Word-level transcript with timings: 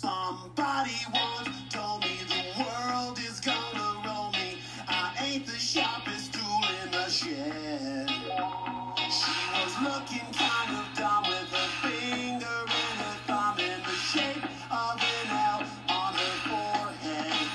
Somebody 0.00 0.96
once 1.12 1.54
told 1.70 2.02
me 2.02 2.18
the 2.26 2.42
world 2.58 3.16
is 3.16 3.38
gonna 3.38 4.02
roll 4.04 4.32
me. 4.32 4.58
I 4.88 5.14
ain't 5.24 5.46
the 5.46 5.52
sharpest 5.52 6.32
tool 6.34 6.64
in 6.82 6.90
the 6.90 7.08
shed. 7.08 8.10
She 8.10 9.30
was 9.54 9.74
looking 9.86 10.26
kind 10.34 10.74
of 10.80 10.86
dumb 10.98 11.22
with 11.28 11.48
her 11.48 11.68
finger 11.86 12.58
and 12.82 12.98
her 13.04 13.16
thumb 13.28 13.56
in 13.60 13.80
the 13.86 13.94
shape 14.10 14.42
of 14.68 14.98
an 14.98 15.30
L 15.30 15.62
on 15.88 16.14
her 16.14 16.36
forehead. 16.50 17.46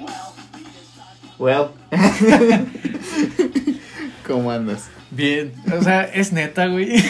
Well, 0.00 0.34
we 0.54 0.62
decided. 0.64 1.38
Well. 1.38 1.72
¿Cómo 4.26 4.50
andas? 4.50 4.88
Bien, 5.12 5.54
o 5.72 5.80
sea, 5.82 6.02
es 6.02 6.32
neta, 6.32 6.66
güey. 6.66 6.98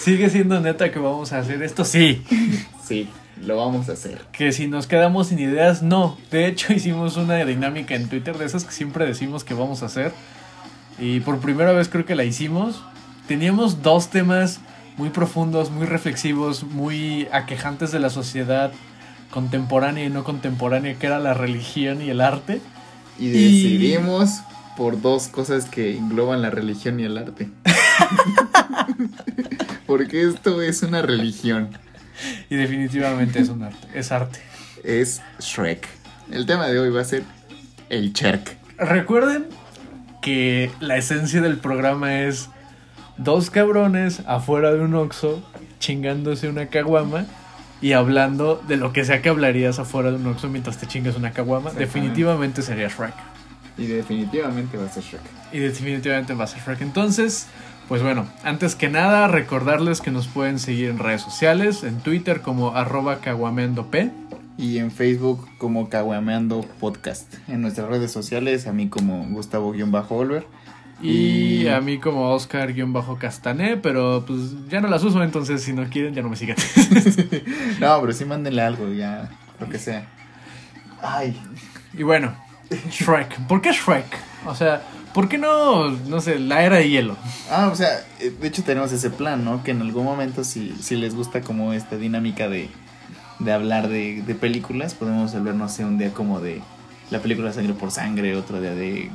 Sigue 0.00 0.30
siendo 0.30 0.58
neta 0.60 0.90
que 0.90 0.98
vamos 0.98 1.34
a 1.34 1.40
hacer 1.40 1.62
esto, 1.62 1.84
sí. 1.84 2.22
Sí, 2.90 3.08
lo 3.46 3.56
vamos 3.56 3.88
a 3.88 3.92
hacer. 3.92 4.20
Que 4.32 4.50
si 4.50 4.66
nos 4.66 4.88
quedamos 4.88 5.28
sin 5.28 5.38
ideas, 5.38 5.80
no. 5.80 6.18
De 6.32 6.48
hecho, 6.48 6.72
hicimos 6.74 7.16
una 7.16 7.36
dinámica 7.36 7.94
en 7.94 8.08
Twitter 8.08 8.36
de 8.36 8.46
esas 8.46 8.64
que 8.64 8.72
siempre 8.72 9.06
decimos 9.06 9.44
que 9.44 9.54
vamos 9.54 9.84
a 9.84 9.86
hacer. 9.86 10.12
Y 10.98 11.20
por 11.20 11.38
primera 11.38 11.70
vez 11.70 11.88
creo 11.88 12.04
que 12.04 12.16
la 12.16 12.24
hicimos. 12.24 12.82
Teníamos 13.28 13.84
dos 13.84 14.10
temas 14.10 14.58
muy 14.96 15.10
profundos, 15.10 15.70
muy 15.70 15.86
reflexivos, 15.86 16.64
muy 16.64 17.28
aquejantes 17.30 17.92
de 17.92 18.00
la 18.00 18.10
sociedad 18.10 18.72
contemporánea 19.30 20.04
y 20.04 20.10
no 20.10 20.24
contemporánea, 20.24 20.96
que 20.96 21.06
era 21.06 21.20
la 21.20 21.32
religión 21.32 22.02
y 22.02 22.10
el 22.10 22.20
arte. 22.20 22.60
Y 23.20 23.28
decidimos 23.28 24.40
por 24.76 25.00
dos 25.00 25.28
cosas 25.28 25.66
que 25.66 25.96
engloban 25.96 26.42
la 26.42 26.50
religión 26.50 26.98
y 26.98 27.04
el 27.04 27.16
arte. 27.18 27.50
Porque 29.86 30.24
esto 30.24 30.60
es 30.60 30.82
una 30.82 31.02
religión. 31.02 31.70
Y 32.48 32.56
definitivamente 32.56 33.40
es 33.40 33.48
un 33.48 33.62
arte, 33.62 33.88
es 33.94 34.12
arte. 34.12 34.40
Es 34.84 35.20
Shrek. 35.38 35.86
El 36.30 36.46
tema 36.46 36.68
de 36.68 36.78
hoy 36.78 36.90
va 36.90 37.00
a 37.00 37.04
ser 37.04 37.24
el 37.88 38.12
Cherk. 38.12 38.56
Recuerden 38.78 39.46
que 40.22 40.70
la 40.80 40.96
esencia 40.96 41.40
del 41.40 41.58
programa 41.58 42.20
es 42.22 42.48
dos 43.16 43.50
cabrones 43.50 44.22
afuera 44.26 44.72
de 44.72 44.80
un 44.80 44.94
Oxxo 44.94 45.42
chingándose 45.78 46.48
una 46.48 46.66
caguama 46.66 47.26
y 47.82 47.92
hablando 47.92 48.62
de 48.68 48.76
lo 48.76 48.92
que 48.92 49.04
sea 49.04 49.22
que 49.22 49.28
hablarías 49.28 49.78
afuera 49.78 50.10
de 50.10 50.16
un 50.16 50.26
Oxxo 50.26 50.48
mientras 50.48 50.78
te 50.78 50.86
chingas 50.86 51.16
una 51.16 51.32
caguama. 51.32 51.72
Definitivamente 51.72 52.62
sería 52.62 52.88
Shrek. 52.88 53.14
Y 53.76 53.86
definitivamente 53.86 54.76
va 54.76 54.86
a 54.86 54.88
ser 54.88 55.02
Shrek. 55.02 55.22
Y 55.52 55.58
definitivamente 55.58 56.34
va 56.34 56.44
a 56.44 56.46
ser 56.46 56.62
Shrek. 56.62 56.82
Entonces, 56.82 57.48
pues 57.90 58.02
bueno, 58.02 58.26
antes 58.44 58.74
que 58.76 58.88
nada, 58.88 59.26
recordarles 59.28 60.00
que 60.00 60.10
nos 60.10 60.28
pueden 60.28 60.58
seguir 60.58 60.88
en 60.88 60.98
redes 60.98 61.20
sociales, 61.20 61.82
en 61.84 61.98
Twitter 62.00 62.40
como 62.40 62.74
arroba 62.74 63.18
caguameandop. 63.20 63.94
Y 64.56 64.78
en 64.78 64.90
Facebook 64.90 65.48
como 65.58 65.88
Caguameando 65.88 66.60
Podcast. 66.80 67.32
En 67.48 67.62
nuestras 67.62 67.88
redes 67.88 68.12
sociales, 68.12 68.66
a 68.66 68.72
mí 68.74 68.88
como 68.88 69.26
Gustavo-Olver. 69.30 70.46
Y 71.02 71.62
Y- 71.62 71.68
a 71.68 71.80
mí 71.80 71.98
como 71.98 72.30
Oscar-Castané, 72.34 73.78
pero 73.78 74.22
pues 74.26 74.68
ya 74.68 74.80
no 74.82 74.88
las 74.88 75.02
uso, 75.02 75.22
entonces 75.22 75.62
si 75.62 75.72
no 75.72 75.84
quieren 75.88 76.14
ya 76.14 76.20
no 76.22 76.28
me 76.28 76.36
sigan. 76.36 76.56
No, 77.80 77.98
pero 78.02 78.12
sí 78.12 78.24
mándenle 78.26 78.60
algo, 78.62 78.92
ya, 78.92 79.30
lo 79.58 79.68
que 79.68 79.78
sea. 79.78 80.06
Ay, 81.02 81.40
y 81.94 82.02
bueno, 82.02 82.34
Shrek. 82.90 83.38
¿Por 83.46 83.62
qué 83.62 83.72
Shrek? 83.72 84.04
O 84.44 84.54
sea, 84.54 84.82
¿por 85.14 85.28
qué 85.28 85.38
no, 85.38 85.90
no 85.90 86.20
sé, 86.20 86.38
la 86.38 86.62
era 86.62 86.76
de 86.76 86.88
hielo? 86.88 87.16
Ah, 87.50 87.68
o 87.72 87.76
sea, 87.76 87.88
eh, 88.20 88.30
de 88.40 88.48
hecho 88.48 88.62
tenemos 88.62 88.92
ese 88.92 89.10
plan, 89.10 89.44
¿no? 89.44 89.62
Que 89.62 89.70
en 89.72 89.80
algún 89.80 90.04
momento 90.04 90.44
si, 90.44 90.74
si 90.80 90.96
les 90.96 91.14
gusta 91.14 91.40
como 91.40 91.72
esta 91.72 91.96
dinámica 91.96 92.48
de, 92.48 92.68
de 93.38 93.52
hablar 93.52 93.88
de, 93.88 94.22
de 94.22 94.34
películas, 94.34 94.94
podemos 94.94 95.34
hablar, 95.34 95.54
no 95.54 95.68
sé, 95.68 95.84
un 95.84 95.98
día 95.98 96.12
como 96.12 96.40
de 96.40 96.62
la 97.10 97.20
película 97.20 97.52
Sangre 97.52 97.74
por 97.74 97.90
Sangre, 97.90 98.36
otro 98.36 98.60
día 98.60 98.74
de 98.74 99.10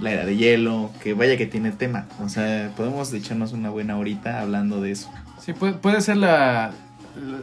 La 0.00 0.10
Era 0.10 0.24
de 0.24 0.36
Hielo, 0.36 0.90
que 1.02 1.14
vaya 1.14 1.36
que 1.36 1.46
tiene 1.46 1.70
tema. 1.70 2.06
O 2.22 2.28
sea, 2.28 2.72
podemos 2.76 3.12
echarnos 3.12 3.52
una 3.52 3.70
buena 3.70 3.96
horita 3.96 4.40
hablando 4.40 4.80
de 4.80 4.92
eso. 4.92 5.10
Sí, 5.40 5.52
puede, 5.52 5.74
puede 5.74 6.00
ser 6.00 6.16
la, 6.16 6.72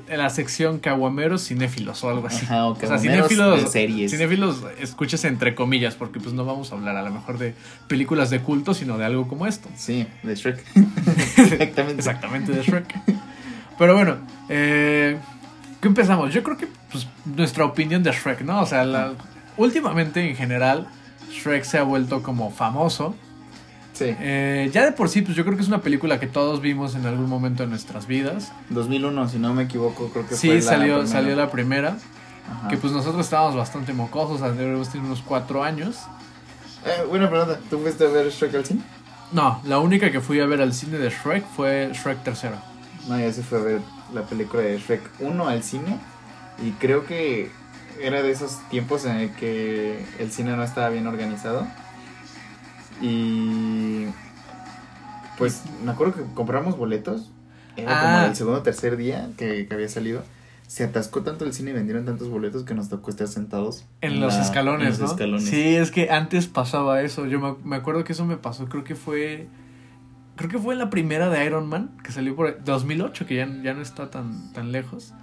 la, 0.10 0.18
la 0.18 0.30
sección 0.30 0.80
caguameros 0.80 1.48
cinéfilos 1.48 2.04
o 2.04 2.10
algo 2.10 2.28
así. 2.28 2.46
Ajá, 2.46 2.66
o 2.66 2.72
O 2.72 2.76
sea, 2.80 2.98
cinéfilos, 2.98 3.62
de 3.64 3.68
series. 3.70 4.12
cinéfilos, 4.12 4.64
escúchese 4.80 5.28
entre 5.28 5.56
comillas, 5.56 5.96
porque 5.96 6.20
pues 6.20 6.34
no 6.34 6.46
vamos 6.46 6.72
a 6.72 6.76
hablar 6.76 6.96
a 6.98 7.04
lo 7.04 7.12
mejor 7.12 7.38
de 7.38 7.54
películas 7.88 8.30
de 8.30 8.40
culto, 8.40 8.74
sino 8.74 8.98
de 8.98 9.06
algo 9.06 9.28
como 9.28 9.48
esto. 9.48 9.70
Sí, 9.76 10.08
de 10.24 10.36
Shrek. 10.36 10.64
Exactamente. 11.38 11.94
Exactamente, 11.94 12.52
de 12.52 12.64
Shrek. 12.64 12.94
Pero 13.78 13.94
bueno, 13.96 14.18
eh, 14.50 15.18
¿qué 15.82 15.88
empezamos? 15.88 16.34
Yo 16.34 16.44
creo 16.44 16.58
que 16.58 16.68
pues, 16.92 17.08
nuestra 17.26 17.66
opinión 17.66 18.04
de 18.04 18.12
Shrek, 18.12 18.42
¿no? 18.42 18.62
O 18.62 18.66
sea, 18.66 18.86
la- 18.86 19.14
últimamente 19.58 20.28
en 20.30 20.36
general, 20.36 20.88
Shrek 21.32 21.64
se 21.64 21.78
ha 21.78 21.84
vuelto 21.84 22.24
como 22.24 22.52
famoso. 22.52 23.16
Sí. 23.96 24.06
Eh, 24.20 24.70
ya 24.72 24.86
de 24.86 24.92
por 24.92 25.10
sí, 25.10 25.22
pues 25.24 25.36
yo 25.36 25.44
creo 25.46 25.56
que 25.56 25.64
es 25.64 25.68
una 25.70 25.82
película 25.82 26.20
que 26.20 26.28
todos 26.28 26.62
vimos 26.62 26.94
en 26.96 27.06
algún 27.06 27.28
momento 27.30 27.64
de 27.64 27.70
nuestras 27.70 28.06
vidas. 28.08 28.52
2001, 28.70 29.30
si 29.30 29.40
no 29.40 29.54
me 29.54 29.64
equivoco, 29.64 30.10
creo 30.10 30.24
que 30.28 30.36
fue 30.36 30.38
Sí, 30.38 30.50
la 30.50 30.62
salió, 30.62 30.86
primera. 30.98 31.08
salió 31.08 31.36
la 31.36 31.50
primera. 31.50 31.98
Ajá. 32.52 32.68
Que 32.68 32.78
pues 32.78 32.94
nosotros 32.94 33.24
estábamos 33.26 33.56
bastante 33.56 33.94
mocosos, 33.94 34.42
debemos 34.56 34.90
tener 34.90 35.06
unos 35.08 35.22
cuatro 35.22 35.64
años. 35.64 35.96
Eh, 36.86 37.04
buena 37.10 37.30
pregunta, 37.30 37.58
¿tú 37.70 37.80
fuiste 37.80 38.06
a 38.06 38.10
ver 38.10 38.30
Shrek 38.30 38.54
al 38.56 38.66
cine? 38.66 38.82
No, 39.32 39.60
la 39.64 39.80
única 39.80 40.12
que 40.12 40.20
fui 40.22 40.40
a 40.40 40.46
ver 40.46 40.62
al 40.62 40.74
cine 40.74 41.00
de 41.00 41.10
Shrek 41.10 41.44
fue 41.56 41.90
Shrek 41.94 42.22
tercero. 42.24 42.58
No, 43.08 43.18
yo 43.20 43.32
sí 43.32 43.42
fui 43.42 43.58
a 43.58 43.62
ver 43.62 43.82
la 44.14 44.22
película 44.24 44.62
de 44.62 44.78
Shrek 44.78 45.02
1 45.22 45.48
al 45.48 45.64
cine 45.64 45.98
y 46.64 46.72
creo 46.72 47.06
que 47.06 47.50
era 48.02 48.22
de 48.22 48.30
esos 48.30 48.60
tiempos 48.70 49.06
en 49.06 49.16
el 49.16 49.32
que 49.36 50.06
el 50.20 50.32
cine 50.32 50.56
no 50.56 50.64
estaba 50.64 50.90
bien 50.90 51.08
organizado 51.08 51.66
y 53.02 54.06
pues 55.38 55.64
me 55.84 55.92
acuerdo 55.92 56.14
que 56.14 56.34
compramos 56.34 56.78
boletos, 56.78 57.32
era 57.76 57.92
Ah. 57.92 58.02
como 58.18 58.28
el 58.30 58.36
segundo 58.36 58.60
o 58.60 58.64
tercer 58.64 58.96
día 58.98 59.30
que, 59.38 59.68
que 59.68 59.74
había 59.74 59.90
salido. 59.90 60.24
Se 60.68 60.84
atascó 60.84 61.22
tanto 61.22 61.46
el 61.46 61.54
cine 61.54 61.72
y 61.72 61.74
vendieron 61.74 62.06
tantos 62.06 62.28
boletos 62.30 62.64
que 62.64 62.74
nos 62.74 62.90
tocó 62.90 63.12
estar 63.12 63.28
sentados 63.28 63.86
En 64.02 64.20
los 64.20 64.34
la- 64.34 64.42
escalones, 64.42 64.86
en 64.86 64.90
los 64.94 65.00
¿no? 65.00 65.06
escalones. 65.08 65.46
Sí, 65.48 65.76
es 65.76 65.92
que 65.92 66.10
antes 66.10 66.48
pasaba 66.48 67.02
eso. 67.02 67.28
Yo 67.28 67.40
me, 67.40 67.56
me 67.64 67.76
acuerdo 67.76 68.04
que 68.04 68.14
eso 68.14 68.26
me 68.26 68.38
pasó, 68.38 68.68
creo 68.68 68.84
que 68.84 68.96
fue. 68.96 69.48
Creo 70.38 70.50
que 70.50 70.58
fue 70.60 70.76
la 70.76 70.90
primera 70.90 71.30
de 71.30 71.46
Iron 71.46 71.68
Man, 71.68 71.92
que 72.04 72.12
salió 72.12 72.36
por 72.36 72.64
2008, 72.64 73.26
que 73.28 73.36
ya, 73.36 73.48
ya 73.64 73.74
no 73.74 73.82
está 73.82 74.10
tan, 74.10 74.52
tan 74.54 74.72
lejos. 74.72 75.14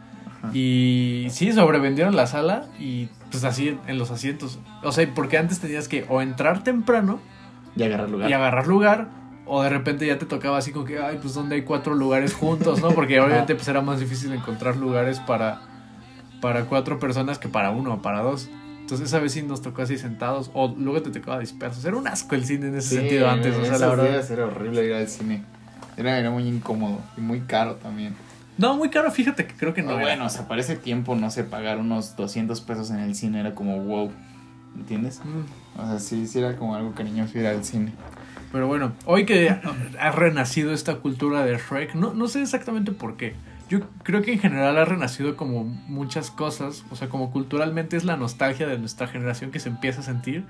Ajá. 0.42 0.50
Y 0.56 1.26
sí, 1.30 1.52
sobrevendieron 1.52 2.14
la 2.16 2.26
sala 2.26 2.66
y 2.78 3.08
pues 3.30 3.42
así 3.44 3.76
en 3.88 3.98
los 3.98 4.10
asientos. 4.12 4.58
O 4.84 4.92
sea, 4.92 5.12
porque 5.12 5.38
antes 5.38 5.58
tenías 5.58 5.88
que 5.88 6.06
o 6.08 6.22
entrar 6.22 6.62
temprano 6.64 7.20
Y 7.76 7.82
agarrar 7.82 8.10
lugar. 8.10 8.30
y 8.30 8.32
agarrar 8.32 8.66
lugar, 8.66 9.08
o 9.46 9.62
de 9.62 9.68
repente 9.70 10.06
ya 10.06 10.18
te 10.18 10.26
tocaba 10.26 10.58
así 10.58 10.72
como 10.72 10.84
que, 10.84 10.98
ay, 10.98 11.18
pues 11.20 11.34
donde 11.34 11.56
hay 11.56 11.62
cuatro 11.62 11.94
lugares 11.94 12.34
juntos, 12.34 12.80
¿no? 12.80 12.90
Porque 12.90 13.20
obviamente 13.20 13.54
pues 13.54 13.66
era 13.68 13.80
más 13.80 14.00
difícil 14.00 14.32
encontrar 14.32 14.76
lugares 14.76 15.20
para, 15.20 15.60
para 16.40 16.64
cuatro 16.66 16.98
personas 16.98 17.38
que 17.38 17.48
para 17.48 17.70
uno 17.70 17.94
o 17.94 18.02
para 18.02 18.20
dos. 18.20 18.48
Entonces 18.80 19.08
esa 19.08 19.20
vez 19.20 19.32
sí 19.32 19.42
nos 19.42 19.62
tocó 19.62 19.82
así 19.82 19.96
sentados, 19.96 20.50
o 20.54 20.74
luego 20.76 21.02
te 21.02 21.10
tocaba 21.10 21.38
dispersos. 21.38 21.84
Era 21.84 21.96
un 21.96 22.06
asco 22.08 22.34
el 22.34 22.44
cine 22.44 22.68
en 22.68 22.76
ese 22.76 22.88
Sí, 22.90 22.96
sentido 22.96 23.28
antes, 23.28 23.54
o 23.56 23.64
sea, 23.64 23.78
la 23.78 23.86
verdad. 23.88 24.30
era 24.30 24.46
horrible 24.46 24.84
ir 24.84 24.92
al 24.92 25.08
cine. 25.08 25.44
Era, 25.96 26.18
era 26.18 26.30
muy 26.30 26.46
incómodo 26.48 27.00
y 27.16 27.20
muy 27.20 27.40
caro 27.40 27.76
también. 27.76 28.14
No, 28.58 28.76
muy 28.76 28.90
caro, 28.90 29.10
fíjate 29.10 29.46
que 29.46 29.54
creo 29.54 29.72
que 29.72 29.82
no. 29.82 29.88
No, 29.90 29.94
era. 29.94 30.02
bueno, 30.02 30.26
o 30.26 30.28
sea, 30.28 30.46
para 30.46 30.60
ese 30.60 30.76
tiempo, 30.76 31.14
no 31.16 31.30
sé, 31.30 31.44
pagar 31.44 31.78
unos 31.78 32.16
200 32.16 32.60
pesos 32.60 32.90
en 32.90 32.98
el 32.98 33.14
cine 33.14 33.40
era 33.40 33.54
como 33.54 33.78
wow. 33.82 34.10
¿Entiendes? 34.76 35.20
Mm. 35.24 35.80
O 35.80 35.86
sea, 35.86 35.98
sí, 35.98 36.26
sí 36.26 36.38
era 36.38 36.56
como 36.56 36.74
algo 36.74 36.92
cariñoso 36.94 37.38
ir 37.38 37.46
al 37.46 37.64
cine. 37.64 37.92
Pero 38.52 38.66
bueno, 38.66 38.92
hoy 39.06 39.24
que 39.24 39.48
ha 39.98 40.10
renacido 40.10 40.74
esta 40.74 40.96
cultura 40.96 41.44
de 41.44 41.56
Shrek, 41.56 41.94
no, 41.94 42.12
no 42.12 42.28
sé 42.28 42.42
exactamente 42.42 42.92
por 42.92 43.16
qué. 43.16 43.34
Yo 43.70 43.80
creo 44.02 44.20
que 44.20 44.34
en 44.34 44.38
general 44.38 44.76
ha 44.76 44.84
renacido 44.84 45.36
como 45.36 45.64
muchas 45.64 46.30
cosas, 46.30 46.84
o 46.90 46.96
sea, 46.96 47.08
como 47.08 47.30
culturalmente 47.30 47.96
es 47.96 48.04
la 48.04 48.18
nostalgia 48.18 48.66
de 48.66 48.78
nuestra 48.78 49.06
generación 49.06 49.50
que 49.50 49.60
se 49.60 49.70
empieza 49.70 50.00
a 50.00 50.04
sentir 50.04 50.44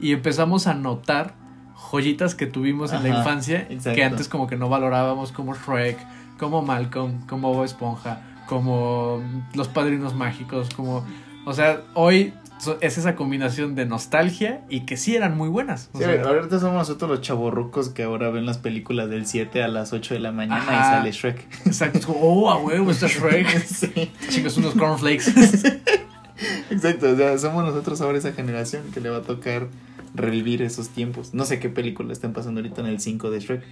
y 0.00 0.12
empezamos 0.12 0.66
a 0.66 0.74
notar 0.74 1.34
joyitas 1.74 2.34
que 2.34 2.46
tuvimos 2.46 2.92
en 2.92 3.04
la 3.04 3.10
infancia 3.10 3.66
exacto. 3.70 3.94
que 3.94 4.04
antes 4.04 4.28
como 4.28 4.48
que 4.48 4.56
no 4.56 4.68
valorábamos 4.68 5.30
como 5.30 5.54
Shrek, 5.54 5.98
como 6.38 6.62
Malcolm, 6.62 7.24
como 7.28 7.54
Bob 7.54 7.64
Esponja, 7.64 8.22
como 8.48 9.22
Los 9.54 9.68
Padrinos 9.68 10.14
Mágicos, 10.14 10.70
como... 10.74 11.04
O 11.46 11.52
sea, 11.52 11.82
hoy 11.92 12.32
so- 12.64 12.78
es 12.80 12.98
esa 12.98 13.14
combinación 13.14 13.74
de 13.74 13.86
nostalgia 13.86 14.62
y 14.68 14.80
que 14.80 14.96
sí 14.96 15.14
eran 15.14 15.36
muy 15.36 15.48
buenas. 15.48 15.90
O 15.92 15.98
Sí, 15.98 16.04
sea, 16.04 16.22
ahorita 16.22 16.58
somos 16.58 16.74
nosotros 16.74 17.10
los 17.10 17.20
chavorrucos 17.20 17.90
que 17.90 18.02
ahora 18.02 18.30
ven 18.30 18.46
las 18.46 18.58
películas 18.58 19.08
del 19.10 19.26
7 19.26 19.62
a 19.62 19.68
las 19.68 19.92
8 19.92 20.14
de 20.14 20.20
la 20.20 20.32
mañana 20.32 20.56
Ajá. 20.62 20.72
y 20.72 20.98
sale 20.98 21.12
Shrek. 21.12 21.66
Exacto, 21.66 22.16
oh, 22.20 22.50
a 22.50 22.56
huevo, 22.58 22.90
está 22.90 23.06
Shrek. 23.06 23.58
sí, 23.64 24.10
Chicos, 24.30 24.56
unos 24.56 24.74
cornflakes. 24.74 25.30
exacto. 26.70 27.10
O 27.12 27.16
sea, 27.16 27.38
somos 27.38 27.64
nosotros 27.64 28.00
ahora 28.00 28.18
esa 28.18 28.32
generación 28.32 28.84
que 28.92 29.00
le 29.00 29.10
va 29.10 29.18
a 29.18 29.22
tocar 29.22 29.68
revivir 30.14 30.62
esos 30.62 30.88
tiempos. 30.90 31.34
No 31.34 31.44
sé 31.44 31.58
qué 31.58 31.68
película 31.68 32.12
están 32.12 32.32
pasando 32.32 32.60
ahorita 32.60 32.80
en 32.80 32.86
el 32.88 33.00
5 33.00 33.30
de 33.30 33.40
Shrek. 33.40 33.62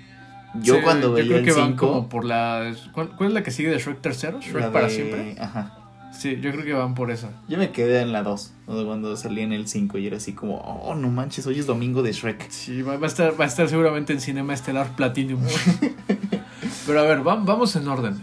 Yo 0.61 0.75
Sí, 0.77 0.81
cuando 0.83 1.09
yo 1.09 1.13
veía 1.15 1.27
creo 1.29 1.39
el 1.39 1.45
que 1.45 1.53
van 1.53 1.69
5. 1.71 1.87
como 1.87 2.09
por 2.09 2.25
la... 2.25 2.75
¿cuál, 2.93 3.11
cuál 3.17 3.29
es 3.31 3.35
la 3.35 3.43
que 3.43 3.51
sigue 3.51 3.71
de 3.71 3.79
Shrek 3.79 4.01
tercero? 4.01 4.39
¿Shrek 4.41 4.71
para 4.71 4.89
siempre? 4.91 5.37
Ajá. 5.41 5.79
Sí, 6.13 6.39
yo 6.41 6.53
creo 6.53 6.65
que 6.65 6.73
van 6.75 6.95
por 6.95 7.11
esa. 7.11 7.31
Yo 7.49 7.59
me 7.59 7.71
quedé 7.71 8.01
en 8.03 8.13
la 8.13 8.23
2, 8.23 8.53
cuando 8.67 9.17
salí 9.17 9.41
en 9.41 9.53
el 9.53 9.67
5 9.67 9.99
y 9.99 10.07
era 10.07 10.19
así 10.19 10.33
como, 10.35 10.59
oh, 10.59 10.95
no 10.95 11.09
manches, 11.11 11.47
hoy 11.47 11.59
es 11.59 11.67
domingo 11.67 12.03
de 12.03 12.13
Shrek. 12.13 12.51
Sí, 12.51 12.83
va, 12.83 12.95
a 12.95 13.07
estar, 13.07 13.39
va 13.41 13.45
a 13.45 13.49
estar 13.49 13.69
seguramente 13.69 14.13
en 14.13 14.21
Cinema 14.21 14.53
Estelar 14.55 14.95
Platinum. 14.95 15.41
Pero 16.87 17.01
a 17.01 17.03
ver, 17.05 17.27
va- 17.27 17.37
vamos 17.37 17.75
en 17.77 17.89
orden. 17.89 18.21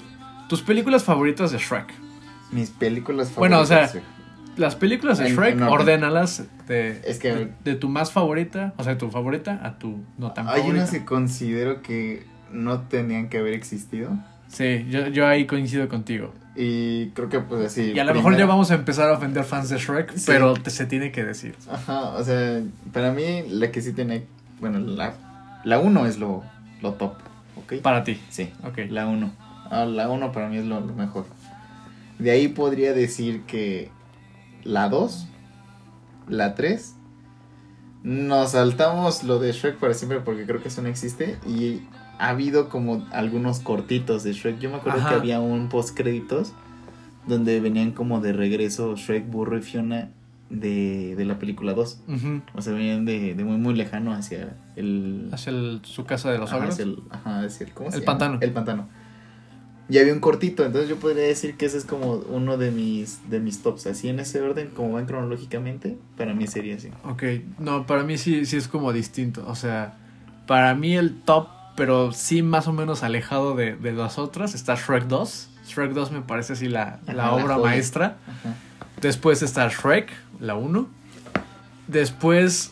Tus 0.48 0.62
películas 0.62 1.04
favoritas 1.04 1.52
de 1.52 1.58
Shrek. 1.58 1.94
Mis 2.52 2.70
películas 2.70 3.30
favoritas. 3.32 3.38
Bueno, 3.40 3.62
o 3.62 3.66
sea. 3.90 4.02
Las 4.58 4.76
películas 4.76 5.20
de 5.20 5.28
En- 5.28 5.36
Shrek, 5.36 5.54
en 5.54 5.64
orden. 5.64 5.74
ordénalas 5.74 6.44
de, 6.68 7.02
Es 7.06 7.20
que- 7.20 7.34
de, 7.34 7.52
de 7.64 7.76
tu 7.76 7.88
más 7.90 8.12
favorita, 8.12 8.74
o 8.78 8.84
sea, 8.84 8.94
de 8.94 9.00
tu 9.00 9.10
favorita 9.10 9.60
a 9.64 9.78
tu 9.80 10.04
no 10.18 10.32
tan 10.34 10.48
Hay 10.50 10.58
favorita. 10.62 10.74
unas 10.84 10.92
que 10.92 11.06
considero 11.06 11.82
que 11.82 12.26
no 12.52 12.82
tenían 12.82 13.30
que 13.30 13.38
haber 13.38 13.54
existido. 13.54 14.12
Sí, 14.48 14.86
yo, 14.90 15.08
yo 15.08 15.28
ahí 15.28 15.46
coincido 15.46 15.88
contigo. 15.88 16.34
Y 16.62 17.12
creo 17.12 17.30
que 17.30 17.40
pues 17.40 17.66
así. 17.68 17.94
Y 17.94 18.00
a 18.00 18.04
lo 18.04 18.14
mejor 18.14 18.36
ya 18.38 18.46
vamos 18.46 18.70
a 18.72 18.76
empezar 18.76 19.10
a 19.10 19.14
ofender 19.14 19.46
fans 19.46 19.70
de 19.70 19.78
Shrek, 19.78 20.12
Sí. 20.18 20.26
pero 20.28 20.54
te- 20.56 20.72
se 20.72 20.86
tiene 20.86 21.12
que 21.14 21.24
decir. 21.24 21.56
Ajá, 21.72 22.10
o 22.10 22.24
sea, 22.24 22.62
para 22.92 23.12
mí 23.14 23.44
la 23.50 23.72
que 23.72 23.82
sí 23.82 23.94
tiene. 23.94 24.26
Bueno, 24.60 24.78
la, 24.80 25.14
la 25.64 25.80
1 25.80 26.06
es 26.06 26.18
lo, 26.18 26.44
lo 26.82 26.94
top, 26.96 27.14
¿ok? 27.56 27.76
Para 27.82 28.04
ti. 28.04 28.20
Sí, 28.30 28.52
Ok. 28.66 28.80
la 28.90 29.08
1. 29.08 29.32
la 29.72 30.10
1 30.10 30.32
para 30.34 30.50
mí 30.50 30.58
es 30.58 30.66
lo, 30.66 30.82
lo 30.82 30.94
mejor. 30.94 31.26
De 32.18 32.32
ahí 32.32 32.50
podría 32.50 32.92
decir 32.92 33.44
que 33.44 33.90
la 34.66 34.90
2, 34.90 35.28
la 36.28 36.56
3. 36.56 36.96
Nos 38.04 38.52
saltamos 38.52 39.24
lo 39.24 39.40
de 39.40 39.52
Shrek 39.54 39.78
para 39.78 39.94
siempre 39.94 40.20
porque 40.20 40.46
creo 40.46 40.62
que 40.62 40.68
eso 40.70 40.82
no 40.82 40.90
existe. 40.90 41.38
Y 41.48 41.82
ha 42.20 42.30
habido 42.30 42.70
como 42.70 43.06
algunos 43.12 43.60
cortitos 43.62 44.24
de 44.24 44.34
Shrek. 44.34 44.60
Yo 44.60 44.70
me 44.70 44.76
acuerdo 44.78 45.00
Ajá. 45.00 45.10
que 45.10 45.16
había 45.16 45.40
un 45.40 45.70
post 45.70 45.96
créditos 45.98 46.54
donde 47.28 47.60
venían 47.60 47.92
como 47.92 48.22
de 48.22 48.34
regreso 48.34 48.96
Shrek, 48.96 49.30
Burro 49.30 49.58
y 49.58 49.62
Fiona 49.62 50.10
de, 50.50 51.16
de 51.16 51.26
la 51.26 51.38
película 51.40 51.74
2. 51.74 52.02
Ujú. 52.08 52.42
O 52.56 52.62
sea, 52.62 52.74
venían 52.74 53.06
de, 53.06 53.36
de 53.36 53.44
muy 53.44 53.58
muy 53.58 53.74
lejano 53.76 54.14
hacia 54.14 54.56
el... 54.76 55.30
Hacia 55.32 55.52
el- 55.52 55.82
su 55.84 56.06
casa 56.06 56.32
de 56.32 56.40
los 56.40 56.52
ajá, 56.52 56.66
hacia 56.68 56.84
el, 56.86 57.00
ajá, 57.10 57.42
hacia 57.44 57.66
el, 57.68 57.74
¿cómo 57.74 57.90
se 57.92 57.98
El 57.98 58.02
llama? 58.04 58.18
pantano. 58.18 58.38
El 58.42 58.52
pantano. 58.52 58.88
Y 59.92 59.98
había 59.98 60.14
un 60.14 60.20
cortito, 60.20 60.64
entonces 60.66 60.88
yo 60.88 60.98
podría 60.98 61.24
decir 61.24 61.56
que 61.58 61.66
ese 61.66 61.78
es 61.78 61.86
como 61.86 62.14
uno 62.30 62.58
de 62.58 62.70
mis, 62.70 63.28
de 63.30 63.40
mis 63.40 63.64
tops. 63.64 63.88
Así 63.88 64.08
en 64.08 64.20
ese 64.20 64.40
orden, 64.42 64.70
como 64.76 64.92
van 64.94 65.08
cronológicamente, 65.08 65.98
para 66.16 66.36
mí 66.36 66.46
sería 66.46 66.76
así. 66.76 66.90
Ok, 67.06 67.24
no, 67.58 67.88
para 67.88 68.04
mí 68.04 68.18
sí, 68.20 68.46
sí 68.46 68.56
es 68.58 68.68
como 68.68 68.94
distinto. 68.94 69.44
O 69.48 69.56
sea, 69.56 69.98
para 70.46 70.76
mí 70.76 70.96
el 70.96 71.22
top, 71.22 71.48
pero 71.80 72.12
sí 72.12 72.44
más 72.44 72.68
o 72.68 72.74
menos 72.74 73.02
alejado 73.04 73.56
de, 73.56 73.76
de 73.76 73.92
las 73.94 74.20
otras, 74.20 74.54
está 74.54 74.76
Shrek 74.76 75.06
2. 75.06 75.50
Shrek 75.68 75.94
2 75.94 76.12
me 76.12 76.22
parece 76.22 76.54
así 76.54 76.68
la, 76.68 77.00
la 77.08 77.32
obra 77.32 77.56
maestra. 77.58 78.18
Ajá. 78.28 78.54
Después 79.02 79.42
está 79.42 79.68
Shrek, 79.70 80.12
la 80.40 80.56
1. 80.56 80.88
Después, 81.88 82.72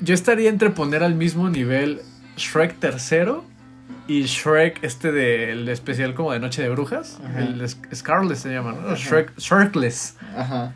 yo 0.00 0.14
estaría 0.14 0.48
entre 0.48 0.70
poner 0.70 1.02
al 1.02 1.14
mismo 1.14 1.50
nivel 1.50 2.00
Shrek 2.36 2.78
tercero 2.78 3.44
y 4.08 4.22
Shrek 4.22 4.82
este 4.82 5.12
del 5.12 5.68
especial 5.68 6.14
como 6.14 6.32
de 6.32 6.40
Noche 6.40 6.62
de 6.62 6.70
Brujas. 6.70 7.18
Ajá. 7.24 7.40
El 7.40 7.60
Sc- 7.62 7.94
Scarlet 7.94 8.36
se 8.36 8.50
llama, 8.52 8.72
¿no? 8.72 8.94
Shrek, 8.96 9.36
Shrekless. 9.38 10.16
Ajá. 10.36 10.72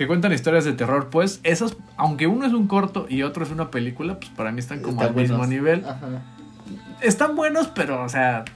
Que 0.00 0.06
cuentan 0.06 0.32
historias 0.32 0.64
de 0.64 0.72
terror, 0.72 1.10
pues 1.10 1.40
esos, 1.42 1.76
aunque 1.98 2.26
uno 2.26 2.46
es 2.46 2.54
un 2.54 2.68
corto 2.68 3.04
y 3.06 3.22
otro 3.22 3.44
es 3.44 3.50
una 3.50 3.70
película, 3.70 4.18
pues 4.18 4.30
para 4.30 4.50
mí 4.50 4.58
están 4.58 4.80
como 4.80 5.02
al 5.02 5.14
mismo 5.14 5.44
nivel. 5.44 5.84
Ajá. 5.84 6.22
Están 7.02 7.36
buenos, 7.36 7.68
pero, 7.68 8.02
o 8.02 8.08
sea, 8.08 8.46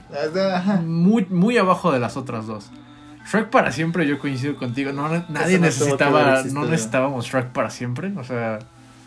ajá. 0.55 0.81
muy, 0.81 1.27
muy 1.29 1.55
abajo 1.59 1.91
de 1.91 1.99
las 1.99 2.17
otras 2.17 2.47
dos. 2.47 2.71
Shrek 3.31 3.51
para 3.51 3.71
siempre, 3.71 4.07
yo 4.07 4.17
coincido 4.17 4.55
contigo. 4.55 4.91
No, 4.91 5.07
nadie 5.29 5.59
no 5.59 5.65
necesitaba, 5.65 6.41
no 6.51 6.65
necesitábamos 6.65 7.27
Shrek 7.27 7.51
para 7.51 7.69
siempre. 7.69 8.11
O 8.17 8.23
sea, 8.23 8.57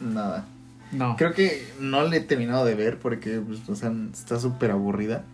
Nada. 0.00 0.44
no. 0.92 1.16
Creo 1.16 1.34
que 1.34 1.66
no 1.80 2.04
le 2.04 2.18
he 2.18 2.20
terminado 2.20 2.64
de 2.64 2.76
ver 2.76 3.00
porque, 3.00 3.40
pues, 3.40 3.68
o 3.68 3.74
sea, 3.74 3.90
está 4.12 4.38
súper 4.38 4.70
aburrida. 4.70 5.24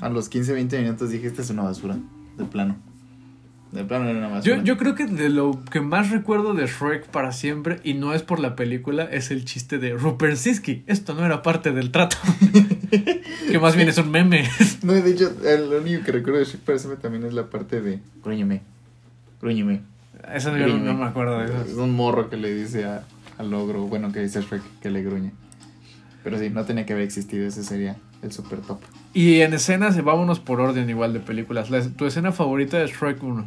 A 0.00 0.08
los 0.08 0.28
15, 0.28 0.52
20 0.52 0.78
minutos 0.82 1.10
dije, 1.10 1.26
esta 1.26 1.42
es 1.42 1.50
una 1.50 1.64
basura. 1.64 1.96
De 2.36 2.44
plano. 2.44 2.76
De 3.72 3.84
plano 3.84 4.08
era 4.08 4.28
una. 4.28 4.40
Yo, 4.40 4.62
yo 4.62 4.78
creo 4.78 4.94
que 4.94 5.06
de 5.06 5.28
lo 5.28 5.62
que 5.70 5.80
más 5.82 6.10
recuerdo 6.10 6.54
de 6.54 6.66
Shrek 6.66 7.06
para 7.08 7.32
siempre, 7.32 7.80
y 7.84 7.92
no 7.94 8.14
es 8.14 8.22
por 8.22 8.40
la 8.40 8.56
película, 8.56 9.04
es 9.04 9.30
el 9.30 9.44
chiste 9.44 9.78
de 9.78 9.92
Rupert 9.92 10.36
Siski. 10.36 10.84
Esto 10.86 11.12
no 11.14 11.24
era 11.26 11.42
parte 11.42 11.72
del 11.72 11.90
trato. 11.90 12.16
que 13.50 13.58
más 13.58 13.76
bien 13.76 13.88
es 13.88 13.98
un 13.98 14.10
meme. 14.10 14.44
No, 14.82 14.92
de 14.94 15.10
hecho, 15.10 15.32
lo 15.68 15.78
único 15.82 16.02
que 16.04 16.12
recuerdo 16.12 16.38
de 16.38 16.44
Shrek 16.46 16.60
para 16.62 16.78
siempre 16.78 17.00
también 17.02 17.24
es 17.24 17.34
la 17.34 17.50
parte 17.50 17.80
de 17.80 17.98
Gruñeme. 18.24 18.62
Gruñeme. 19.42 19.82
Eso 20.34 20.50
no, 20.56 20.66
no 20.78 20.94
me 20.94 21.04
acuerdo 21.04 21.38
de 21.38 21.44
Es 21.46 21.68
eso. 21.72 21.82
un 21.84 21.94
morro 21.94 22.28
que 22.30 22.36
le 22.36 22.54
dice 22.54 22.84
a, 22.86 23.04
al 23.38 23.52
ogro, 23.54 23.82
bueno, 23.82 24.12
que 24.12 24.20
dice 24.20 24.40
Shrek 24.42 24.62
que 24.80 24.90
le 24.90 25.02
gruñe. 25.02 25.32
Pero 26.24 26.38
sí, 26.38 26.50
no 26.50 26.64
tenía 26.64 26.84
que 26.86 26.92
haber 26.94 27.04
existido, 27.04 27.46
ese 27.46 27.62
sería 27.62 27.96
el 28.22 28.32
super 28.32 28.60
top. 28.60 28.80
Y 29.14 29.40
en 29.40 29.54
escenas, 29.54 30.02
vámonos 30.02 30.40
por 30.40 30.60
orden 30.60 30.88
igual 30.90 31.12
de 31.12 31.20
películas. 31.20 31.70
La- 31.70 31.82
tu 31.88 32.06
escena 32.06 32.32
favorita 32.32 32.78
de 32.78 32.86
Shrek 32.88 33.22
1. 33.22 33.44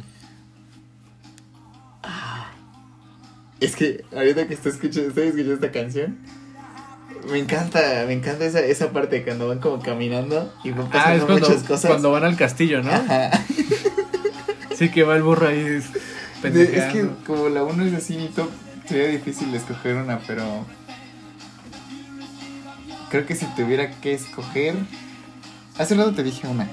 Es 3.64 3.76
que 3.76 4.04
ahorita 4.14 4.46
que 4.48 4.54
estoy 4.54 4.72
escuchando, 4.72 5.08
estoy 5.08 5.24
escuchando 5.28 5.54
esta 5.54 5.70
canción, 5.70 6.18
me 7.30 7.38
encanta, 7.38 8.04
me 8.06 8.12
encanta 8.14 8.44
esa, 8.44 8.60
esa 8.60 8.90
parte 8.90 9.22
cuando 9.22 9.46
van 9.48 9.60
como 9.60 9.80
caminando 9.80 10.52
y 10.64 10.70
van 10.72 10.86
Ah, 10.86 10.90
pasando 10.92 11.16
es 11.18 11.24
cuando, 11.24 11.48
muchas 11.48 11.62
cosas. 11.62 11.88
cuando 11.90 12.10
van 12.10 12.24
al 12.24 12.36
castillo, 12.36 12.82
¿no? 12.82 12.90
Ajá. 12.90 13.30
Sí, 14.76 14.90
que 14.90 15.04
va 15.04 15.14
el 15.16 15.22
burro 15.22 15.46
ahí 15.48 15.62
De- 16.42 16.76
es 16.76 16.92
que 16.92 17.06
como 17.26 17.48
la 17.48 17.62
uno 17.62 17.84
es 17.84 17.94
así 17.94 18.16
mi 18.16 18.26
top, 18.28 18.48
sería 18.88 19.06
difícil 19.08 19.54
escoger 19.54 19.94
una, 19.96 20.18
pero 20.26 20.66
creo 23.10 23.24
que 23.26 23.36
si 23.36 23.46
tuviera 23.54 23.92
que 24.00 24.14
escoger, 24.14 24.74
hace 25.78 25.94
rato 25.94 26.12
te 26.14 26.24
dije 26.24 26.48
una. 26.48 26.68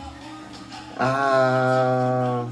Ah, 0.98 2.46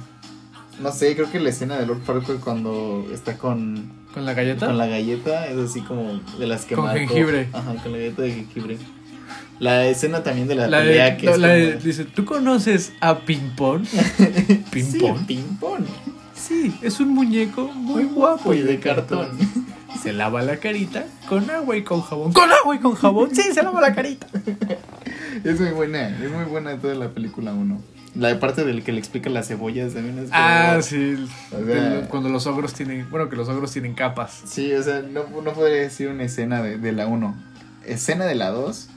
no 0.80 0.92
sé, 0.92 1.16
creo 1.16 1.32
que 1.32 1.40
la 1.40 1.50
escena 1.50 1.78
de 1.78 1.86
Lord 1.88 2.04
Farquaad 2.04 2.38
cuando 2.40 3.08
está 3.12 3.38
con 3.38 3.92
¿Con 4.18 4.26
la 4.26 4.34
galleta? 4.34 4.66
con 4.66 4.78
la 4.78 4.88
galleta 4.88 5.48
es 5.48 5.58
así 5.58 5.82
como 5.82 6.20
de 6.40 6.48
las 6.48 6.66
que 6.66 6.74
Con 6.76 6.90
jengibre. 6.90 7.50
Ajá, 7.54 7.76
con 7.84 7.92
la 7.92 7.98
galleta 8.00 8.22
de 8.24 8.32
jengibre. 8.32 8.78
La 9.60 9.86
escena 9.88 10.24
también 10.24 10.48
de 10.48 10.56
la, 10.56 10.68
La 10.68 10.80
de- 10.82 11.18
que 11.18 11.26
la- 11.28 11.32
es 11.34 11.38
la 11.40 11.48
de- 11.50 11.72
como- 11.74 11.84
dice, 11.84 12.06
¿tú 12.06 12.26
conoces 12.26 12.94
a 13.00 13.20
Ping 13.20 13.56
Pong? 13.56 13.84
Ping 14.72 14.84
Sí, 14.92 15.00
Pong. 15.00 15.26
ping 15.28 15.58
pong. 15.60 15.84
Sí, 16.36 16.74
es 16.82 17.00
un 17.00 17.10
muñeco 17.10 17.68
muy 17.74 18.04
guapo 18.06 18.54
y 18.54 18.62
de 18.62 18.80
cartón. 18.80 19.28
cartón. 19.30 19.66
Se 20.02 20.14
lava 20.14 20.42
la 20.44 20.58
carita 20.58 21.06
con 21.28 21.50
agua 21.50 21.76
y 21.78 21.84
con 21.84 22.02
jabón. 22.02 22.32
¿Con 22.34 22.52
agua 22.52 22.76
y 22.76 22.80
con 22.80 22.94
jabón? 22.96 23.36
Sí, 23.36 23.42
se 23.54 23.62
lava 23.64 23.82
la 23.82 23.94
carita. 23.96 24.28
Es 25.44 25.60
muy 25.60 25.72
buena, 25.72 26.10
es 26.10 26.32
muy 26.32 26.46
buena 26.46 26.78
toda 26.78 26.96
la 26.96 27.10
película 27.10 27.54
1. 27.54 27.82
La 28.16 28.40
parte 28.40 28.64
del 28.66 28.84
que 28.84 28.92
le 28.92 29.00
explica 29.00 29.30
las 29.30 29.48
cebollas 29.48 29.94
también 29.94 30.18
es 30.18 30.30
Ah, 30.34 30.80
sí. 30.82 31.16
O 31.52 31.58
sea- 31.58 31.60
De 31.60 32.08
cuando 32.08 32.30
los 32.30 32.48
ogros 32.48 32.74
tienen, 32.74 33.08
bueno, 33.12 33.30
que 33.30 33.36
los 33.36 33.48
ogros 33.50 33.72
tienen 33.72 33.94
capas. 33.94 34.42
Sí, 34.46 34.74
o 34.74 34.82
sea, 34.82 35.02
no, 35.04 35.24
no 35.44 35.54
podría 35.54 35.82
decir 35.82 36.08
una 36.10 36.24
escena 36.24 36.62
de, 36.64 36.78
de 36.80 36.92
la 36.94 37.06
1. 37.08 37.36
Escena 37.86 38.26
de 38.26 38.34
la 38.36 38.50
2. 38.50 38.90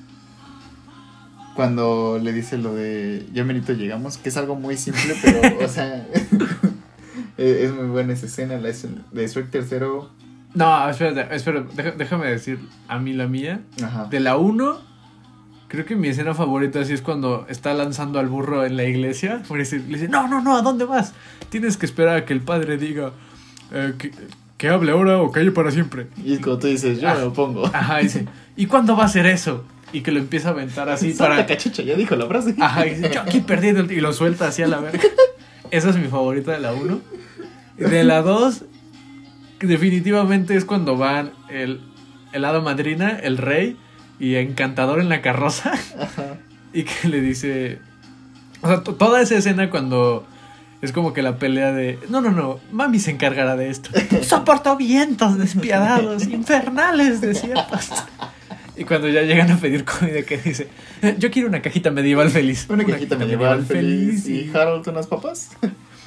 Cuando 1.54 2.18
le 2.22 2.32
dice 2.32 2.56
lo 2.56 2.74
de 2.74 3.26
ya 3.34 3.44
merito 3.44 3.72
llegamos, 3.72 4.16
que 4.16 4.28
es 4.30 4.36
algo 4.36 4.54
muy 4.54 4.76
simple, 4.76 5.14
pero, 5.22 5.58
o 5.64 5.68
sea, 5.68 6.06
es, 6.14 6.22
es 7.36 7.72
muy 7.74 7.86
buena 7.88 8.12
esa 8.14 8.26
escena. 8.26 8.56
La 8.58 8.68
escena 8.70 9.02
de 9.12 9.26
Shrek 9.26 9.50
tercero. 9.50 10.10
No, 10.54 10.88
espérate, 10.88 11.34
espérate, 11.34 11.92
déjame 11.98 12.26
decir 12.28 12.58
a 12.88 12.98
mí 12.98 13.12
la 13.12 13.26
mía. 13.26 13.60
Ajá. 13.84 14.06
De 14.06 14.20
la 14.20 14.36
1, 14.36 14.80
creo 15.70 15.84
que 15.86 15.94
mi 15.96 16.08
escena 16.08 16.34
favorita 16.34 16.84
sí 16.84 16.92
es 16.92 17.00
cuando 17.00 17.46
está 17.48 17.72
lanzando 17.72 18.18
al 18.18 18.26
burro 18.28 18.66
en 18.66 18.76
la 18.76 18.84
iglesia. 18.84 19.40
Le 19.50 19.58
dice, 19.58 19.78
le 19.78 19.84
dice, 19.98 20.08
no, 20.08 20.26
no, 20.28 20.42
no, 20.42 20.56
¿a 20.56 20.62
dónde 20.62 20.84
vas? 20.84 21.14
Tienes 21.48 21.76
que 21.76 21.86
esperar 21.86 22.16
a 22.16 22.24
que 22.26 22.32
el 22.32 22.40
padre 22.40 22.76
diga 22.76 23.12
eh, 23.72 23.94
que, 23.96 24.10
que 24.58 24.68
hable 24.68 24.90
ahora 24.90 25.18
o 25.22 25.30
calle 25.30 25.52
para 25.52 25.70
siempre. 25.70 26.08
Y 26.24 26.38
como 26.38 26.58
tú 26.58 26.66
dices, 26.66 27.00
yo 27.00 27.08
Ah. 27.08 27.14
me 27.14 27.20
lo 27.20 27.32
pongo. 27.32 27.64
Ajá, 27.72 27.98
dice, 27.98 28.26
¿y 28.56 28.66
cuándo 28.66 28.96
va 28.96 29.04
a 29.04 29.08
ser 29.08 29.26
eso? 29.26 29.64
Y 29.92 30.00
que 30.02 30.10
lo 30.12 30.18
empieza 30.18 30.48
a 30.48 30.52
aventar 30.52 30.88
así 30.88 31.12
Santa 31.12 31.34
para... 31.36 31.46
cachucha, 31.46 31.82
ya 31.82 31.94
dijo 31.94 32.14
la 32.16 32.26
frase. 32.26 32.54
Ajá, 32.60 32.86
y 32.86 32.94
dice, 32.96 33.10
yo 33.14 33.20
aquí 33.22 33.40
perdiendo 33.40 33.80
el... 33.82 33.90
Y 33.92 34.00
lo 34.00 34.12
suelta 34.12 34.48
así 34.48 34.62
a 34.62 34.66
la 34.68 34.80
verga. 34.80 35.00
Esa 35.70 35.90
es 35.90 35.96
mi 35.96 36.08
favorita 36.08 36.50
de 36.52 36.58
la 36.60 36.72
1. 36.74 37.00
De 37.78 38.04
la 38.04 38.22
2, 38.22 38.64
definitivamente 39.60 40.56
es 40.56 40.64
cuando 40.64 40.96
van 40.96 41.32
el, 41.48 41.80
el 42.32 42.44
hada 42.44 42.60
madrina, 42.60 43.10
el 43.22 43.36
rey 43.38 43.76
y 44.20 44.36
encantador 44.36 45.00
en 45.00 45.08
la 45.08 45.22
carroza. 45.22 45.72
Ajá. 45.72 46.36
Y 46.72 46.84
que 46.84 47.08
le 47.08 47.20
dice... 47.20 47.80
O 48.62 48.68
sea, 48.68 48.84
to- 48.84 48.94
toda 48.94 49.20
esa 49.20 49.34
escena 49.36 49.70
cuando... 49.70 50.24
Es 50.82 50.92
como 50.92 51.12
que 51.12 51.20
la 51.20 51.36
pelea 51.36 51.72
de... 51.72 51.98
No, 52.08 52.20
no, 52.20 52.30
no, 52.30 52.60
mami 52.70 53.00
se 53.00 53.10
encargará 53.10 53.56
de 53.56 53.70
esto. 53.70 53.90
Soporto 54.22 54.76
vientos 54.76 55.36
despiadados, 55.36 56.26
infernales 56.28 57.20
desiertos. 57.20 57.90
Y 58.76 58.84
cuando 58.84 59.08
ya 59.08 59.22
llegan 59.22 59.50
a 59.50 59.56
pedir 59.56 59.84
comida, 59.84 60.22
que 60.22 60.38
dice, 60.38 60.68
yo 61.18 61.30
quiero 61.32 61.48
una 61.48 61.60
cajita 61.60 61.90
medieval 61.90 62.30
feliz. 62.30 62.66
Una 62.70 62.84
cajita 62.84 63.16
medieval 63.16 63.66
feliz. 63.66 64.28
¿Y 64.28 64.42
y- 64.42 64.50
Harold 64.54 64.86
unas 64.88 65.08
papas? 65.08 65.50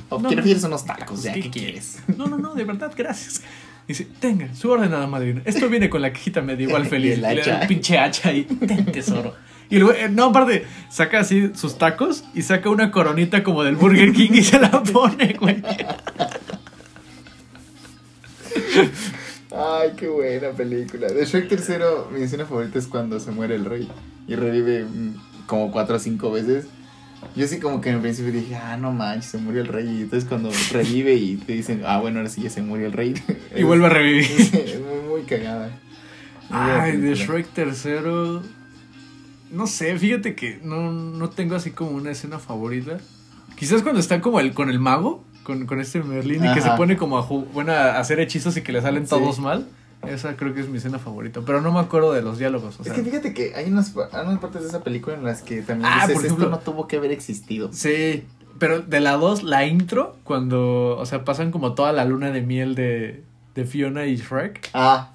¿O 0.09 0.19
No, 0.19 0.31
no. 0.31 0.67
unos 0.67 0.85
tacos? 0.85 1.23
Ya, 1.23 1.33
¿Qué 1.33 1.41
¿qué 1.41 1.49
quieres? 1.51 1.99
No, 2.17 2.27
no, 2.27 2.37
no, 2.37 2.55
de 2.55 2.63
verdad, 2.63 2.91
gracias. 2.95 3.41
Dice, 3.87 4.07
tenga, 4.19 4.53
su 4.55 4.69
ordenada 4.69 5.07
madrina. 5.07 5.41
Esto 5.45 5.67
viene 5.69 5.89
con 5.89 6.01
la 6.01 6.13
cajita 6.13 6.41
medieval 6.41 6.83
Y 6.85 6.89
feliz. 6.89 7.17
Y 7.17 7.21
le 7.21 7.41
da 7.41 7.61
el 7.61 7.67
pinche 7.67 7.97
hacha 7.97 8.29
ahí. 8.29 8.43
Ten, 8.67 8.85
tesoro. 8.85 9.35
Y 9.69 9.79
luego, 9.79 9.93
eh, 9.97 10.09
no, 10.09 10.25
aparte, 10.25 10.65
saca 10.89 11.19
así 11.19 11.51
sus 11.55 11.77
tacos 11.77 12.23
y 12.33 12.43
saca 12.43 12.69
una 12.69 12.91
coronita 12.91 13.43
como 13.43 13.63
del 13.63 13.75
Burger 13.75 14.13
King 14.13 14.31
y 14.33 14.43
se 14.43 14.59
la 14.59 14.69
pone, 14.93 15.33
güey. 15.39 15.63
Ay, 19.55 19.91
qué 19.97 20.07
buena 20.07 20.49
película. 20.51 21.07
De 21.07 21.25
Shrek 21.25 21.47
tercero, 21.47 22.09
mi 22.11 22.23
escena 22.23 22.45
favorita 22.45 22.79
es 22.79 22.87
cuando 22.87 23.19
se 23.19 23.31
muere 23.31 23.55
el 23.55 23.65
rey 23.65 23.89
y 24.27 24.35
revive 24.35 24.85
mm, 24.85 25.15
como 25.45 25.71
cuatro 25.71 25.95
o 25.95 25.99
cinco 25.99 26.31
veces. 26.31 26.67
Yo 27.35 27.47
sí 27.47 27.59
como 27.59 27.81
que 27.81 27.89
en 27.89 27.95
el 27.95 28.01
principio 28.01 28.31
dije, 28.31 28.55
ah, 28.55 28.77
no 28.77 28.91
manches, 28.91 29.31
se 29.31 29.37
murió 29.37 29.61
el 29.61 29.67
rey. 29.67 29.85
Y 29.87 30.01
entonces 30.03 30.27
cuando 30.27 30.49
revive 30.71 31.15
y 31.15 31.35
te 31.37 31.53
dicen, 31.53 31.83
ah, 31.85 31.99
bueno, 31.99 32.19
ahora 32.19 32.29
sí 32.29 32.41
ya 32.41 32.49
se 32.49 32.61
murió 32.61 32.87
el 32.87 32.93
rey. 32.93 33.13
Y 33.55 33.63
vuelve 33.63 33.85
a 33.85 33.89
revivir. 33.89 34.25
Es 34.53 34.79
muy, 34.79 35.09
muy 35.09 35.21
cagada. 35.23 35.71
Ay, 36.49 36.97
de. 36.97 37.15
Shrek 37.15 37.47
tercero. 37.53 38.41
No 39.51 39.67
sé, 39.67 39.97
fíjate 39.97 40.35
que 40.35 40.59
no, 40.63 40.91
no 40.91 41.29
tengo 41.29 41.55
así 41.55 41.71
como 41.71 41.91
una 41.91 42.11
escena 42.11 42.39
favorita. 42.39 42.97
Quizás 43.55 43.81
cuando 43.83 43.99
está 43.99 44.19
como 44.19 44.39
el, 44.39 44.53
con 44.53 44.69
el 44.69 44.79
mago, 44.79 45.23
con, 45.43 45.65
con 45.67 45.79
este 45.79 46.01
Merlín, 46.01 46.43
y 46.43 46.53
que 46.53 46.61
se 46.61 46.71
pone 46.71 46.97
como 46.97 47.17
a, 47.19 47.21
bueno, 47.21 47.71
a 47.71 47.99
hacer 47.99 48.19
hechizos 48.19 48.57
y 48.57 48.61
que 48.61 48.71
le 48.71 48.81
salen 48.81 49.03
Sí. 49.05 49.09
todos 49.11 49.39
mal. 49.39 49.67
Esa 50.07 50.35
creo 50.35 50.53
que 50.53 50.61
es 50.61 50.67
mi 50.69 50.77
escena 50.77 50.99
favorita. 50.99 51.41
Pero 51.45 51.61
no 51.61 51.71
me 51.71 51.79
acuerdo 51.79 52.11
de 52.13 52.21
los 52.21 52.37
diálogos. 52.37 52.79
O 52.79 52.83
Es 52.83 52.91
que 52.91 53.03
fíjate 53.03 53.33
que 53.33 53.55
hay 53.55 53.71
unas, 53.71 53.93
hay 54.11 54.25
unas 54.25 54.39
partes 54.39 54.61
de 54.63 54.67
esa 54.69 54.83
película 54.83 55.15
en 55.15 55.23
las 55.23 55.41
que 55.41 55.61
también 55.61 55.89
Ah, 55.91 56.01
dices, 56.07 56.13
por 56.15 56.25
ejemplo- 56.25 56.45
esto 56.45 56.57
no 56.57 56.59
tuvo 56.63 56.87
que 56.87 56.97
haber 56.97 57.11
existido. 57.11 57.71
Sí, 57.73 58.23
pero 58.59 58.81
de 58.81 58.99
la 58.99 59.13
2, 59.13 59.43
la 59.43 59.65
intro, 59.65 60.15
cuando, 60.23 60.97
o 60.97 61.05
sea, 61.05 61.23
pasan 61.23 61.51
como 61.51 61.73
toda 61.73 61.91
la 61.93 62.05
luna 62.05 62.31
de 62.31 62.41
miel 62.41 62.75
de, 62.75 63.23
de 63.55 63.65
Fiona 63.65 64.05
y 64.05 64.17
Shrek. 64.17 64.69
Ah. 64.73 65.09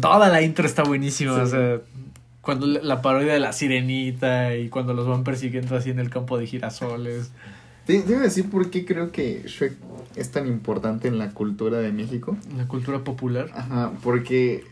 Toda 0.00 0.28
la 0.28 0.42
intro 0.42 0.66
está 0.66 0.82
buenísima, 0.84 1.34
Sí. 1.36 1.40
o 1.40 1.46
sea, 1.46 1.78
cuando 2.42 2.66
la 2.66 3.00
parodia 3.00 3.32
de 3.32 3.40
la 3.40 3.52
sirenita 3.54 4.54
y 4.54 4.68
cuando 4.68 4.92
los 4.92 5.06
van 5.08 5.24
persiguiendo 5.24 5.74
así 5.76 5.88
en 5.90 5.98
el 5.98 6.10
campo 6.10 6.36
de 6.38 6.46
girasoles. 6.46 7.30
Te, 7.86 8.00
te 8.00 8.12
iba 8.12 8.20
a 8.20 8.24
decir 8.24 8.48
por 8.50 8.70
qué 8.70 8.84
creo 8.84 9.12
que 9.12 9.42
Shrek 9.46 9.74
es 10.16 10.30
tan 10.30 10.46
importante 10.46 11.08
en 11.08 11.18
la 11.18 11.30
cultura 11.30 11.78
de 11.78 11.92
México. 11.92 12.36
La 12.56 12.66
cultura 12.66 13.04
popular. 13.04 13.50
Ajá, 13.54 13.92
porque 14.02 14.64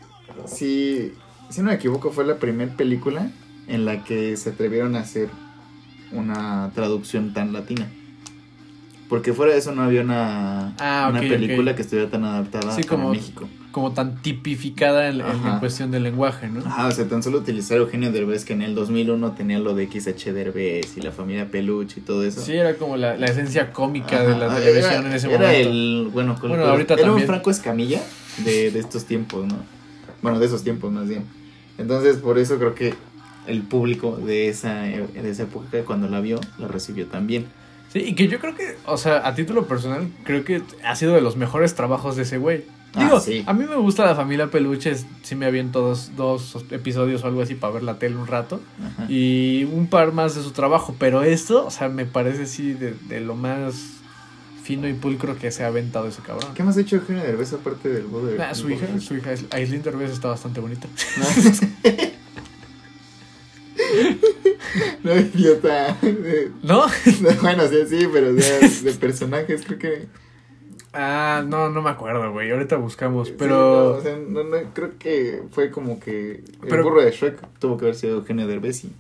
si, 0.46 1.12
si 1.50 1.60
no 1.60 1.68
me 1.68 1.74
equivoco 1.74 2.10
fue 2.10 2.24
la 2.24 2.36
primera 2.36 2.74
película 2.76 3.30
en 3.66 3.84
la 3.84 4.04
que 4.04 4.36
se 4.36 4.50
atrevieron 4.50 4.96
a 4.96 5.00
hacer 5.00 5.28
una 6.12 6.70
traducción 6.74 7.32
tan 7.32 7.52
latina. 7.52 7.90
Porque 9.12 9.34
fuera 9.34 9.52
de 9.52 9.58
eso 9.58 9.72
no 9.72 9.82
había 9.82 10.00
una, 10.00 10.72
Ah, 10.78 11.08
una 11.10 11.20
película 11.20 11.76
que 11.76 11.82
estuviera 11.82 12.08
tan 12.08 12.24
adaptada 12.24 12.74
Sí, 12.74 12.82
como- 12.82 13.10
México. 13.10 13.46
Como 13.70 13.92
tan 13.92 14.22
tipificada 14.22 15.08
en, 15.10 15.20
en- 15.20 15.58
cuestión 15.58 15.90
del 15.90 16.02
lenguaje, 16.04 16.48
¿no? 16.48 16.60
Ajá, 16.64 16.86
o 16.86 16.90
sea, 16.92 17.06
tan 17.06 17.22
solo 17.22 17.36
utilizar 17.36 17.76
Eugenio 17.76 18.10
Derbez 18.10 18.46
que 18.46 18.54
en 18.54 18.62
el 18.62 18.74
2001 18.74 19.32
tenía 19.32 19.58
lo 19.58 19.74
de 19.74 19.86
XH 19.86 20.32
Derbez 20.32 20.96
y 20.96 21.02
la 21.02 21.12
familia 21.12 21.50
Peluche 21.50 22.00
y 22.00 22.02
todo 22.02 22.24
eso. 22.24 22.40
Sí, 22.40 22.54
era 22.54 22.76
como 22.76 22.96
la, 22.96 23.14
la 23.18 23.26
esencia 23.26 23.70
cómica 23.70 24.22
de 24.24 24.34
la 24.34 24.54
televisión 24.54 24.92
era- 25.00 25.06
en 25.08 25.12
ese 25.12 25.28
era 25.30 25.38
momento. 25.46 25.68
el, 25.68 26.08
bueno, 26.10 26.36
Bueno, 26.40 26.64
ahorita 26.64 26.94
era 26.94 27.02
también. 27.02 27.22
un 27.24 27.26
Franco 27.26 27.50
Escamilla 27.50 28.00
de, 28.46 28.70
de 28.70 28.78
estos 28.78 29.04
tiempos, 29.04 29.46
¿no? 29.46 29.56
Bueno, 30.22 30.38
de 30.38 30.46
esos 30.46 30.62
tiempos 30.64 30.90
más 30.90 31.06
bien. 31.06 31.24
Entonces, 31.76 32.16
por 32.16 32.38
eso 32.38 32.56
creo 32.58 32.74
que 32.74 32.94
el 33.46 33.60
público 33.60 34.16
de 34.16 34.48
esa, 34.48 34.84
de 34.84 35.30
esa 35.30 35.42
época, 35.42 35.66
cuando 35.84 36.08
la 36.08 36.20
vio, 36.20 36.40
la 36.58 36.66
recibió 36.66 37.08
también. 37.08 37.44
Sí, 37.92 37.98
y 38.00 38.14
que 38.14 38.26
yo 38.28 38.38
creo 38.40 38.54
que, 38.54 38.76
o 38.86 38.96
sea, 38.96 39.26
a 39.26 39.34
título 39.34 39.66
personal, 39.66 40.08
creo 40.24 40.44
que 40.44 40.62
ha 40.84 40.96
sido 40.96 41.14
de 41.14 41.20
los 41.20 41.36
mejores 41.36 41.74
trabajos 41.74 42.16
de 42.16 42.22
ese 42.22 42.38
güey. 42.38 42.64
Ah, 42.94 43.04
Digo, 43.04 43.20
sí. 43.20 43.42
a 43.46 43.52
mí 43.54 43.64
me 43.64 43.76
gusta 43.76 44.04
la 44.04 44.14
familia 44.14 44.48
Peluches, 44.48 45.06
sí 45.22 45.34
me 45.34 45.46
aviento 45.46 45.80
dos, 45.80 46.10
dos 46.16 46.56
episodios 46.70 47.24
o 47.24 47.26
algo 47.26 47.40
así 47.42 47.54
para 47.54 47.72
ver 47.74 47.82
la 47.82 47.98
tele 47.98 48.16
un 48.16 48.26
rato. 48.26 48.60
Ajá. 48.82 49.06
Y 49.10 49.64
un 49.72 49.86
par 49.88 50.12
más 50.12 50.34
de 50.34 50.42
su 50.42 50.50
trabajo, 50.52 50.94
pero 50.98 51.22
esto, 51.22 51.66
o 51.66 51.70
sea, 51.70 51.88
me 51.88 52.04
parece 52.04 52.46
sí 52.46 52.72
de, 52.74 52.94
de 53.08 53.20
lo 53.20 53.34
más 53.34 53.74
fino 54.62 54.86
y 54.88 54.92
pulcro 54.92 55.36
que 55.38 55.50
se 55.50 55.64
ha 55.64 55.68
aventado 55.68 56.06
ese 56.06 56.22
cabrón. 56.22 56.52
¿Qué 56.54 56.62
más 56.62 56.76
ha 56.76 56.80
hecho 56.82 56.96
Eugenio 56.96 57.22
Derbez 57.22 57.52
aparte 57.52 57.88
del 57.88 58.04
voz 58.04 58.26
de 58.30 58.42
Ah, 58.42 58.54
su 58.54 58.70
hija, 58.70 58.86
su 59.00 59.16
hija, 59.16 59.30
Aislinn 59.50 59.82
Derbez 59.82 60.10
está 60.12 60.28
bastante 60.28 60.60
bonita. 60.60 60.86
No, 65.04 65.14
idiota. 65.18 65.96
De- 66.00 66.50
¿No? 66.62 66.84
bueno, 67.42 67.64
sí, 67.68 67.76
sí, 67.88 68.08
pero 68.12 68.30
o 68.34 68.38
sea, 68.40 68.58
de 68.68 68.92
personajes 68.94 69.62
creo 69.66 69.78
que... 69.78 70.06
Ah, 70.94 71.42
no, 71.46 71.70
no 71.70 71.80
me 71.82 71.90
acuerdo, 71.90 72.30
güey. 72.32 72.50
Ahorita 72.50 72.76
buscamos, 72.76 73.28
Sí, 73.28 73.32
no, 73.34 73.38
pero... 73.38 73.96
o 73.96 74.00
sea, 74.02 74.16
no, 74.16 74.44
no, 74.44 74.56
creo 74.74 74.98
que 74.98 75.42
fue 75.50 75.70
como 75.70 75.98
que 75.98 76.32
el 76.36 76.44
Pero- 76.68 76.84
burro 76.84 77.02
de 77.02 77.10
Shrek 77.10 77.38
tuvo 77.58 77.76
que 77.78 77.86
haber 77.86 77.94
sido 77.96 78.16
Eugenio 78.18 78.46
Derbez 78.46 78.84
y 78.84 78.92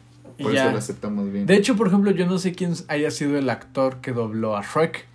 por 0.42 0.52
Y 0.52 0.56
eso 0.56 0.64
ya. 0.66 0.72
lo 0.72 0.78
aceptamos 0.78 1.30
bien. 1.30 1.46
De 1.46 1.54
hecho, 1.54 1.76
por 1.76 1.86
ejemplo, 1.88 2.10
yo 2.10 2.26
no 2.26 2.38
sé 2.38 2.52
quién 2.52 2.72
haya 2.88 3.10
sido 3.10 3.36
el 3.38 3.48
actor 3.50 3.96
que 4.00 4.12
dobló 4.12 4.56
a 4.56 4.62
Shrek. 4.62 5.06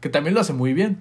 Que 0.00 0.08
también 0.08 0.34
lo 0.34 0.40
hace 0.40 0.52
muy 0.52 0.72
bien. 0.72 1.00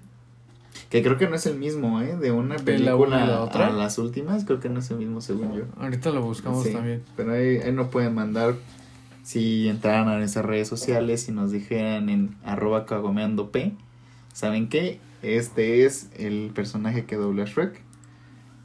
Que 0.89 1.01
creo 1.01 1.17
que 1.17 1.27
no 1.27 1.35
es 1.35 1.45
el 1.45 1.57
mismo, 1.57 2.01
¿eh? 2.01 2.17
De 2.17 2.31
una 2.31 2.55
¿De 2.55 2.79
la 2.79 2.91
película 2.91 3.23
y 3.23 3.27
la 3.27 3.41
otra? 3.41 3.67
a 3.67 3.71
las 3.71 3.97
últimas, 3.97 4.45
creo 4.45 4.59
que 4.59 4.69
no 4.69 4.79
es 4.79 4.91
el 4.91 4.97
mismo 4.97 5.21
según 5.21 5.53
yo. 5.55 5.63
Ahorita 5.79 6.11
lo 6.11 6.21
buscamos 6.21 6.65
Sí, 6.65 6.73
también. 6.73 7.03
Pero 7.15 7.33
ahí, 7.33 7.57
ahí 7.57 7.71
no 7.71 7.89
pueden 7.89 8.13
mandar 8.13 8.55
si 9.23 9.67
entraran 9.69 10.07
a 10.09 10.17
nuestras 10.17 10.45
redes 10.45 10.67
sociales 10.67 11.27
y 11.29 11.31
nos 11.31 11.51
dijeran 11.51 12.09
en 12.09 12.35
arroba 12.43 12.85
cagomeando 12.85 13.51
p. 13.51 13.73
¿Saben 14.33 14.67
qué? 14.69 14.99
Este 15.21 15.85
es 15.85 16.09
el 16.17 16.51
personaje 16.53 17.05
que 17.05 17.15
dobló 17.15 17.43
a 17.43 17.45
Shrek. 17.45 17.81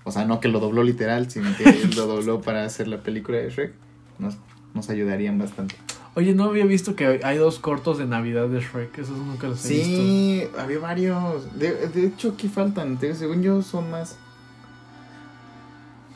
O 0.05 0.13
sea, 0.13 0.25
no 0.25 0.41
que 0.41 0.49
lo 0.49 0.61
dobló 0.61 0.83
literal, 0.85 1.31
sino 1.31 1.55
que 1.57 1.65
él 1.65 1.91
lo 1.97 2.07
dobló 2.07 2.41
para 2.41 2.65
hacer 2.65 2.89
la 2.89 3.03
película 3.03 3.39
de 3.39 3.51
Shrek. 3.51 3.73
Nos, 4.19 4.37
nos 4.75 4.89
ayudarían 4.89 5.39
bastante. 5.39 5.75
Oye, 6.17 6.35
no 6.35 6.45
había 6.45 6.65
visto 6.65 6.97
que 6.97 7.21
hay 7.23 7.37
dos 7.37 7.59
cortos 7.59 7.99
de 7.99 8.07
Navidad 8.07 8.49
de 8.49 8.61
Shrek. 8.61 8.99
Esos 8.99 9.19
nunca 9.19 9.49
los 9.49 9.65
he 9.67 9.75
visto. 9.75 9.87
Sí, 9.87 10.43
había 10.59 10.79
varios. 10.79 11.59
De, 11.59 11.89
de 11.89 12.07
hecho, 12.07 12.31
aquí 12.31 12.49
faltan. 12.49 12.99
Según 12.99 13.43
yo, 13.43 13.61
son 13.61 13.91
más. 13.91 14.17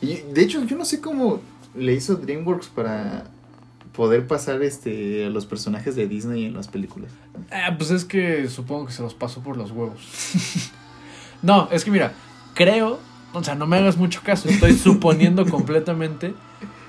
Y 0.01 0.15
de 0.33 0.41
hecho, 0.41 0.63
yo 0.63 0.75
no 0.75 0.85
sé 0.85 0.99
cómo 0.99 1.39
le 1.75 1.93
hizo 1.93 2.15
DreamWorks 2.15 2.69
para 2.69 3.25
poder 3.93 4.25
pasar 4.25 4.63
este 4.63 5.25
a 5.25 5.29
los 5.29 5.45
personajes 5.45 5.95
de 5.95 6.07
Disney 6.07 6.45
en 6.45 6.55
las 6.55 6.67
películas. 6.67 7.11
Ah, 7.51 7.75
pues 7.77 7.91
es 7.91 8.05
que 8.05 8.49
supongo 8.49 8.87
que 8.87 8.93
se 8.93 9.03
los 9.03 9.13
pasó 9.13 9.41
por 9.41 9.57
los 9.57 9.71
huevos. 9.71 10.01
no, 11.43 11.69
es 11.71 11.83
que 11.83 11.91
mira, 11.91 12.13
creo, 12.55 12.99
o 13.33 13.43
sea, 13.43 13.55
no 13.55 13.67
me 13.67 13.77
hagas 13.77 13.97
mucho 13.97 14.21
caso, 14.23 14.49
estoy 14.49 14.73
suponiendo 14.73 15.45
completamente, 15.49 16.33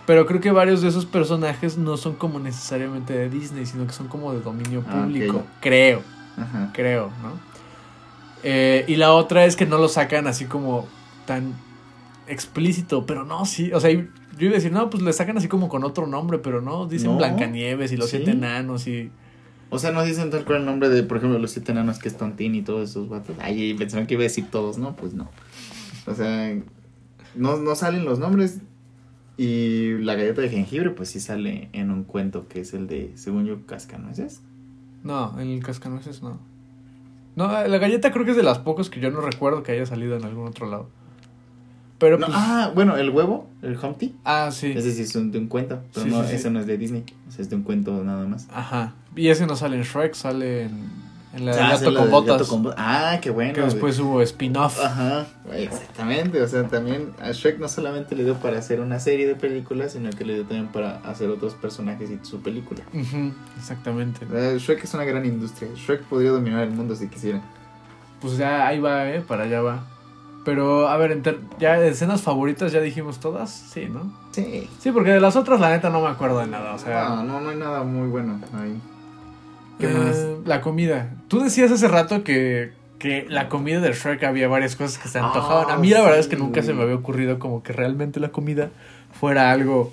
pero 0.06 0.26
creo 0.26 0.40
que 0.40 0.50
varios 0.50 0.82
de 0.82 0.88
esos 0.88 1.06
personajes 1.06 1.78
no 1.78 1.96
son 1.96 2.14
como 2.14 2.38
necesariamente 2.40 3.12
de 3.12 3.28
Disney, 3.30 3.66
sino 3.66 3.86
que 3.86 3.92
son 3.92 4.08
como 4.08 4.32
de 4.32 4.40
dominio 4.40 4.84
Ah, 4.88 5.02
público. 5.02 5.44
Creo, 5.60 6.02
Ajá. 6.36 6.70
creo, 6.72 7.10
¿no? 7.22 7.32
Eh, 8.42 8.84
y 8.88 8.96
la 8.96 9.12
otra 9.12 9.44
es 9.44 9.54
que 9.56 9.66
no 9.66 9.78
lo 9.78 9.88
sacan 9.88 10.26
así 10.26 10.46
como 10.46 10.86
tan 11.26 11.54
explícito, 12.26 13.06
pero 13.06 13.24
no, 13.24 13.44
sí, 13.46 13.72
o 13.72 13.80
sea, 13.80 13.90
yo 13.90 14.02
iba 14.38 14.52
a 14.52 14.54
decir, 14.54 14.72
no, 14.72 14.90
pues 14.90 15.02
le 15.02 15.12
sacan 15.12 15.36
así 15.38 15.46
como 15.48 15.68
con 15.68 15.84
otro 15.84 16.06
nombre, 16.06 16.38
pero 16.38 16.60
no, 16.60 16.86
dicen 16.86 17.12
No. 17.12 17.16
Blancanieves 17.18 17.92
y 17.92 17.96
los 17.96 18.10
Sí. 18.10 18.16
siete 18.18 18.32
enanos 18.32 18.86
y... 18.86 19.10
O 19.70 19.78
sea, 19.78 19.90
no 19.90 20.02
dicen 20.04 20.30
tal 20.30 20.44
cual 20.44 20.58
el 20.60 20.66
nombre 20.66 20.88
de, 20.90 21.02
por 21.02 21.16
ejemplo, 21.18 21.38
los 21.38 21.52
siete 21.52 21.72
enanos 21.72 21.98
que 21.98 22.08
es 22.08 22.16
Tontín 22.16 22.54
y 22.54 22.62
todos 22.62 22.90
esos 22.90 23.08
vatos. 23.08 23.36
Ay, 23.40 23.72
pensaron 23.74 24.06
que 24.06 24.14
iba 24.14 24.20
a 24.22 24.24
decir 24.24 24.46
todos, 24.50 24.76
¿no? 24.76 24.94
Pues 24.96 25.14
no. 25.14 25.30
O 26.06 26.14
sea, 26.14 26.54
no, 27.34 27.56
no 27.56 27.74
salen 27.74 28.04
los 28.04 28.18
nombres. 28.18 28.58
Y 29.36 29.94
la 29.98 30.14
galleta 30.14 30.42
de 30.42 30.48
jengibre, 30.50 30.90
pues 30.90 31.08
sí 31.10 31.20
sale 31.20 31.68
en 31.72 31.90
un 31.90 32.04
cuento 32.04 32.46
que 32.48 32.60
es 32.60 32.74
el 32.74 32.86
de, 32.86 33.12
según 33.16 33.46
yo, 33.46 33.64
Cascanueces. 33.66 34.42
No, 35.02 35.38
en 35.40 35.48
el 35.48 35.62
cascanueces 35.64 36.22
no. 36.22 36.38
No, 37.34 37.48
la 37.48 37.78
galleta 37.78 38.12
creo 38.12 38.24
que 38.24 38.32
es 38.32 38.36
de 38.36 38.42
las 38.42 38.58
pocas 38.58 38.88
que 38.90 39.00
yo 39.00 39.10
no 39.10 39.20
recuerdo 39.20 39.62
que 39.62 39.72
haya 39.72 39.86
salido 39.86 40.16
en 40.16 40.24
algún 40.24 40.46
otro 40.46 40.66
lado. 40.70 40.90
Pero 41.98 42.18
No, 42.18 42.26
pues. 42.26 42.38
ah, 42.40 42.70
bueno, 42.74 42.96
el 42.96 43.10
huevo, 43.10 43.48
el 43.62 43.76
Humpty. 43.82 44.14
ah, 44.24 44.50
sí. 44.52 44.72
Ese 44.76 44.92
sí 44.92 45.02
es 45.02 45.16
un- 45.16 45.30
de 45.32 45.38
un 45.38 45.46
cuento, 45.46 45.80
pero 45.94 46.06
Sí, 46.06 46.12
no, 46.12 46.22
sí, 46.22 46.28
sí. 46.30 46.34
ese 46.36 46.50
no 46.50 46.60
es 46.60 46.66
de 46.66 46.76
Disney. 46.76 47.04
O 47.28 47.30
sea, 47.30 47.42
es 47.42 47.48
de 47.50 47.56
un 47.56 47.62
cuento 47.62 48.04
nada 48.04 48.26
más. 48.26 48.48
Ajá. 48.52 48.94
Y 49.16 49.28
ese 49.28 49.46
no 49.46 49.56
sale 49.56 49.76
en 49.76 49.82
Shrek, 49.82 50.14
sale 50.14 50.64
en, 50.64 50.72
en 51.34 51.46
la 51.46 51.52
Ah, 51.52 51.70
gato, 51.78 51.94
con 51.94 52.10
botas. 52.10 52.38
gato 52.38 52.48
con 52.50 52.62
bo- 52.64 52.74
Ah, 52.76 53.18
qué 53.22 53.30
bueno. 53.30 53.54
que 53.54 53.62
después 53.62 53.98
hubo 53.98 54.20
spin-off. 54.22 54.78
Ajá, 54.84 55.26
exactamente. 55.54 56.42
O 56.42 56.48
sea, 56.48 56.64
también 56.64 57.12
a 57.20 57.30
Shrek 57.32 57.58
no 57.58 57.68
solamente 57.68 58.14
le 58.14 58.24
dio 58.24 58.34
para 58.34 58.58
hacer 58.58 58.80
una 58.80 58.98
serie 59.00 59.26
de 59.26 59.34
películas, 59.34 59.92
sino 59.92 60.10
que 60.10 60.24
le 60.24 60.34
dio 60.34 60.42
también 60.44 60.68
para 60.68 60.96
hacer 61.04 61.30
otros 61.30 61.54
personajes 61.54 62.10
y 62.10 62.18
su 62.24 62.40
película. 62.42 62.82
Ujú, 62.92 63.32
exactamente. 63.58 64.26
Shrek 64.58 64.84
es 64.84 64.94
una 64.94 65.04
gran 65.04 65.24
industria. 65.24 65.70
Shrek 65.74 66.02
podría 66.04 66.30
dominar 66.32 66.62
el 66.64 66.70
mundo 66.70 66.94
si 66.96 67.08
quisiera. 67.08 67.40
Pues 68.20 68.36
ya 68.36 68.66
ahí 68.66 68.78
va, 68.80 69.08
¿eh? 69.10 69.20
Para 69.20 69.44
allá 69.44 69.62
va. 69.62 69.84
Pero, 70.44 70.88
a 70.88 70.96
ver, 70.96 71.22
ya 71.60 71.78
escenas 71.78 72.20
favoritas 72.20 72.72
ya 72.72 72.80
dijimos 72.80 73.20
todas, 73.20 73.48
sí, 73.50 73.86
¿no? 73.88 74.12
Sí. 74.32 74.68
Sí, 74.80 74.90
porque 74.90 75.10
de 75.12 75.20
las 75.20 75.36
otras 75.36 75.60
la 75.60 75.70
neta 75.70 75.88
no 75.88 76.00
me 76.00 76.08
acuerdo 76.08 76.40
de 76.40 76.48
nada, 76.48 76.74
o 76.74 76.78
sea... 76.80 77.10
No, 77.10 77.22
no, 77.22 77.40
no 77.40 77.50
hay 77.50 77.56
nada 77.56 77.84
muy 77.84 78.08
bueno 78.08 78.40
ahí. 78.60 78.76
¿Qué 79.88 79.92
eh? 79.92 80.36
La 80.46 80.60
comida. 80.60 81.10
Tú 81.28 81.40
decías 81.40 81.70
hace 81.70 81.88
rato 81.88 82.24
que, 82.24 82.72
que 82.98 83.26
la 83.28 83.48
comida 83.48 83.80
de 83.80 83.92
Shrek 83.92 84.22
había 84.24 84.48
varias 84.48 84.76
cosas 84.76 84.98
que 84.98 85.08
se 85.08 85.18
Ah, 85.18 85.26
antojaban. 85.28 85.70
A 85.70 85.78
mí 85.78 85.90
la 85.90 86.00
verdad 86.02 86.18
es 86.18 86.28
que 86.28 86.36
nunca 86.36 86.62
se 86.62 86.72
me 86.74 86.82
había 86.82 86.94
ocurrido 86.94 87.38
como 87.38 87.62
que 87.62 87.72
realmente 87.72 88.20
la 88.20 88.30
comida 88.30 88.70
fuera 89.12 89.50
algo, 89.52 89.92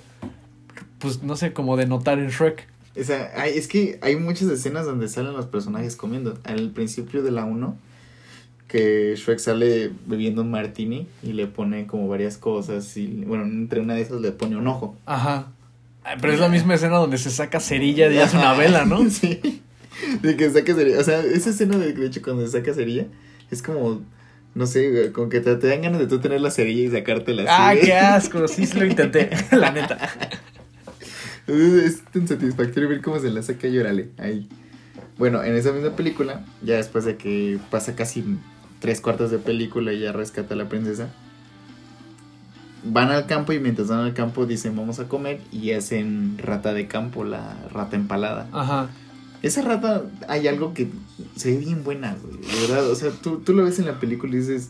pues 1.00 1.24
no 1.24 1.36
sé, 1.36 1.54
como 1.54 1.78
de 1.78 1.86
notar 1.86 2.20
en 2.20 2.30
Shrek. 2.30 2.68
O 3.00 3.04
sea, 3.04 3.32
hay- 3.38 3.58
es 3.58 3.68
que 3.68 4.00
hay 4.02 4.16
muchas 4.16 4.50
escenas 4.50 4.86
donde 4.86 5.08
salen 5.08 5.34
los 5.34 5.46
personajes 5.46 5.96
comiendo. 5.96 6.38
Al 6.44 6.70
principio 6.72 7.22
de 7.24 7.32
la 7.32 7.46
1, 7.46 7.78
que 8.68 9.16
Shrek 9.16 9.40
sale 9.40 9.92
bebiendo 10.06 10.42
un 10.42 10.52
martini 10.52 11.08
y 11.24 11.34
le 11.34 11.48
pone 11.48 11.88
como 11.88 12.08
varias 12.08 12.38
cosas. 12.38 12.96
Y 12.98 13.24
bueno, 13.26 13.44
entre 13.46 13.80
una 13.82 13.96
de 13.96 14.02
esas 14.02 14.22
le 14.22 14.32
pone 14.32 14.58
un 14.58 14.68
ojo. 14.68 14.96
Ajá. 15.06 15.48
Pero 16.22 16.34
es 16.34 16.40
la 16.40 16.50
misma 16.50 16.76
escena 16.76 16.98
donde 16.98 17.18
se 17.18 17.30
saca 17.30 17.60
cerilla 17.60 18.12
y 18.12 18.18
hace 18.18 18.38
una 18.38 18.54
vela, 18.54 18.86
¿no? 18.86 19.08
sí. 19.10 19.62
De 20.22 20.36
que 20.36 20.50
saca 20.50 20.74
cerilla. 20.74 21.00
O 21.00 21.04
sea, 21.04 21.22
esa 21.22 21.50
escena 21.50 21.78
de, 21.78 21.94
de 21.94 22.06
hecho 22.06 22.22
cuando 22.22 22.46
se 22.46 22.52
saca 22.52 22.74
cerilla 22.74 23.06
es 23.52 23.62
como. 23.62 24.02
No 24.56 24.66
sé, 24.66 25.12
como 25.12 25.30
que 25.30 25.42
te, 25.42 25.56
te 25.58 25.68
dan 25.68 25.84
ganas 25.84 26.00
de 26.00 26.08
tú 26.08 26.20
tener 26.20 26.42
la 26.42 26.50
cerilla 26.50 26.82
y 26.82 26.90
sacártela 26.90 27.44
así. 27.44 27.52
Ah, 27.52 27.80
qué 27.80 27.94
asco, 27.98 28.48
sí, 28.48 28.66
sí 28.66 28.80
lo 28.80 28.86
intenté, 28.86 29.30
la 29.52 29.72
neta. 29.72 29.98
Es 31.48 32.02
tan 32.06 32.28
satisfactorio 32.28 32.90
ver 32.90 33.02
cómo 33.02 33.20
se 33.20 33.30
la 33.30 33.44
saca 33.44 33.68
y 33.68 33.78
órale, 33.78 34.10
ahí. 34.18 34.50
Bueno, 35.20 35.44
en 35.44 35.56
esa 35.56 35.72
misma 35.72 35.96
película, 35.96 36.46
ya 36.64 36.78
después 36.78 37.06
de 37.06 37.16
que 37.16 37.60
pasa 37.70 37.96
casi 37.96 38.24
tres 38.80 39.02
cuartos 39.02 39.30
de 39.30 39.38
película 39.38 39.94
y 39.94 40.00
ya 40.00 40.12
rescata 40.12 40.56
a 40.56 40.58
la 40.58 40.68
princesa, 40.68 41.10
van 42.84 43.12
al 43.12 43.26
campo 43.26 43.54
y 43.54 43.60
mientras 43.60 43.90
van 43.90 44.00
al 44.00 44.14
campo 44.14 44.46
dicen 44.46 44.76
vamos 44.76 45.00
a 45.00 45.08
comer 45.08 45.42
y 45.52 45.72
hacen 45.72 46.38
rata 46.38 46.74
de 46.74 46.88
campo, 46.88 47.24
la 47.24 47.58
rata 47.72 47.96
empalada. 47.96 48.48
Ajá. 48.52 48.90
Esa 49.42 49.62
rata 49.62 50.04
hay 50.28 50.48
algo 50.48 50.74
que 50.74 50.88
se 51.36 51.52
ve 51.52 51.58
bien 51.58 51.84
buena, 51.84 52.16
güey, 52.22 52.38
de 52.42 52.68
verdad. 52.68 52.90
O 52.90 52.96
sea, 52.96 53.12
tú, 53.12 53.40
tú 53.40 53.54
lo 53.54 53.64
ves 53.64 53.80
en 53.80 53.86
la 53.86 54.00
película 54.00 54.34
y 54.36 54.40
dices, 54.40 54.70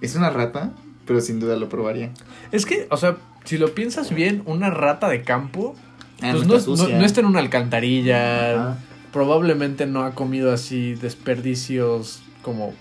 es 0.00 0.14
una 0.16 0.30
rata, 0.30 0.72
pero 1.06 1.20
sin 1.20 1.40
duda 1.40 1.56
lo 1.56 1.68
probaría. 1.68 2.10
Es 2.52 2.66
que, 2.66 2.86
o 2.90 2.96
sea, 2.96 3.16
si 3.44 3.56
lo 3.58 3.74
piensas 3.74 4.14
bien, 4.14 4.42
una 4.46 4.70
rata 4.70 5.08
de 5.08 5.22
campo, 5.22 5.74
Ah, 6.20 6.30
pues 6.32 6.46
no 6.46 6.56
está 6.56 6.70
no- 6.70 6.76
sucia. 6.76 6.98
no 6.98 7.04
está 7.04 7.20
en 7.20 7.26
una 7.26 7.38
alcantarilla, 7.38 8.54
Ajá. 8.70 8.78
probablemente 9.12 9.86
no 9.86 10.02
ha 10.04 10.14
comido 10.14 10.52
así 10.52 10.94
desperdicios 10.94 12.22
como 12.42 12.74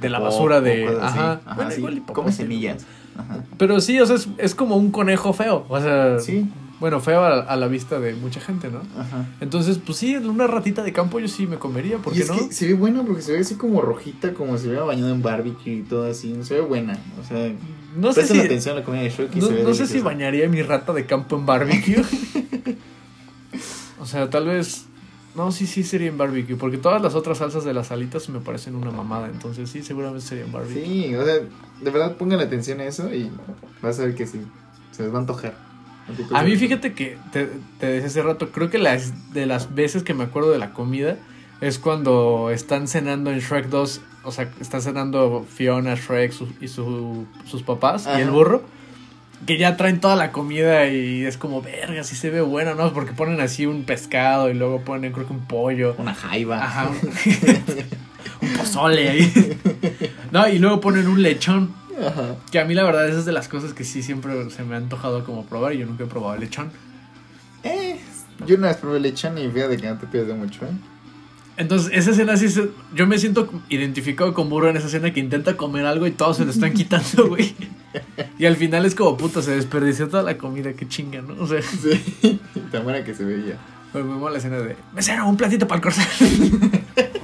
de 0.00 0.08
la 0.08 0.18
basura 0.18 0.60
de... 0.60 0.86
Ajá. 1.00 1.40
Ajá, 1.44 1.54
Bueno, 1.56 1.70
sí. 1.70 1.78
igual 1.78 1.98
y 1.98 2.00
Come 2.00 2.32
semillas. 2.32 2.86
Ajá. 3.16 3.44
Pero 3.58 3.80
sí, 3.80 4.00
o 4.00 4.06
sea, 4.06 4.16
es, 4.16 4.28
es 4.38 4.54
como 4.54 4.76
un 4.76 4.90
conejo 4.90 5.32
feo. 5.32 5.66
O 5.68 5.80
sea, 5.80 6.18
Sí. 6.20 6.48
Bueno, 6.80 6.98
feo 7.00 7.22
a, 7.22 7.40
a 7.40 7.56
la 7.56 7.68
vista 7.68 8.00
de 8.00 8.14
mucha 8.14 8.40
gente, 8.40 8.70
¿no? 8.70 8.80
Ajá. 8.98 9.28
Entonces, 9.42 9.78
pues 9.84 9.98
sí, 9.98 10.16
una 10.16 10.46
ratita 10.46 10.82
de 10.82 10.94
campo 10.94 11.20
yo 11.20 11.28
sí 11.28 11.46
me 11.46 11.58
comería, 11.58 11.98
¿por 11.98 12.14
y 12.14 12.16
qué 12.16 12.22
es 12.22 12.28
no? 12.30 12.48
que 12.48 12.54
se 12.54 12.66
ve 12.68 12.74
buena 12.74 13.02
porque 13.04 13.20
se 13.20 13.32
ve 13.32 13.40
así 13.40 13.56
como 13.56 13.82
rojita, 13.82 14.32
como 14.32 14.56
si 14.56 14.68
hubiera 14.68 14.84
bañado 14.84 15.10
en 15.10 15.20
barbecue 15.20 15.74
y 15.74 15.82
todo 15.82 16.10
así. 16.10 16.34
Se 16.42 16.54
ve 16.54 16.62
buena. 16.62 16.98
O 17.20 17.24
sea, 17.24 17.52
No 17.94 18.14
sé 18.14 18.26
si, 18.26 18.40
atención 18.40 18.76
a 18.76 18.80
la 18.80 18.84
comida 18.84 19.02
de 19.02 19.10
Shrek 19.10 19.36
y 19.36 19.40
no, 19.40 19.46
se 19.48 19.52
ve 19.52 19.62
no 19.62 19.74
sé 19.74 19.86
si 19.86 20.00
bañaría 20.00 20.48
mi 20.48 20.62
rata 20.62 20.94
de 20.94 21.04
campo 21.04 21.36
en 21.36 21.44
barbecue. 21.44 22.02
o 24.00 24.06
sea, 24.06 24.30
tal 24.30 24.46
vez... 24.46 24.86
No, 25.36 25.52
sí, 25.52 25.66
sí 25.68 25.84
sería 25.84 26.08
en 26.08 26.18
barbecue, 26.18 26.56
porque 26.56 26.76
todas 26.76 27.00
las 27.00 27.14
otras 27.14 27.38
salsas 27.38 27.62
de 27.62 27.72
las 27.72 27.92
alitas 27.92 28.28
me 28.30 28.40
parecen 28.40 28.74
una 28.74 28.90
mamada, 28.90 29.28
entonces 29.28 29.70
sí, 29.70 29.80
seguramente 29.84 30.26
sería 30.26 30.44
en 30.44 30.50
barbecue. 30.50 30.84
Sí, 30.84 31.14
o 31.14 31.24
sea, 31.24 31.34
de 31.34 31.90
verdad 31.90 32.16
pongan 32.16 32.40
atención 32.40 32.80
a 32.80 32.84
eso 32.84 33.14
y 33.14 33.30
vas 33.80 34.00
a 34.00 34.06
ver 34.06 34.16
que 34.16 34.26
sí. 34.26 34.40
Se 34.90 35.04
les 35.04 35.12
va 35.12 35.18
a 35.18 35.20
antojar. 35.20 35.69
A 36.34 36.42
mí 36.42 36.52
te- 36.52 36.56
fíjate 36.58 36.92
que 36.94 37.16
te, 37.32 37.48
te 37.78 37.86
decía 37.86 38.06
hace 38.08 38.22
rato, 38.22 38.50
creo 38.50 38.70
que 38.70 38.78
las 38.78 39.32
de 39.32 39.46
las 39.46 39.74
veces 39.74 40.02
que 40.02 40.14
me 40.14 40.24
acuerdo 40.24 40.50
de 40.50 40.58
la 40.58 40.72
comida 40.72 41.16
es 41.60 41.78
cuando 41.78 42.50
están 42.50 42.88
cenando 42.88 43.30
en 43.30 43.38
Shrek 43.40 43.66
2, 43.66 44.00
o 44.24 44.32
sea, 44.32 44.48
están 44.60 44.82
cenando 44.82 45.46
Fiona, 45.48 45.94
Shrek 45.94 46.32
su- 46.32 46.48
y 46.60 46.68
su- 46.68 47.26
sus 47.44 47.62
papás 47.62 48.08
y 48.16 48.20
el 48.20 48.30
burro, 48.30 48.62
que 49.46 49.56
ya 49.58 49.76
traen 49.76 50.00
toda 50.00 50.16
la 50.16 50.32
comida 50.32 50.86
y 50.88 51.24
es 51.24 51.36
como, 51.36 51.62
verga, 51.62 52.02
sí 52.04 52.16
se 52.16 52.30
ve 52.30 52.40
bueno, 52.40 52.74
¿no? 52.74 52.92
Porque 52.92 53.12
ponen 53.12 53.40
así 53.40 53.66
un 53.66 53.84
pescado 53.84 54.50
y 54.50 54.54
luego 54.54 54.80
ponen 54.82 55.12
creo 55.12 55.26
que 55.26 55.32
un 55.32 55.46
pollo. 55.46 55.94
Una 55.98 56.14
jaiba. 56.14 56.62
Ajá. 56.64 56.90
un 58.42 58.48
pozole 58.58 59.08
ahí. 59.08 59.56
No, 60.32 60.48
y 60.48 60.58
luego 60.58 60.80
ponen 60.80 61.06
un 61.08 61.22
lechón. 61.22 61.74
Ajá. 62.06 62.36
Que 62.50 62.58
a 62.60 62.64
mí 62.64 62.74
la 62.74 62.84
verdad 62.84 63.08
esa 63.08 63.18
es 63.18 63.24
de 63.24 63.32
las 63.32 63.48
cosas 63.48 63.72
que 63.74 63.84
sí 63.84 64.02
siempre 64.02 64.48
se 64.50 64.62
me 64.64 64.74
ha 64.74 64.78
antojado 64.78 65.24
como 65.24 65.44
probar 65.44 65.74
y 65.74 65.78
yo 65.78 65.86
nunca 65.86 66.04
he 66.04 66.06
probado 66.06 66.34
el 66.34 66.40
lechón. 66.40 66.70
Eh, 67.62 67.98
yo 68.46 68.56
una 68.56 68.68
vez 68.68 68.76
probé 68.78 69.00
lechón 69.00 69.36
y 69.38 69.48
fíjate 69.50 69.76
que 69.76 69.86
no 69.86 69.98
te 69.98 70.06
pierdes 70.06 70.34
mucho, 70.36 70.64
¿eh? 70.64 70.70
Entonces, 71.56 71.90
esa 71.92 72.12
escena 72.12 72.38
sí 72.38 72.48
se- 72.48 72.70
Yo 72.94 73.06
me 73.06 73.18
siento 73.18 73.50
identificado 73.68 74.32
con 74.32 74.48
Burro 74.48 74.70
en 74.70 74.78
esa 74.78 74.86
escena 74.86 75.12
que 75.12 75.20
intenta 75.20 75.58
comer 75.58 75.84
algo 75.84 76.06
y 76.06 76.10
todos 76.10 76.38
se 76.38 76.44
lo 76.46 76.50
están 76.50 76.72
quitando, 76.74 77.28
güey. 77.28 77.54
Y 78.38 78.46
al 78.46 78.56
final 78.56 78.86
es 78.86 78.94
como, 78.94 79.16
puta, 79.18 79.42
se 79.42 79.50
desperdició 79.50 80.08
toda 80.08 80.22
la 80.22 80.38
comida, 80.38 80.72
qué 80.72 80.88
chinga, 80.88 81.20
¿no? 81.20 81.34
O 81.42 81.46
sea, 81.46 81.60
Sí, 81.60 82.40
tan 82.72 82.84
buena 82.84 83.04
que 83.04 83.14
se 83.14 83.24
veía. 83.24 83.58
me 83.92 84.02
mola 84.02 84.32
la 84.32 84.38
escena 84.38 84.56
de... 84.58 84.74
Mesero, 84.94 85.26
un 85.28 85.36
platito 85.36 85.68
para 85.68 85.76
el 85.76 85.82
corcel. 85.82 86.06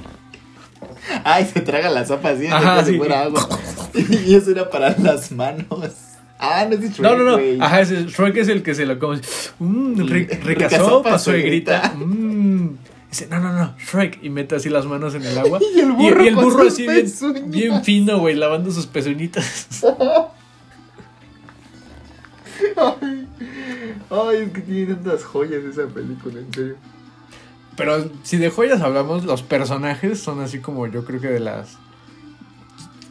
Ay, 1.29 1.45
se 1.51 1.59
traga 1.61 1.89
la 1.89 2.05
sopa 2.05 2.29
así, 2.29 2.47
Ajá, 2.47 2.75
como 2.75 2.85
si 2.85 2.91
sí. 2.93 2.97
fuera 2.97 3.23
agua. 3.23 3.47
y 4.25 4.33
eso 4.35 4.51
era 4.51 4.69
para 4.69 4.95
las 4.97 5.31
manos. 5.31 5.65
Ah, 6.39 6.65
no 6.69 6.75
es 6.75 6.81
Shrek, 6.81 6.99
No, 6.99 7.17
no, 7.17 7.37
no. 7.37 7.63
Ajá, 7.65 7.81
ese 7.81 8.05
Shrek 8.05 8.37
es 8.37 8.47
el 8.47 8.63
que 8.63 8.73
se 8.75 8.85
lo 8.85 8.97
come. 8.99 9.19
Mmm, 9.59 9.95
ri- 10.01 10.29
rica, 10.43 10.67
Rica 10.67 10.69
sopa, 10.69 11.17
suegrita. 11.19 11.93
Mmm. 11.97 12.69
Dice, 13.09 13.27
no, 13.29 13.39
no, 13.39 13.51
no, 13.53 13.73
Shrek. 13.77 14.19
Y 14.23 14.29
mete 14.29 14.55
así 14.55 14.69
las 14.69 14.85
manos 14.85 15.15
en 15.15 15.23
el 15.25 15.37
agua. 15.37 15.59
Y 15.75 15.79
el 15.79 15.91
burro 15.93 16.23
y 16.23 16.27
el 16.27 16.35
con 16.35 16.43
burro 16.45 16.63
sus 16.65 16.73
así 16.73 16.87
bien, 16.87 17.51
bien 17.51 17.83
fino, 17.83 18.19
güey, 18.19 18.35
lavando 18.35 18.71
sus 18.71 18.85
pezuñitas. 18.85 19.83
Ay, 22.75 23.27
ay, 24.09 24.37
es 24.45 24.51
que 24.51 24.61
tiene 24.61 24.93
tantas 24.95 25.23
joyas 25.23 25.63
esa 25.63 25.85
película, 25.87 26.39
en 26.39 26.53
serio. 26.53 26.75
Pero 27.77 28.09
si 28.23 28.37
de 28.37 28.49
joyas 28.49 28.81
hablamos, 28.81 29.23
los 29.23 29.43
personajes 29.43 30.19
son 30.19 30.41
así 30.41 30.59
como 30.59 30.87
yo 30.87 31.05
creo 31.05 31.21
que 31.21 31.27
de 31.29 31.39
las... 31.39 31.77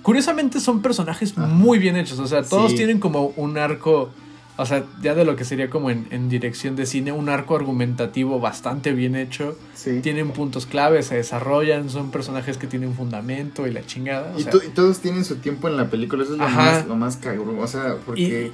Curiosamente 0.02 0.60
son 0.60 0.82
personajes 0.82 1.32
Ajá. 1.36 1.46
muy 1.46 1.78
bien 1.78 1.96
hechos, 1.96 2.18
o 2.18 2.26
sea, 2.26 2.42
todos 2.42 2.70
Sí. 2.72 2.76
tienen 2.76 3.00
como 3.00 3.32
un 3.36 3.58
arco, 3.58 4.10
o 4.56 4.64
sea, 4.66 4.84
ya 5.02 5.14
de 5.16 5.24
lo 5.24 5.34
que 5.34 5.44
sería 5.44 5.68
como 5.68 5.90
en, 5.90 6.06
en 6.10 6.28
dirección 6.28 6.76
de 6.76 6.86
cine, 6.86 7.10
un 7.10 7.28
arco 7.28 7.56
argumentativo 7.56 8.38
bastante 8.38 8.92
bien 8.92 9.16
hecho, 9.16 9.56
Sí. 9.74 10.00
tienen 10.02 10.30
puntos 10.30 10.64
claves, 10.66 11.06
se 11.06 11.16
desarrollan, 11.16 11.90
son 11.90 12.12
personajes 12.12 12.56
que 12.56 12.68
tienen 12.68 12.94
fundamento 12.94 13.66
y 13.66 13.72
la 13.72 13.84
chingada. 13.84 14.32
o 14.34 14.38
Y, 14.38 14.44
sea, 14.44 14.52
y 14.64 14.68
todos 14.70 15.00
tienen 15.00 15.24
su 15.24 15.36
tiempo 15.36 15.66
en 15.68 15.76
la 15.76 15.90
película, 15.90 16.22
eso 16.22 16.32
es 16.34 16.38
lo 16.38 16.44
Ajá. 16.44 16.62
más, 16.62 16.86
lo 16.86 16.94
más 16.96 17.16
cabrón. 17.16 17.56
O 17.58 17.66
sea, 17.66 17.96
porque 18.06 18.20
y 18.22 18.52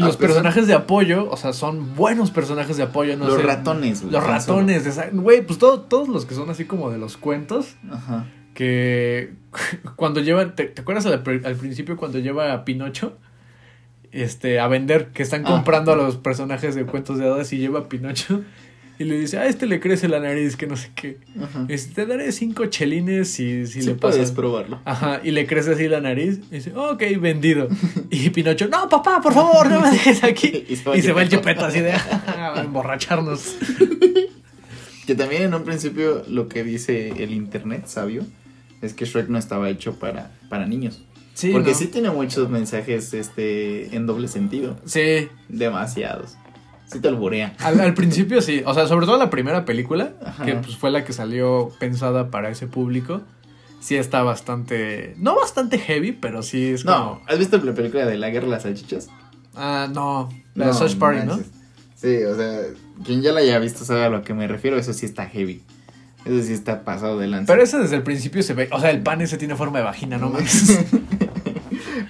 a 0.00 0.06
los 0.06 0.16
pesar- 0.16 0.28
personajes 0.28 0.66
de 0.66 0.74
apoyo, 0.74 1.30
o 1.30 1.36
sea, 1.36 1.52
son 1.52 1.94
buenos 1.94 2.30
personajes 2.30 2.76
de 2.76 2.82
apoyo, 2.84 3.16
no 3.16 3.26
los 3.26 3.36
sé, 3.36 3.42
ratones, 3.42 4.00
güey, 4.02 4.12
Los 4.12 4.24
ratones, 4.24 4.86
esa- 4.86 5.08
güey, 5.12 5.46
pues 5.46 5.58
todo- 5.58 5.80
todos 5.82 6.08
los 6.08 6.24
que 6.26 6.34
son 6.34 6.50
así 6.50 6.64
como 6.64 6.90
de 6.90 6.98
los 6.98 7.16
cuentos, 7.16 7.76
Ajá. 7.90 8.26
que 8.54 9.32
cuando 9.96 10.20
llevan, 10.20 10.54
¿te, 10.56 10.64
te 10.64 10.82
acuerdas 10.82 11.06
al 11.06 11.22
principio 11.22 11.96
cuando 11.96 12.18
lleva 12.18 12.52
a 12.52 12.64
Pinocho? 12.64 13.16
Este, 14.12 14.60
a 14.60 14.68
vender, 14.68 15.08
que 15.08 15.24
están 15.24 15.42
Ah. 15.44 15.48
comprando 15.50 15.92
a 15.92 15.96
los 15.96 16.16
personajes 16.16 16.76
de 16.76 16.84
cuentos 16.86 17.18
de 17.18 17.26
hadas 17.26 17.52
y 17.52 17.58
lleva 17.58 17.80
a 17.80 17.88
Pinocho 17.88 18.42
y 18.98 19.04
le 19.04 19.18
dice, 19.18 19.38
a 19.38 19.46
este 19.46 19.66
le 19.66 19.80
crece 19.80 20.08
la 20.08 20.20
nariz, 20.20 20.56
que 20.56 20.66
no 20.66 20.76
sé 20.76 20.90
qué. 20.94 21.18
Ajá. 21.42 21.66
Te 21.94 22.06
daré 22.06 22.30
cinco 22.32 22.66
chelines 22.66 23.28
si, 23.28 23.66
si 23.66 23.80
Sí 23.82 23.88
le 23.88 23.94
puedes 23.96 24.18
pasas. 24.18 24.32
probarlo. 24.32 24.80
Ajá, 24.84 25.20
y 25.24 25.30
le 25.32 25.46
crece 25.46 25.72
así 25.72 25.88
la 25.88 26.00
nariz. 26.00 26.40
Y 26.50 26.56
dice, 26.56 26.72
ok, 26.74 27.02
vendido. 27.20 27.68
Y 28.10 28.30
Pinocho, 28.30 28.68
no, 28.68 28.88
papá, 28.88 29.20
por 29.20 29.34
favor, 29.34 29.68
no 29.70 29.80
me 29.80 29.90
dejes 29.90 30.22
aquí. 30.22 30.64
Y 30.68 30.72
y 30.98 31.02
se 31.02 31.12
va 31.12 31.22
el 31.22 31.28
Gepetto 31.28 31.64
así 31.64 31.80
de 31.80 31.92
"Ah, 32.26 32.54
a 32.56 32.60
emborracharnos. 32.62 33.56
Que 35.06 35.14
también 35.14 35.42
en 35.42 35.54
un 35.54 35.64
principio 35.64 36.22
lo 36.28 36.48
que 36.48 36.64
dice 36.64 37.08
el 37.22 37.32
internet 37.32 37.86
sabio 37.86 38.24
es 38.80 38.94
que 38.94 39.04
Shrek 39.04 39.28
no 39.28 39.38
estaba 39.38 39.68
hecho 39.70 39.98
para, 39.98 40.30
para 40.48 40.66
niños. 40.66 41.02
Sí, 41.34 41.50
Porque 41.50 41.72
¿no? 41.72 41.76
sí 41.76 41.86
tiene 41.88 42.10
muchos 42.10 42.48
mensajes 42.48 43.12
este 43.12 43.94
en 43.96 44.06
doble 44.06 44.28
sentido. 44.28 44.78
Sí, 44.86 45.28
Demasiados. 45.48 46.36
Sí 46.94 47.00
te 47.00 47.08
alburea. 47.08 47.54
al, 47.58 47.80
al 47.80 47.92
principio 47.92 48.40
sí. 48.40 48.62
O 48.64 48.72
sea, 48.72 48.86
sobre 48.86 49.04
todo 49.04 49.18
la 49.18 49.28
primera 49.28 49.64
película, 49.64 50.12
Ajá. 50.24 50.44
que 50.46 50.54
pues 50.54 50.76
fue 50.76 50.90
la 50.92 51.04
que 51.04 51.12
salió 51.12 51.70
pensada 51.80 52.30
para 52.30 52.48
ese 52.50 52.66
público. 52.68 53.20
Sí 53.80 53.96
está 53.96 54.22
bastante. 54.22 55.14
No 55.18 55.34
bastante 55.36 55.78
heavy, 55.78 56.12
pero 56.12 56.42
sí 56.42 56.68
es 56.68 56.84
No, 56.84 56.92
como. 57.16 57.20
¿has 57.26 57.38
visto 57.38 57.58
la 57.58 57.74
película 57.74 58.06
de 58.06 58.16
La 58.16 58.30
Guerra 58.30 58.46
de 58.46 58.52
las 58.52 58.62
Salchichas? 58.62 59.08
Ah, 59.56 59.88
no. 59.92 60.28
La 60.54 60.68
de 60.68 60.72
Search 60.72 60.96
Party, 60.98 61.26
¿no? 61.26 61.38
Sí, 61.96 62.22
o 62.22 62.36
sea, 62.36 62.60
quien 63.04 63.20
ya 63.22 63.32
la 63.32 63.40
haya 63.40 63.58
visto 63.58 63.84
sabe 63.84 64.04
a 64.04 64.08
lo 64.08 64.22
que 64.22 64.32
me 64.34 64.46
refiero. 64.46 64.76
Eso 64.78 64.92
sí 64.92 65.04
está 65.04 65.26
heavy. 65.26 65.62
Eso 66.24 66.42
sí 66.46 66.52
está 66.52 66.84
pasado 66.84 67.18
de 67.18 67.26
lanza. 67.26 67.52
Pero 67.52 67.64
ese 67.64 67.78
desde 67.78 67.96
el 67.96 68.02
principio 68.04 68.42
se 68.44 68.54
ve. 68.54 68.68
O 68.72 68.80
sea, 68.80 68.90
el 68.90 69.02
pan 69.02 69.20
ese 69.20 69.36
tiene 69.36 69.56
forma 69.56 69.78
de 69.78 69.84
vagina, 69.84 70.16
no 70.16 70.30
mames. 70.30 70.78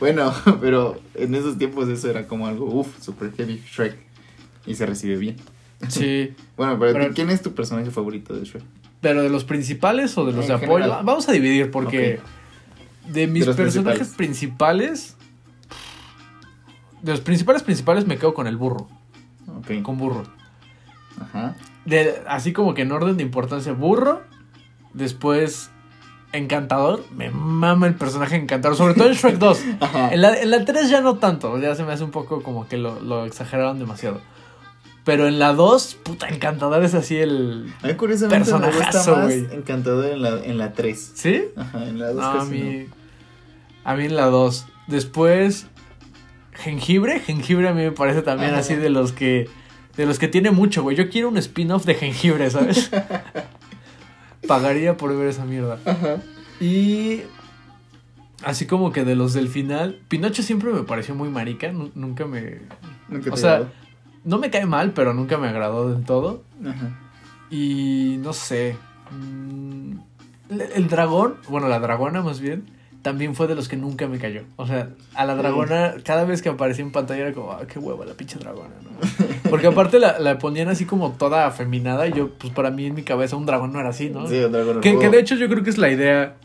Bueno, 0.00 0.34
pero 0.60 1.00
en 1.14 1.34
esos 1.34 1.56
tiempos 1.56 1.88
eso 1.88 2.10
era 2.10 2.26
como 2.26 2.46
algo, 2.46 2.66
uff, 2.66 3.00
super 3.02 3.32
heavy 3.36 3.62
Shrek. 3.66 3.96
Y 4.66 4.74
se 4.74 4.86
recibe 4.86 5.16
bien. 5.16 5.36
Sí. 5.88 6.34
Bueno, 6.56 6.78
pero, 6.78 6.92
Pero- 6.92 7.14
¿quién 7.14 7.30
es 7.30 7.42
tu 7.42 7.52
personaje 7.54 7.90
favorito 7.90 8.32
de 8.34 8.44
Shrek? 8.44 8.62
¿Pero 9.00 9.22
de 9.22 9.28
los 9.28 9.44
principales 9.44 10.16
o 10.16 10.24
de 10.24 10.32
los 10.32 10.42
En 10.44 10.48
de 10.48 10.54
apoyo? 10.54 10.84
general. 10.84 11.04
Vamos 11.04 11.28
a 11.28 11.32
dividir 11.32 11.70
porque 11.70 12.20
de 13.08 13.26
mis 13.26 13.44
personajes 13.46 14.08
principales. 14.10 15.16
De 17.02 17.10
los 17.12 17.20
principales 17.20 17.62
principales 17.62 18.06
me 18.06 18.16
quedo 18.16 18.32
con 18.34 18.46
el 18.46 18.56
burro. 18.56 18.88
Ok. 19.58 19.82
Con 19.82 19.98
burro. 19.98 20.22
Ajá. 21.20 21.54
De, 21.84 22.22
así 22.26 22.52
como 22.52 22.72
que 22.74 22.82
en 22.82 22.92
orden 22.92 23.16
de 23.16 23.22
importancia, 23.24 23.72
burro. 23.72 24.22
Después, 24.94 25.70
encantador. 26.32 27.04
Me 27.14 27.30
mama 27.30 27.86
el 27.88 27.94
personaje 27.96 28.36
encantador. 28.36 28.76
Sobre 28.76 28.94
todo 28.94 29.08
en 29.08 29.14
Shrek 29.14 29.36
2. 29.38 29.60
Ajá. 29.80 30.14
En 30.14 30.22
la, 30.22 30.40
en 30.40 30.50
la 30.50 30.64
3 30.64 30.88
ya 30.88 31.00
no 31.02 31.16
tanto. 31.16 31.58
Ya 31.58 31.74
se 31.74 31.84
me 31.84 31.92
hace 31.92 32.04
un 32.04 32.10
poco 32.10 32.42
como 32.42 32.66
que 32.68 32.78
lo, 32.78 33.00
lo 33.00 33.26
exageraron 33.26 33.78
demasiado. 33.78 34.20
Pero 35.04 35.28
en 35.28 35.38
la 35.38 35.52
2, 35.52 35.96
puta, 36.02 36.28
encantador 36.28 36.82
es 36.82 36.94
así 36.94 37.16
el. 37.16 37.72
A 37.82 37.88
mí 37.88 37.94
curiosamente 37.94 38.50
me 38.52 38.58
gusta 38.58 38.70
Personajazo, 38.90 39.16
más 39.16 39.24
güey. 39.26 39.46
Encantador 39.54 40.06
en 40.06 40.22
la, 40.22 40.42
en 40.44 40.56
la 40.58 40.72
3. 40.72 41.12
¿Sí? 41.14 41.44
Ajá, 41.56 41.86
en 41.86 41.98
la 41.98 42.06
2 42.08 42.16
No, 42.16 42.40
a 42.40 42.44
mí. 42.46 42.86
A 43.84 43.94
mí 43.96 44.04
en 44.06 44.16
la 44.16 44.26
2. 44.26 44.66
Después. 44.86 45.66
Jengibre. 46.54 47.20
Jengibre 47.20 47.68
a 47.68 47.74
mí 47.74 47.82
me 47.82 47.92
parece 47.92 48.22
también 48.22 48.52
Ajá. 48.52 48.60
así 48.60 48.76
de 48.76 48.88
los 48.88 49.12
que. 49.12 49.48
De 49.96 50.06
los 50.06 50.18
que 50.18 50.26
tiene 50.28 50.50
mucho, 50.52 50.82
güey. 50.82 50.96
Yo 50.96 51.10
quiero 51.10 51.28
un 51.28 51.36
spin-off 51.36 51.84
de 51.84 51.94
jengibre, 51.94 52.50
¿sabes? 52.50 52.90
Pagaría 54.48 54.96
por 54.96 55.16
ver 55.16 55.28
esa 55.28 55.44
mierda. 55.44 55.78
Ajá. 55.84 56.16
Y. 56.60 57.22
Así 58.42 58.66
como 58.66 58.92
que 58.92 59.04
de 59.04 59.14
los 59.16 59.32
del 59.34 59.48
final. 59.48 60.00
Pinocho 60.08 60.42
siempre 60.42 60.70
me 60.72 60.82
pareció 60.82 61.14
muy 61.14 61.28
marica. 61.28 61.70
nu- 61.72 61.90
Nunca 61.94 62.26
me. 62.26 62.60
Nunca 63.08 63.32
O 63.32 63.36
sea. 63.36 63.70
No 64.24 64.38
me 64.38 64.50
cae 64.50 64.66
mal, 64.66 64.92
pero 64.92 65.14
nunca 65.14 65.38
me 65.38 65.48
agradó 65.48 65.90
del 65.92 66.04
todo. 66.04 66.42
Ajá. 66.64 66.98
Y 67.50 68.16
no 68.22 68.32
sé. 68.32 68.76
mm, 69.10 69.92
El, 70.74 70.88
dragón, 70.88 71.36
bueno, 71.48 71.68
la 71.68 71.78
dragona 71.80 72.22
más 72.22 72.40
bien, 72.40 72.64
también 73.02 73.34
fue 73.34 73.46
de 73.46 73.54
los 73.54 73.68
que 73.68 73.76
nunca 73.76 74.08
me 74.08 74.18
cayó. 74.18 74.42
O 74.56 74.66
sea, 74.66 74.88
a 75.14 75.24
la 75.26 75.34
dragona, 75.36 75.94
cada 76.04 76.24
vez 76.24 76.40
que 76.42 76.48
aparecía 76.48 76.84
en 76.84 76.90
pantalla 76.92 77.22
era 77.26 77.32
como, 77.34 77.52
ah, 77.52 77.62
qué 77.66 77.78
hueva 77.78 78.04
la 78.06 78.14
pinche 78.14 78.38
dragona, 78.38 78.74
¿no? 78.82 78.90
Porque 79.50 79.66
aparte 79.66 79.98
la, 79.98 80.18
la 80.18 80.38
ponían 80.38 80.68
así 80.68 80.84
como 80.86 81.12
toda 81.12 81.46
afeminada 81.46 82.08
y 82.08 82.12
yo, 82.12 82.30
pues 82.30 82.52
para 82.52 82.70
mí 82.70 82.86
en 82.86 82.94
mi 82.94 83.02
cabeza 83.02 83.36
un 83.36 83.46
dragón 83.46 83.72
no 83.72 83.80
era 83.80 83.90
así, 83.90 84.08
¿no? 84.10 84.26
Sí, 84.26 84.38
un 84.38 84.52
dragón 84.52 84.80
que, 84.80 84.98
que 84.98 85.10
de 85.10 85.20
hecho 85.20 85.34
yo 85.36 85.48
creo 85.48 85.62
que 85.62 85.70
es 85.70 85.78
la 85.78 85.90
idea 85.90 86.36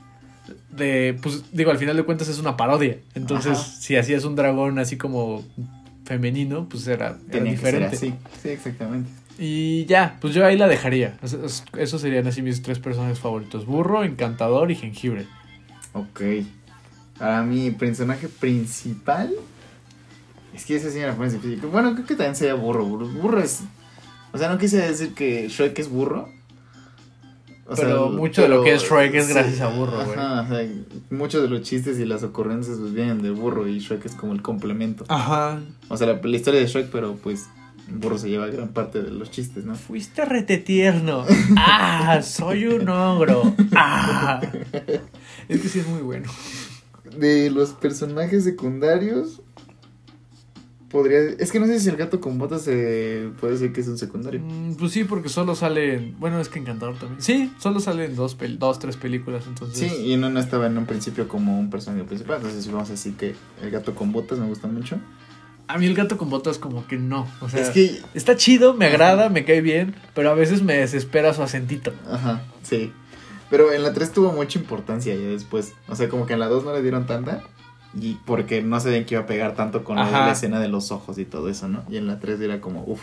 de, 0.69 1.17
pues 1.21 1.51
digo, 1.53 1.71
al 1.71 1.77
final 1.77 1.95
de 1.95 2.03
cuentas 2.03 2.27
es 2.27 2.39
una 2.39 2.57
parodia. 2.57 2.97
Entonces, 3.15 3.53
Ajá. 3.57 3.63
si 3.79 3.95
hacías 3.95 4.25
un 4.25 4.35
dragón 4.35 4.79
así 4.79 4.97
como 4.97 5.43
femenino, 6.09 6.67
pues 6.67 6.85
era, 6.87 7.17
era 7.29 7.43
diferente. 7.43 7.95
Sí, 8.41 8.49
exactamente. 8.49 9.09
Y 9.37 9.85
ya, 9.85 10.17
pues 10.19 10.33
yo 10.33 10.45
ahí 10.45 10.57
la 10.57 10.67
dejaría. 10.67 11.17
Es- 11.21 11.33
es- 11.33 11.63
Esos 11.77 12.01
serían 12.01 12.27
así 12.27 12.41
mis 12.41 12.61
tres 12.61 12.79
personajes 12.79 13.19
favoritos. 13.19 13.65
Burro, 13.65 14.03
encantador 14.03 14.71
y 14.71 14.75
jengibre. 14.75 15.27
Ok. 15.93 16.21
Ahora 17.19 17.43
mi 17.43 17.71
personaje 17.71 18.27
principal. 18.27 19.31
Es 20.53 20.65
que 20.65 20.75
ese 20.77 20.91
sí 20.91 20.99
me 20.99 21.13
pones 21.13 21.33
difícil. 21.33 21.59
Bueno, 21.69 21.93
creo 21.93 22.05
que 22.05 22.15
también 22.15 22.35
sería 22.35 22.55
burro. 22.55 22.83
Burro, 22.85 23.07
burro 23.07 23.39
es. 23.41 23.61
O 24.33 24.37
sea, 24.37 24.49
no 24.49 24.57
quise 24.57 24.77
decir 24.77 25.13
que 25.13 25.47
Shrek 25.47 25.77
es 25.79 25.89
burro. 25.89 26.27
O 27.69 27.75
Pero 27.75 28.09
mucho 28.09 28.41
de 28.41 28.47
lo 28.47 28.63
que 28.63 28.73
es 28.73 28.81
Shrek 28.81 29.13
es 29.13 29.29
gracias 29.29 29.61
a 29.61 29.67
burro, 29.67 30.03
güey. 30.03 30.17
Ajá, 30.17 30.41
o 30.41 30.47
sea, 30.47 30.67
muchos 31.11 31.43
de 31.43 31.49
los 31.49 31.61
chistes 31.61 31.99
y 31.99 32.05
las 32.05 32.23
ocurrencias 32.23 32.77
pues 32.79 32.93
vienen 32.93 33.21
del 33.21 33.33
burro 33.33 33.67
y 33.67 33.77
Shrek 33.77 34.05
es 34.05 34.15
como 34.15 34.33
el 34.33 34.41
complemento. 34.41 35.05
Ajá. 35.07 35.59
O 35.87 35.95
sea, 35.95 36.07
la, 36.07 36.19
la 36.21 36.35
historia 36.35 36.59
de 36.59 36.65
Shrek, 36.65 36.89
pero 36.89 37.15
pues 37.15 37.47
burro 37.91 38.17
se 38.17 38.29
lleva 38.29 38.47
gran 38.47 38.69
parte 38.69 39.01
de 39.01 39.11
los 39.11 39.29
chistes, 39.31 39.65
¿no? 39.65 39.75
Fuiste 39.75 40.25
rete 40.25 40.57
tierno. 40.57 41.25
Ah, 41.57 42.21
soy 42.23 42.65
un 42.65 42.89
ogro. 42.89 43.53
Ah. 43.75 44.41
Es 45.47 45.61
que 45.61 45.67
sí 45.69 45.79
es 45.79 45.87
muy 45.87 46.01
bueno. 46.01 46.29
De 47.17 47.49
los 47.49 47.71
personajes 47.71 48.43
secundarios. 48.43 49.41
Podría. 50.89 51.19
Es 51.37 51.51
que 51.51 51.59
no 51.59 51.67
sé 51.67 51.79
si 51.79 51.87
el 51.89 51.97
gato 51.97 52.19
con 52.19 52.37
botas 52.39 52.63
se 52.63 53.29
puede 53.39 53.53
decir 53.53 53.71
que 53.73 53.81
es 53.81 53.87
un 53.87 53.97
secundario. 53.97 54.39
Mm, 54.41 54.73
Pues 54.75 54.91
sí, 54.91 55.03
porque 55.03 55.29
solo 55.29 55.53
salen. 55.55 56.15
Bueno, 56.19 56.39
es 56.39 56.49
que 56.49 56.57
encantador 56.59 56.97
también. 56.97 57.21
Sí, 57.21 57.51
solo 57.59 57.79
salen 57.79 58.15
dos, 58.15 58.37
pel- 58.37 58.57
dos 58.57 58.79
tres 58.79 58.97
películas. 58.97 59.43
Entonces. 59.47 59.77
Sí, 59.91 60.11
y 60.11 60.17
no, 60.17 60.29
no 60.31 60.39
estaba 60.39 60.65
en 60.67 60.77
un 60.77 60.85
principio 60.87 61.27
como 61.27 61.59
un 61.59 61.69
personaje 61.69 62.03
principal. 62.05 62.37
Entonces 62.37 62.65
vamos 62.71 62.89
a 62.89 62.93
decir 62.93 63.13
que 63.15 63.35
el 63.61 63.69
gato 63.69 63.93
con 63.93 64.11
botas 64.11 64.39
me 64.39 64.47
gusta 64.47 64.67
mucho. 64.67 64.97
A 65.67 65.77
mí 65.77 65.85
el 65.85 65.93
gato 65.93 66.17
con 66.17 66.31
botas, 66.31 66.57
como 66.57 66.87
que 66.87 66.97
no. 66.97 67.27
O 67.41 67.49
sea, 67.49 67.61
es 67.61 67.69
que. 67.69 67.99
está 68.15 68.35
chido, 68.35 68.73
me 68.73 68.85
agrada, 68.87 69.29
me 69.29 69.45
cae 69.45 69.61
bien. 69.61 69.93
Pero 70.15 70.31
a 70.31 70.33
veces 70.33 70.63
me 70.63 70.73
desespera 70.77 71.35
su 71.35 71.43
acentito. 71.43 71.93
Ajá, 72.11 72.41
sí. 72.63 72.91
Pero 73.51 73.71
en 73.73 73.83
la 73.83 73.93
3 73.93 74.11
tuvo 74.11 74.31
mucha 74.31 74.57
importancia 74.57 75.13
ya 75.13 75.21
después. 75.27 75.73
O 75.87 75.95
sea, 75.95 76.09
como 76.09 76.25
que 76.25 76.33
en 76.33 76.39
la 76.39 76.47
2 76.47 76.65
no 76.65 76.73
le 76.73 76.81
dieron 76.81 77.05
tanta. 77.05 77.43
Y 77.97 78.15
porque 78.25 78.61
no 78.61 78.79
sabían 78.79 79.05
que 79.05 79.15
iba 79.15 79.23
a 79.23 79.27
pegar 79.27 79.55
tanto 79.55 79.83
con 79.83 79.97
Ajá. 79.97 80.25
la 80.27 80.31
escena 80.33 80.59
de 80.59 80.67
los 80.67 80.91
ojos 80.91 81.17
y 81.17 81.25
todo 81.25 81.49
eso, 81.49 81.67
¿no? 81.67 81.83
Y 81.89 81.97
en 81.97 82.07
la 82.07 82.19
3 82.19 82.39
era 82.41 82.61
como, 82.61 82.83
uff. 82.85 83.01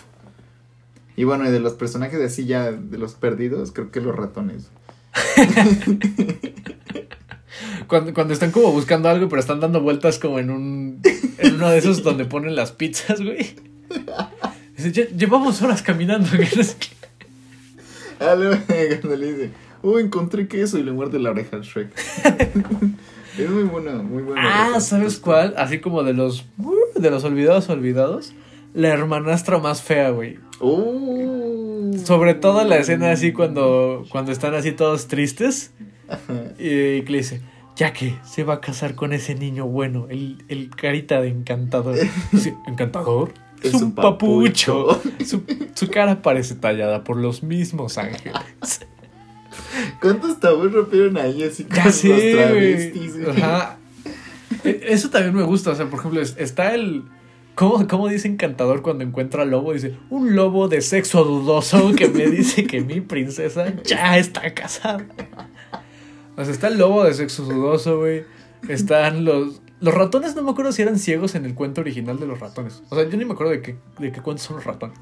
Y 1.17 1.25
bueno, 1.25 1.47
y 1.49 1.51
de 1.51 1.61
los 1.61 1.73
personajes 1.75 2.21
así 2.21 2.45
ya, 2.47 2.71
de 2.71 2.99
los 2.99 3.15
perdidos, 3.15 3.73
creo 3.73 3.91
que 3.91 4.01
los 4.01 4.15
ratones. 4.15 4.69
Cuando, 7.87 8.13
cuando 8.13 8.35
están 8.35 8.51
como 8.51 8.73
buscando 8.73 9.09
algo, 9.09 9.29
pero 9.29 9.41
están 9.41 9.61
dando 9.61 9.81
vueltas 9.81 10.19
como 10.19 10.39
en 10.39 10.51
un. 10.51 11.01
En 11.39 11.55
uno 11.55 11.71
de 11.71 11.79
esos 11.79 12.03
donde 12.03 12.25
ponen 12.25 12.57
las 12.57 12.73
pizzas, 12.73 13.21
güey. 13.23 13.55
Dice, 14.77 14.93
"Lle- 14.93 15.17
llevamos 15.17 15.63
horas 15.63 15.83
caminando. 15.83 16.29
que 16.37 16.57
no 16.57 16.63
sé 16.65 16.77
qué". 16.79 16.89
Ah, 18.21 18.35
luego 18.35 18.57
cuando 19.01 19.17
le 19.17 19.33
dice, 19.33 19.51
oh, 19.83 19.99
encontré 19.99 20.49
queso 20.49 20.79
y 20.79 20.83
le 20.83 20.91
muerde 20.93 21.19
la 21.19 21.31
oreja 21.31 21.57
al 21.57 21.63
Shrek. 21.63 21.91
Es 23.39 23.51
muy 23.51 23.65
bueno, 23.65 24.03
muy 24.03 24.23
bueno. 24.23 24.41
Ah, 24.45 24.81
¿sabes 24.81 25.19
cuál? 25.19 25.55
Así 25.57 25.81
como 25.81 26.03
de 26.03 26.13
los. 26.13 26.45
uh, 26.59 27.01
De 27.01 27.11
los 27.11 27.25
olvidados 27.25 27.69
olvidados. 27.69 28.33
La 28.75 28.89
hermanastra 28.89 29.59
más 29.59 29.83
fea, 29.83 30.11
güey. 30.11 30.39
Oh. 30.61 31.91
Sobre 32.05 32.35
todo 32.35 32.65
la 32.65 32.77
escena 32.77 33.11
así 33.11 33.33
cuando, 33.33 34.05
cuando 34.11 34.33
están 34.33 34.55
así 34.55 34.73
todos 34.73 35.09
tristes. 35.09 35.73
Y 36.59 37.01
que 37.03 37.07
le 37.09 37.19
dice, 37.19 37.41
ya 37.75 37.93
que 37.93 38.17
se 38.25 38.45
va 38.45 38.55
a 38.55 38.61
casar 38.61 38.95
con 38.95 39.13
ese 39.13 39.35
niño 39.35 39.67
bueno, 39.67 40.07
el, 40.11 40.45
el 40.49 40.71
carita 40.71 41.21
de 41.21 41.29
encantador. 41.29 41.97
Sí, 42.39 42.53
¿Encantador? 42.67 43.33
Es, 43.63 43.75
un 43.75 43.95
papucho. 43.95 45.01
Su, 45.25 45.43
su 45.75 45.89
cara 45.89 46.21
parece 46.23 46.55
tallada 46.55 47.03
por 47.03 47.17
los 47.17 47.43
mismos 47.43 47.97
ángeles. 47.99 48.41
¿Cuántos 50.01 50.39
tabús 50.41 50.73
rompieron 50.73 51.17
ahí 51.19 51.43
así 51.43 51.65
con 51.65 51.77
Ya 51.77 51.85
los 51.87 51.95
sé, 51.95 52.33
travestis? 52.35 53.21
güey. 53.25 53.31
Ajá. 53.43 53.79
E- 54.65 54.81
Eso 54.89 55.11
también 55.11 55.35
me 55.35 55.43
gusta. 55.43 55.71
O 55.71 55.75
sea, 55.75 55.87
por 55.91 55.99
ejemplo, 56.01 56.21
es- 56.21 56.37
está 56.39 56.75
el. 56.75 57.05
¿Cómo, 57.55 57.87
¿Cómo 57.89 58.09
dice 58.09 58.29
encantador 58.29 58.83
cuando 58.83 59.03
encuentra 59.05 59.43
al 59.43 59.51
lobo? 59.51 59.73
Dice, 59.73 59.97
un 60.11 60.37
lobo 60.37 60.69
de 60.69 60.83
sexo 60.83 61.25
dudoso 61.25 61.93
que 61.97 62.09
me 62.09 62.27
dice 62.27 62.67
que 62.67 62.83
mi 62.83 63.01
princesa 63.01 63.73
ya 63.85 64.19
está 64.19 64.53
casada. 64.55 65.07
O 66.37 66.45
sea, 66.45 66.53
está 66.53 66.69
el 66.69 66.79
lobo 66.79 67.05
de 67.05 67.15
sexo 67.15 67.45
dudoso, 67.45 67.99
güey. 67.99 68.25
Están 68.69 69.25
los... 69.25 69.63
Los 69.81 69.93
ratones, 69.95 70.35
no 70.35 70.43
me 70.43 70.51
acuerdo 70.51 70.73
si 70.73 70.83
eran 70.83 70.99
ciegos 70.99 71.35
en 71.35 71.45
el 71.45 71.55
cuento 71.55 71.81
original 71.83 72.19
de 72.19 72.27
los 72.27 72.41
ratones. 72.41 72.83
O 72.91 72.97
sea, 72.97 73.09
yo 73.09 73.17
ni 73.19 73.25
me 73.27 73.33
acuerdo 73.35 73.53
de 73.53 73.61
qué, 73.63 73.77
de 73.99 74.11
qué 74.13 74.21
cuentos 74.23 74.45
son 74.47 74.57
los 74.57 74.65
ratones. 74.65 74.99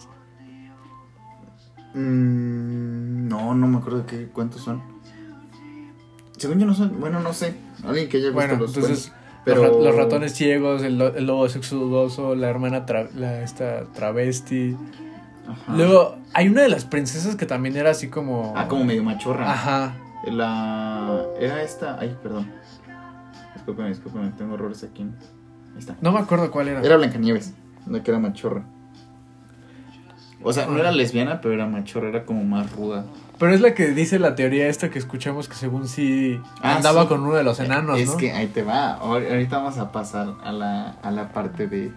Mm, 1.95 3.29
no, 3.29 3.55
no 3.55 3.67
me 3.67 3.79
acuerdo 3.79 4.01
de 4.01 4.07
qué 4.07 4.27
cuentos 4.27 4.63
son. 4.63 4.83
Según 6.37 6.59
yo 6.59 6.67
no 6.67 6.75
son, 6.75 6.99
bueno, 7.01 7.21
no 7.21 7.33
sé. 7.33 7.55
Alguien 7.85 8.09
que 8.09 8.17
haya 8.19 8.27
visto 8.27 8.35
Bueno, 8.35 8.57
los 8.57 8.77
entonces... 8.77 9.11
cuentos. 9.11 9.21
Los, 9.37 9.45
Pero 9.45 9.63
ra- 9.63 9.85
los 9.91 9.97
ratones 9.97 10.33
ciegos, 10.35 10.83
el, 10.83 10.99
lo- 10.99 11.15
el 11.15 11.27
lobo 11.27 11.47
dudoso, 11.47 12.35
la 12.35 12.49
hermana 12.49 12.87
tra- 12.87 13.11
la, 13.15 13.43
esta 13.43 13.85
travesti. 13.93 14.77
Ajá. 15.47 15.77
Luego, 15.77 16.17
hay 16.33 16.49
una 16.49 16.63
de 16.63 16.71
las 16.71 16.85
princesas 16.87 17.37
que 17.37 17.45
también 17.47 17.77
era 17.77 17.91
así 17.91 18.09
como. 18.09 18.55
Ah, 18.57 18.67
como 18.69 18.85
medio 18.85 19.05
machorra. 19.05 19.53
Ajá. 19.53 19.95
La. 20.27 21.23
Era 21.39 21.63
esta. 21.63 21.99
Ay, 22.01 22.17
perdón. 22.23 22.51
Discúlpame, 23.55 23.91
discúlpame, 23.91 24.31
tengo 24.39 24.55
errores 24.55 24.83
aquí. 24.83 25.03
Ahí 25.03 25.79
está. 25.79 25.97
No 26.01 26.13
me 26.13 26.21
acuerdo 26.21 26.51
cuál 26.51 26.69
era. 26.69 26.81
Era 26.83 26.97
Blancanieves, 26.97 27.53
no 27.87 28.03
que 28.03 28.11
era 28.11 28.19
machorra. 28.19 28.65
O 30.45 30.53
sea, 30.53 30.67
no 30.67 30.79
era 30.79 30.93
lesbiana, 30.93 31.41
pero 31.41 31.55
era 31.55 31.67
machorra, 31.67 32.09
era 32.11 32.25
como 32.25 32.45
más 32.45 32.71
ruda. 32.73 33.05
Pero 33.39 33.53
es 33.53 33.61
la 33.61 33.75
que 33.75 33.89
dice 33.89 34.19
la 34.21 34.37
teoría 34.37 34.69
esta 34.69 34.91
que 34.91 34.99
escuchamos 35.01 35.49
que 35.49 35.57
según 35.57 35.89
sí 35.89 36.39
Ah, 36.63 36.77
andaba 36.77 37.03
sí. 37.03 37.09
con 37.09 37.23
uno 37.23 37.35
de 37.35 37.43
los 37.43 37.59
enanos, 37.59 37.99
es 37.99 38.11
¿no? 38.11 38.17
que 38.17 38.31
ahí 38.33 38.47
te 38.47 38.63
va. 38.63 39.01
Ahor- 39.01 39.29
Ahorita 39.29 39.59
vamos 39.59 39.79
a 39.79 39.91
pasar 39.91 40.35
a 40.45 40.53
la, 40.53 40.91
a 41.03 41.11
la 41.11 41.33
parte 41.33 41.67
de, 41.67 41.91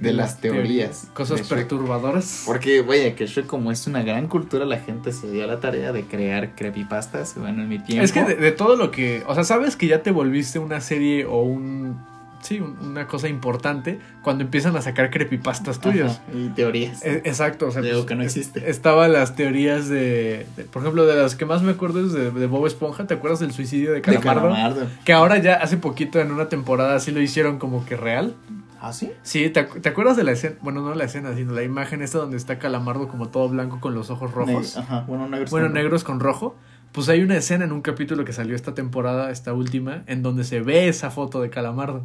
de 0.00 0.12
las 0.12 0.38
teorías. 0.40 1.08
Cosas 1.14 1.42
perturbadoras. 1.48 2.44
Porque, 2.46 2.82
vaya, 2.82 3.14
que 3.16 3.26
Shrek 3.26 3.46
como 3.46 3.72
es 3.72 3.86
una 3.88 4.02
gran 4.02 4.28
cultura, 4.28 4.64
la 4.64 4.78
gente 4.78 5.10
se 5.12 5.30
dio 5.30 5.44
a 5.44 5.46
la 5.48 5.58
tarea 5.60 5.92
de 5.92 6.04
crear 6.04 6.54
creepypastas. 6.54 7.34
Bueno, 7.36 7.62
en 7.62 7.68
mi 7.68 7.78
tiempo. 7.80 8.04
Es 8.04 8.12
que 8.12 8.22
de, 8.22 8.36
de 8.36 8.52
todo 8.52 8.76
lo 8.76 8.90
que. 8.90 9.24
O 9.26 9.34
sea, 9.34 9.42
sabes 9.44 9.74
que 9.76 9.88
ya 9.88 10.02
te 10.02 10.10
volviste 10.12 10.58
una 10.60 10.80
serie 10.80 11.24
o 11.26 11.42
un 11.42 11.98
sí, 12.44 12.60
un- 12.60 12.78
una 12.78 13.06
cosa 13.08 13.28
importante 13.28 13.98
cuando 14.22 14.44
empiezan 14.44 14.76
a 14.76 14.82
sacar 14.82 15.10
creepypastas 15.10 15.80
tuyas. 15.80 16.20
Ajá, 16.28 16.38
y 16.38 16.48
teorías. 16.50 17.04
E- 17.04 17.22
Exacto, 17.24 17.66
o 17.66 17.70
sea, 17.72 17.82
De 17.82 17.92
pues, 17.92 18.04
que 18.04 18.14
no 18.14 18.22
existe. 18.22 18.70
Estaban 18.70 19.12
las 19.12 19.34
teorías 19.34 19.88
de, 19.88 20.46
de- 20.56 20.64
por 20.64 20.82
ejemplo, 20.82 21.06
de 21.06 21.16
las 21.20 21.34
que 21.34 21.44
más 21.46 21.62
me 21.62 21.72
acuerdo 21.72 22.00
es 22.06 22.12
de, 22.12 22.30
de 22.30 22.46
Bob 22.46 22.66
Esponja. 22.66 23.06
¿Te 23.06 23.14
acuerdas 23.14 23.40
del 23.40 23.52
suicidio 23.52 23.88
de 23.90 23.96
de 23.96 24.02
Calamardo? 24.02 24.42
Calamardo. 24.50 24.86
Que 25.04 25.12
ahora 25.12 25.38
ya 25.38 25.54
hace 25.54 25.76
poquito 25.76 26.20
en 26.20 26.30
una 26.30 26.48
temporada 26.48 27.00
sí 27.00 27.10
lo 27.10 27.20
hicieron 27.20 27.58
como 27.58 27.84
que 27.84 27.96
real. 27.96 28.34
¿Ah, 28.80 28.92
sí? 28.92 29.10
Sí, 29.22 29.48
¿te, 29.48 29.66
acu- 29.66 29.80
te 29.80 29.88
acuerdas 29.88 30.14
de 30.18 30.24
la 30.24 30.32
escena? 30.32 30.56
Bueno, 30.60 30.82
no 30.82 30.94
la 30.94 31.04
escena, 31.04 31.34
sino 31.34 31.52
la 31.54 31.62
imagen 31.62 32.02
esta 32.02 32.18
donde 32.18 32.36
está 32.36 32.58
Calamardo 32.58 33.08
como 33.08 33.28
todo 33.30 33.48
blanco 33.48 33.80
con 33.80 33.94
los 33.94 34.10
ojos 34.10 34.32
rojos. 34.32 34.76
Ne- 34.76 34.82
Ajá, 34.82 35.04
bueno, 35.08 35.26
negros. 35.26 35.50
bueno, 35.50 35.68
con- 35.68 35.74
negros 35.74 36.04
con 36.04 36.20
rojo. 36.20 36.54
Pues 36.92 37.08
hay 37.08 37.22
una 37.22 37.36
escena 37.36 37.64
en 37.64 37.72
un 37.72 37.80
capítulo 37.80 38.24
que 38.26 38.32
salió 38.34 38.54
esta 38.54 38.74
temporada, 38.74 39.30
esta 39.30 39.52
última, 39.54 40.02
en 40.06 40.22
donde 40.22 40.44
se 40.44 40.60
ve 40.60 40.86
esa 40.86 41.10
foto 41.10 41.40
de 41.40 41.48
Calamardo. 41.50 42.04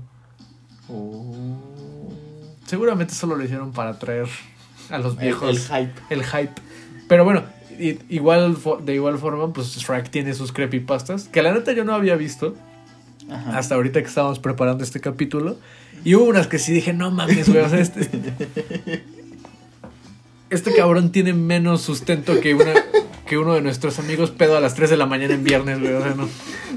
Oh. 0.90 1.36
Seguramente 2.66 3.14
solo 3.14 3.36
lo 3.36 3.44
hicieron 3.44 3.72
para 3.72 3.92
atraer 3.92 4.28
a 4.90 4.98
los 4.98 5.18
viejos. 5.18 5.50
el 5.50 5.60
hype. 5.60 5.94
el 6.10 6.24
hype. 6.24 6.62
Pero 7.08 7.24
bueno, 7.24 7.44
igual 8.10 8.58
de 8.84 8.94
igual 8.94 9.18
forma, 9.18 9.52
pues 9.54 9.76
Shrek 9.78 10.10
tiene 10.10 10.34
sus 10.34 10.52
creepypastas, 10.52 11.26
que 11.26 11.42
la 11.42 11.54
neta 11.54 11.72
yo 11.72 11.84
no 11.84 11.94
había 11.94 12.16
visto 12.16 12.56
Ajá. 13.30 13.58
hasta 13.58 13.76
ahorita 13.76 14.02
que 14.02 14.08
estábamos 14.08 14.40
preparando 14.40 14.84
este 14.84 15.00
capítulo. 15.00 15.58
Y 16.04 16.16
hubo 16.16 16.26
unas 16.26 16.48
que 16.48 16.60
sí 16.60 16.72
dije, 16.72 16.94
no 16.94 17.12
mames, 17.12 17.50
güey, 17.50 17.64
o 17.64 17.70
sea, 17.70 17.80
este... 17.80 18.10
Este 20.50 20.74
cabrón 20.74 21.12
tiene 21.12 21.34
menos 21.34 21.82
sustento 21.82 22.40
que, 22.40 22.56
una, 22.56 22.74
que 23.28 23.38
uno 23.38 23.54
de 23.54 23.62
nuestros 23.62 24.00
amigos 24.00 24.32
pedo 24.32 24.58
a 24.58 24.60
las 24.60 24.74
3 24.74 24.90
de 24.90 24.98
la 24.98 25.06
mañana 25.06 25.36
en 25.36 25.44
viernes, 25.44 25.80
güey, 25.80 25.94
o 25.94 26.02
sea, 26.02 26.16
no. 26.16 26.28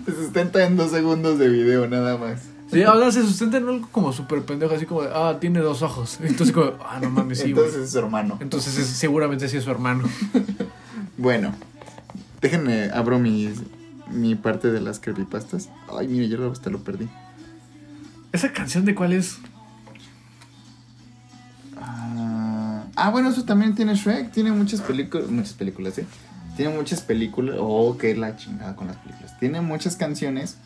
Se 0.05 0.13
sustenta 0.13 0.67
en 0.67 0.77
dos 0.77 0.91
segundos 0.91 1.39
de 1.39 1.49
video, 1.49 1.87
nada 1.89 2.19
más. 2.19 2.52
Sí, 2.73 2.83
ahora 2.85 3.13
se 3.13 3.23
sustenta 3.23 3.59
en 3.59 3.69
algo 3.69 3.89
como 3.93 4.13
súper 4.13 4.43
pendejo, 4.43 4.75
así 4.75 4.87
como 4.87 5.03
de, 5.03 5.11
ah, 5.15 5.37
tiene 5.41 5.61
dos 5.61 5.83
ojos. 5.83 6.19
Entonces 6.23 6.53
como, 6.55 6.73
ah, 6.89 6.99
no 7.01 7.11
mames, 7.11 7.39
sí. 7.41 7.51
Entonces 7.51 7.77
es 7.77 7.91
su 7.91 7.99
hermano. 7.99 8.39
Entonces 8.41 8.77
es- 8.79 8.87
seguramente 8.89 9.49
sí 9.49 9.57
es 9.59 9.65
su 9.65 9.71
hermano. 9.71 10.05
Bueno, 11.19 11.55
déjenme, 12.41 12.91
abro 12.93 13.19
mi, 13.19 13.53
mi 14.11 14.35
parte 14.35 14.73
de 14.73 14.81
las 14.81 14.99
creepypastas. 14.99 15.69
Ay, 15.97 16.09
mire, 16.09 16.27
yo 16.29 16.51
hasta 16.51 16.71
lo 16.71 16.83
perdí. 16.83 17.07
¿Esa 18.33 18.51
canción 18.53 18.85
de 18.87 18.95
cuál 18.95 19.13
es? 19.13 19.37
Ah, 21.81 22.85
ah, 22.97 23.11
bueno, 23.11 23.29
eso 23.29 23.45
también 23.45 23.75
tiene 23.75 23.95
Shrek. 23.95 24.33
Tiene 24.33 24.51
muchas 24.53 24.81
películas. 24.81 25.29
Muchas 25.29 25.53
películas, 25.53 25.99
¿eh? 25.99 26.07
Tiene 26.57 26.75
muchas 26.75 27.03
películas. 27.03 27.57
Oh, 27.61 27.97
qué 27.99 28.17
la 28.17 28.37
chingada 28.37 28.75
con 28.75 28.87
las 28.89 28.97
películas. 28.97 29.39
Tiene 29.39 29.61
muchas 29.61 29.95
canciones 29.97 30.57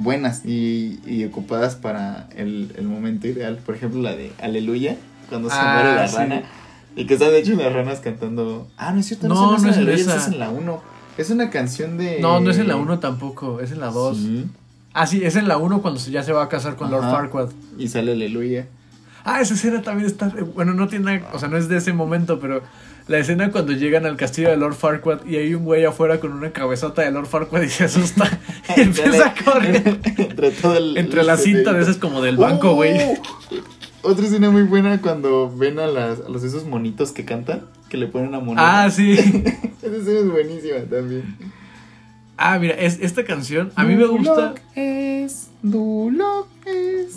buenas 0.00 0.44
y, 0.44 0.98
y 1.06 1.24
ocupadas 1.24 1.76
para 1.76 2.28
el, 2.36 2.72
el 2.76 2.84
momento 2.88 3.28
ideal. 3.28 3.58
Por 3.64 3.74
ejemplo, 3.76 4.00
la 4.02 4.16
de 4.16 4.32
Aleluya, 4.42 4.96
cuando 5.28 5.48
se 5.48 5.56
Ah, 5.58 5.74
muere 5.74 5.94
la 5.96 6.08
sí. 6.08 6.16
rana. 6.16 6.42
Y 6.96 7.06
que 7.06 7.14
están 7.14 7.30
de 7.30 7.38
hecho 7.38 7.54
las 7.54 7.72
ranas 7.72 8.00
cantando. 8.00 8.66
Ah, 8.76 8.92
no 8.92 9.00
es 9.00 9.06
cierto, 9.06 9.28
No, 9.28 9.54
esa 9.56 9.62
no 9.64 9.70
es 9.70 9.76
en 9.76 9.82
Aleluya, 9.82 10.02
esa. 10.02 10.16
esa 10.16 10.26
es 10.26 10.32
en 10.32 10.38
la 10.40 10.50
1. 10.50 10.82
Es 11.18 11.30
una 11.30 11.50
canción 11.50 11.98
de. 11.98 12.18
No, 12.20 12.40
no 12.40 12.50
es 12.50 12.58
en 12.58 12.66
la 12.68 12.76
1 12.76 12.98
tampoco, 12.98 13.60
es 13.60 13.70
en 13.72 13.80
la 13.80 13.86
2. 13.90 14.16
Sí. 14.16 14.46
Ah, 14.92 15.06
sí, 15.06 15.22
es 15.24 15.36
en 15.36 15.46
la 15.46 15.56
1 15.58 15.82
cuando 15.82 16.00
ya 16.00 16.22
se 16.24 16.32
va 16.32 16.42
a 16.42 16.48
casar 16.48 16.74
con 16.76 16.90
Lord. 16.90 17.02
Farquaad. 17.10 17.50
Y 17.78 17.88
sale 17.88 18.12
Aleluya. 18.12 18.66
Ah, 19.22 19.40
esa 19.40 19.54
escena 19.54 19.82
también 19.82 20.06
está. 20.06 20.28
Bueno, 20.54 20.72
no 20.74 20.88
tiene. 20.88 21.22
O 21.32 21.38
sea, 21.38 21.48
no 21.48 21.56
es 21.58 21.68
de 21.68 21.76
ese 21.76 21.92
momento, 21.92 22.40
pero 22.40 22.62
la 23.10 23.18
escena 23.18 23.50
cuando 23.50 23.72
llegan 23.72 24.06
al 24.06 24.16
castillo 24.16 24.50
de 24.50 24.56
Lord 24.56 24.76
Farquaad 24.76 25.26
y 25.26 25.34
hay 25.34 25.52
un 25.52 25.64
güey 25.64 25.84
afuera 25.84 26.20
con 26.20 26.30
una 26.32 26.52
cabezota 26.52 27.02
de 27.02 27.10
Lord 27.10 27.26
Farquaad 27.26 27.62
y 27.62 27.68
se 27.68 27.82
asusta 27.82 28.38
y 28.76 28.82
empieza 28.82 29.26
a 29.26 29.34
correr. 29.34 29.98
Entre 30.16 30.50
todo 30.52 30.76
el. 30.76 30.96
Entre 30.96 31.24
la 31.24 31.36
cinta 31.36 31.72
de 31.72 31.82
esas 31.82 31.96
como 31.96 32.22
del 32.22 32.36
banco, 32.36 32.70
Oh, 32.70 32.74
güey. 32.76 32.96
Otra 34.02 34.24
escena 34.24 34.50
muy 34.50 34.62
buena 34.62 35.00
cuando 35.02 35.52
ven 35.52 35.80
a, 35.80 35.88
las, 35.88 36.20
a 36.20 36.28
los 36.28 36.44
esos 36.44 36.64
monitos 36.64 37.10
que 37.10 37.24
cantan, 37.24 37.66
que 37.88 37.96
le 37.96 38.06
ponen 38.06 38.28
una 38.28 38.38
moneda. 38.38 38.84
Ah, 38.84 38.90
sí. 38.92 39.12
Esa 39.82 39.96
escena 39.96 40.20
es 40.20 40.30
buenísima 40.30 40.78
también. 40.88 41.36
Ah, 42.36 42.60
mira, 42.60 42.74
es, 42.74 43.00
esta 43.00 43.24
canción 43.24 43.72
a 43.74 43.82
mí 43.82 43.96
me 43.96 44.06
gusta. 44.06 44.32
Duloc 44.34 44.60
es, 44.76 45.48
Duloc 45.62 46.46
es. 46.64 47.16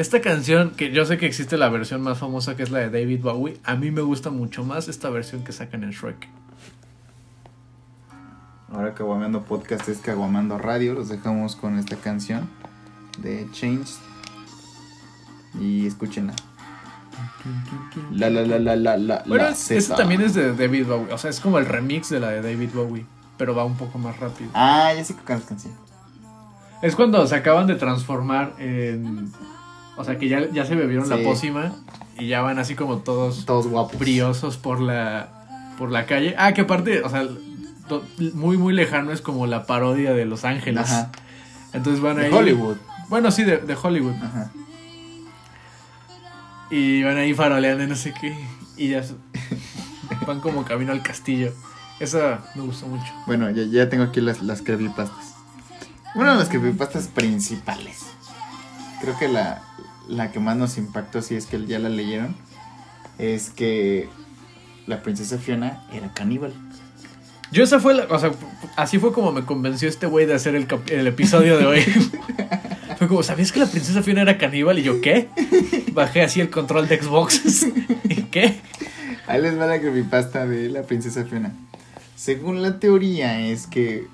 Esta 0.00 0.22
canción, 0.22 0.70
que 0.70 0.92
yo 0.92 1.04
sé 1.04 1.18
que 1.18 1.26
existe 1.26 1.58
la 1.58 1.68
versión 1.68 2.00
más 2.00 2.16
famosa 2.16 2.56
que 2.56 2.62
es 2.62 2.70
la 2.70 2.78
de 2.78 2.88
David 2.88 3.20
Bowie, 3.20 3.60
a 3.64 3.74
mí 3.74 3.90
me 3.90 4.00
gusta 4.00 4.30
mucho 4.30 4.64
más 4.64 4.88
esta 4.88 5.10
versión 5.10 5.44
que 5.44 5.52
sacan 5.52 5.84
en 5.84 5.90
Shrek. 5.90 6.26
Ahora 8.72 8.94
Caguamando 8.94 9.42
Podcast 9.42 9.86
es 9.90 9.98
Caguamando 9.98 10.56
Radio. 10.56 10.94
Los 10.94 11.10
dejamos 11.10 11.54
con 11.54 11.78
esta 11.78 11.96
canción 11.96 12.48
de 13.18 13.46
Change. 13.52 13.90
Y 15.60 15.86
escúchenla. 15.86 16.32
La 18.10 18.30
la 18.30 18.40
la 18.40 18.58
la 18.58 18.76
la 18.76 18.96
la. 18.96 19.22
Bueno, 19.26 19.44
la 19.44 19.50
es- 19.50 19.58
Z. 19.58 19.74
esta 19.76 19.96
también 19.96 20.22
es 20.22 20.32
de 20.32 20.56
David 20.56 20.86
Bowie, 20.86 21.12
o 21.12 21.18
sea, 21.18 21.28
es 21.28 21.40
como 21.40 21.58
el 21.58 21.66
remix 21.66 22.08
de 22.08 22.20
la 22.20 22.30
de 22.30 22.40
David 22.40 22.70
Bowie, 22.72 23.04
pero 23.36 23.54
va 23.54 23.66
un 23.66 23.76
poco 23.76 23.98
más 23.98 24.18
rápido. 24.18 24.48
Ah, 24.54 24.94
ya 24.96 25.04
sé 25.04 25.14
que 25.14 25.22
canción. 25.24 25.74
Es 26.80 26.96
cuando 26.96 27.26
se 27.26 27.34
acaban 27.34 27.66
de 27.66 27.74
transformar 27.74 28.54
en... 28.58 29.30
O 30.00 30.04
sea, 30.04 30.18
que 30.18 30.28
ya, 30.28 30.48
ya 30.50 30.64
se 30.64 30.74
bebieron 30.74 31.08
la 31.10 31.18
pócima 31.18 31.72
y 32.18 32.26
ya 32.26 32.40
van 32.40 32.58
así 32.58 32.74
como 32.74 32.98
todos 32.98 33.44
Todos 33.44 33.66
guapos. 33.66 33.98
briosos 33.98 34.56
por 34.56 34.80
la, 34.80 35.28
por 35.78 35.90
la 35.92 36.06
calle. 36.06 36.34
Ah, 36.38 36.52
que 36.54 36.62
aparte, 36.62 37.02
o 37.02 37.08
sea, 37.10 37.28
to- 37.88 38.02
muy, 38.34 38.56
muy 38.56 38.72
lejano 38.72 39.12
es 39.12 39.20
como 39.20 39.46
la 39.46 39.66
parodia 39.66 40.14
de 40.14 40.24
Los 40.24 40.44
Ángeles. 40.44 40.90
Ajá. 40.90 41.10
Entonces 41.74 42.00
van 42.02 42.16
De 42.16 42.26
ahí... 42.26 42.32
Hollywood. 42.32 42.76
Bueno, 43.10 43.30
sí, 43.30 43.44
de, 43.44 43.58
de 43.58 43.74
Hollywood. 43.80 44.14
Ajá. 44.22 44.50
Y 46.70 47.02
van 47.02 47.16
ahí 47.18 47.34
faroleando 47.34 47.84
y 47.84 47.86
no 47.86 47.96
sé 47.96 48.14
qué. 48.18 48.36
Y 48.76 48.88
ya 48.90 49.02
van 50.26 50.40
como 50.40 50.64
camino 50.64 50.92
al 50.92 51.02
castillo. 51.02 51.52
Esa 51.98 52.40
me 52.54 52.62
gustó 52.62 52.86
mucho. 52.86 53.12
Bueno, 53.26 53.50
ya, 53.50 53.64
ya 53.64 53.88
tengo 53.90 54.04
aquí 54.04 54.20
las, 54.20 54.40
las 54.42 54.62
creepypastas. 54.62 55.34
Una 56.14 56.32
de 56.32 56.38
las 56.38 56.48
creepypastas 56.48 57.08
principales. 57.08 58.06
Creo 59.00 59.18
que 59.18 59.28
la, 59.28 59.62
la 60.10 60.32
que 60.32 60.40
más 60.40 60.56
nos 60.56 60.76
impactó, 60.76 61.22
si 61.22 61.36
es 61.36 61.46
que 61.46 61.64
ya 61.66 61.78
la 61.78 61.88
leyeron, 61.88 62.34
es 63.18 63.50
que 63.50 64.08
la 64.86 65.02
princesa 65.02 65.38
Fiona 65.38 65.84
era 65.92 66.12
caníbal. 66.12 66.52
Yo 67.52 67.64
esa 67.64 67.80
fue 67.80 67.94
la, 67.94 68.04
o 68.04 68.18
sea, 68.18 68.32
así 68.76 68.98
fue 68.98 69.12
como 69.12 69.32
me 69.32 69.44
convenció 69.44 69.88
este 69.88 70.06
güey 70.06 70.26
de 70.26 70.34
hacer 70.34 70.54
el, 70.54 70.66
el 70.88 71.06
episodio 71.06 71.58
de 71.58 71.66
hoy. 71.66 71.80
fue 72.98 73.08
como, 73.08 73.22
¿sabías 73.22 73.50
que 73.50 73.60
la 73.60 73.66
princesa 73.66 74.02
Fiona 74.02 74.22
era 74.22 74.38
caníbal? 74.38 74.78
Y 74.78 74.82
yo, 74.82 75.00
¿qué? 75.00 75.28
Bajé 75.92 76.22
así 76.22 76.40
el 76.40 76.50
control 76.50 76.86
de 76.86 77.00
Xbox. 77.00 77.66
¿Y 78.04 78.22
qué? 78.24 78.60
Ahí 79.26 79.40
les 79.40 79.58
va 79.58 79.66
la 79.66 79.80
creepypasta 79.80 80.46
de 80.46 80.68
la 80.68 80.82
princesa 80.82 81.24
Fiona. 81.24 81.52
Según 82.16 82.62
la 82.62 82.78
teoría 82.78 83.40
es 83.40 83.66
que, 83.66 84.06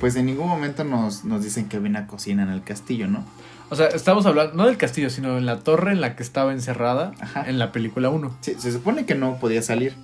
pues 0.00 0.16
en 0.16 0.26
ningún 0.26 0.48
momento 0.48 0.82
nos, 0.84 1.24
nos 1.24 1.44
dicen 1.44 1.68
que 1.68 1.76
había 1.76 1.90
una 1.90 2.06
cocina 2.06 2.42
en 2.42 2.50
el 2.50 2.62
castillo, 2.62 3.06
¿no? 3.06 3.24
O 3.68 3.74
sea, 3.76 3.88
estamos 3.88 4.26
hablando, 4.26 4.54
no 4.54 4.66
del 4.66 4.76
castillo, 4.76 5.10
sino 5.10 5.36
en 5.38 5.46
la 5.46 5.58
torre 5.60 5.92
en 5.92 6.00
la 6.00 6.14
que 6.14 6.22
estaba 6.22 6.52
encerrada 6.52 7.12
Ajá. 7.20 7.44
en 7.48 7.58
la 7.58 7.72
película 7.72 8.10
1. 8.10 8.36
Sí, 8.40 8.54
se 8.58 8.70
supone 8.72 9.06
que 9.06 9.14
no 9.16 9.38
podía 9.38 9.60
salir, 9.62 9.94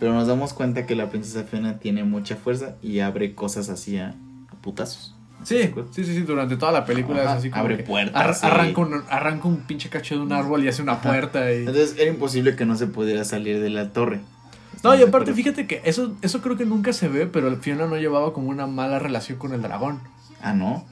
pero 0.00 0.12
nos 0.12 0.26
damos 0.26 0.52
cuenta 0.52 0.86
que 0.86 0.96
la 0.96 1.08
princesa 1.08 1.44
Fiona 1.44 1.78
tiene 1.78 2.02
mucha 2.02 2.34
fuerza 2.36 2.74
y 2.82 2.98
abre 3.00 3.34
cosas 3.36 3.68
así 3.68 3.96
a, 3.98 4.08
a 4.48 4.54
putazos. 4.60 5.14
Sí, 5.44 5.58
sí, 5.92 6.04
sí, 6.04 6.14
sí, 6.14 6.20
durante 6.22 6.56
toda 6.56 6.70
la 6.72 6.84
película 6.84 7.22
Ajá, 7.22 7.32
es 7.32 7.38
así 7.38 7.50
como 7.50 7.62
abre 7.62 7.78
puertas, 7.78 8.22
ar- 8.22 8.34
sí. 8.34 8.46
arranca, 8.46 8.80
un, 8.80 9.02
arranca 9.08 9.48
un 9.48 9.56
pinche 9.58 9.88
cacho 9.88 10.14
de 10.16 10.20
un 10.20 10.32
árbol 10.32 10.64
y 10.64 10.68
hace 10.68 10.82
una 10.82 10.92
Ajá. 10.92 11.08
puerta 11.08 11.52
y... 11.52 11.58
Entonces 11.60 11.96
era 11.98 12.10
imposible 12.10 12.54
que 12.56 12.64
no 12.64 12.76
se 12.76 12.86
pudiera 12.86 13.24
salir 13.24 13.60
de 13.60 13.70
la 13.70 13.92
torre. 13.92 14.16
No, 14.18 14.92
¿Estamos 14.94 14.98
y 15.00 15.02
aparte, 15.02 15.32
fíjate 15.32 15.66
que 15.68 15.80
eso, 15.84 16.14
eso 16.22 16.40
creo 16.42 16.56
que 16.56 16.64
nunca 16.64 16.92
se 16.92 17.08
ve, 17.08 17.26
pero 17.26 17.54
Fiona 17.56 17.86
no 17.86 17.96
llevaba 17.96 18.32
como 18.32 18.48
una 18.50 18.66
mala 18.68 18.98
relación 19.00 19.38
con 19.38 19.52
el 19.52 19.62
dragón. 19.62 20.00
Ah, 20.40 20.54
no. 20.54 20.84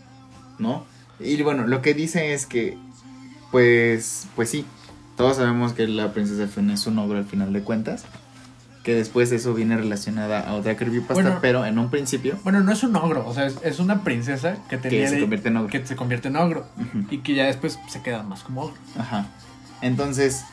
No. 0.58 0.84
Y 1.22 1.40
bueno, 1.42 1.66
lo 1.66 1.83
que 1.83 1.94
dice 1.94 2.33
es 2.33 2.46
que, 2.46 2.76
pues, 3.50 4.26
pues 4.37 4.50
sí, 4.50 4.64
todos 5.16 5.37
sabemos 5.37 5.72
que 5.72 5.87
la 5.87 6.12
princesa 6.12 6.46
Fiona 6.46 6.74
es 6.74 6.87
un 6.87 6.98
ogro 6.98 7.18
al 7.18 7.24
final 7.24 7.52
de 7.52 7.62
cuentas. 7.62 8.04
Que 8.83 8.94
después 8.94 9.30
eso 9.30 9.52
viene 9.52 9.76
relacionada 9.76 10.40
a 10.40 10.54
otra 10.54 10.74
creepypasta, 10.74 11.12
Bueno. 11.22 11.38
pero 11.42 11.66
en 11.66 11.78
un 11.78 11.90
principio. 11.90 12.38
Bueno, 12.44 12.61
no 12.61 12.72
es 12.72 12.83
un 12.83 12.96
ogro, 12.96 13.26
o 13.28 13.35
sea, 13.35 13.44
es, 13.44 13.59
es 13.62 13.78
una 13.78 14.02
princesa 14.04 14.56
que 14.70 14.78
tenía 14.78 15.00
Que 15.02 15.09
se 15.09 15.20
convierte 15.20 15.48
en 15.48 15.56
ogro. 15.59 15.68
que 15.68 15.87
se 15.87 15.96
convierte 15.96 16.28
en 16.28 16.37
ogro 16.37 16.64
y 17.11 17.18
que 17.18 17.35
ya 17.35 17.44
después 17.44 17.78
se 17.88 18.00
queda 18.00 18.22
más 18.22 18.42
como 18.42 18.62
ogro. 18.62 18.76
Ajá. 18.98 19.26
Entonces, 19.83 20.44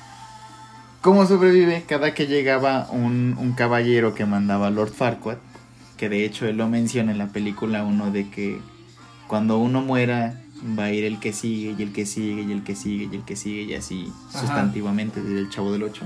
¿cómo 1.02 1.26
sobrevive? 1.26 1.86
Cada 1.88 2.14
que 2.14 2.28
llegaba 2.28 2.90
un, 2.92 3.38
un 3.40 3.54
caballero 3.54 4.14
que 4.14 4.26
mandaba 4.26 4.68
a 4.68 4.72
Lord 4.72 4.92
Farquaad, 4.92 5.38
que 5.96 6.10
de 6.10 6.26
hecho 6.26 6.48
él 6.48 6.58
lo 6.58 6.68
menciona 6.68 7.14
en 7.14 7.20
la 7.20 7.28
película 7.28 7.86
1 7.86 8.12
de 8.12 8.30
que 8.30 8.60
cuando 9.30 9.58
uno 9.58 9.80
muera 9.82 10.42
va 10.78 10.86
a 10.86 10.92
ir 10.92 11.06
el 11.06 11.20
que 11.20 11.34
sigue 11.34 11.76
y 11.78 11.84
el 11.84 11.94
que 11.94 12.06
sigue 12.06 12.42
y 12.44 12.52
el 12.52 12.64
que 12.64 12.76
sigue 12.76 13.10
y 13.12 13.16
el 13.16 13.24
que 13.24 13.36
sigue 13.36 13.62
y 13.64 13.74
así 13.76 14.12
Ajá. 14.30 14.40
sustantivamente 14.42 15.22
desde 15.22 15.40
el 15.40 15.50
Chavo 15.50 15.72
del 15.72 15.84
8. 15.84 16.04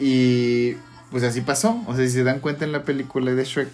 Y 0.00 0.74
pues 1.10 1.22
así 1.24 1.40
pasó. 1.40 1.82
O 1.86 1.94
sea, 1.94 2.04
si 2.06 2.12
se 2.12 2.24
dan 2.24 2.40
cuenta 2.40 2.64
en 2.64 2.72
la 2.72 2.84
película 2.84 3.32
de 3.32 3.44
Shrek 3.44 3.68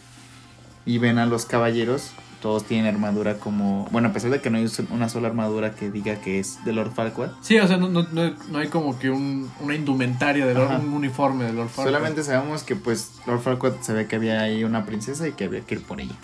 y 0.87 0.99
ven 0.99 1.19
a 1.19 1.27
los 1.27 1.47
caballeros, 1.47 2.11
Todos 2.45 2.65
tienen 2.67 2.87
armadura 2.95 3.39
como... 3.39 3.89
Bueno, 3.91 4.09
a 4.09 4.13
pesar 4.13 4.31
de 4.31 4.43
que 4.43 4.51
no 4.51 4.59
hay 4.59 4.67
una 4.91 5.09
sola 5.09 5.29
armadura 5.29 5.75
que 5.75 5.91
diga 5.91 6.17
que 6.17 6.39
es 6.39 6.63
de 6.67 6.75
Lord 6.75 6.93
Farquaad. 6.93 7.31
Sí, 7.41 7.59
o 7.59 7.67
sea, 7.67 7.79
no, 7.79 7.89
no, 7.89 8.07
no, 8.13 8.35
no 8.51 8.59
hay 8.59 8.69
como 8.69 8.99
que 8.99 9.09
un, 9.09 9.51
una 9.61 9.75
indumentaria 9.75 10.45
de 10.45 10.53
Lord, 10.53 10.79
un 10.85 10.93
uniforme 10.93 11.45
de 11.45 11.55
Lord 11.55 11.69
Farquaad. 11.71 11.87
Solamente 11.87 12.23
sabemos 12.23 12.63
que 12.63 12.77
pues 12.77 13.13
Lord 13.27 13.41
Farquaad 13.41 13.81
sabía 13.81 14.07
que 14.09 14.17
había 14.17 14.43
ahí 14.43 14.63
una 14.63 14.85
princesa 14.85 15.27
y 15.27 15.33
que 15.33 15.45
había 15.45 15.63
que 15.63 15.77
ir 15.77 15.83
por 15.85 16.03
ella. 16.03 16.17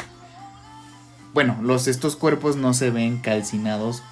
Bueno, 1.33 1.59
los, 1.63 1.87
estos 1.87 2.17
cuerpos 2.17 2.57
no 2.57 2.75
se 2.75 2.91
ven 2.91 3.19
calcinados 3.19 4.03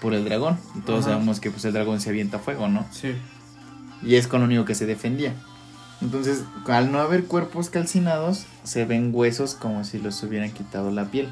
por 0.00 0.14
el 0.14 0.24
dragón. 0.24 0.58
Y 0.74 0.80
todos 0.80 1.04
Ajá. 1.04 1.14
sabemos 1.14 1.40
que 1.40 1.50
pues 1.50 1.64
el 1.64 1.72
dragón 1.72 2.00
se 2.00 2.10
avienta 2.10 2.38
fuego, 2.38 2.68
¿no? 2.68 2.86
Sí. 2.90 3.12
Y 4.02 4.14
es 4.16 4.26
con 4.26 4.40
lo 4.40 4.46
único 4.46 4.64
que 4.64 4.74
se 4.74 4.86
defendía. 4.86 5.34
Entonces, 6.02 6.44
al 6.66 6.92
no 6.92 7.00
haber 7.00 7.24
cuerpos 7.24 7.70
calcinados, 7.70 8.44
se 8.64 8.84
ven 8.84 9.10
huesos 9.12 9.54
como 9.54 9.84
si 9.84 9.98
los 9.98 10.22
hubieran 10.22 10.50
quitado 10.52 10.90
la 10.90 11.06
piel. 11.06 11.28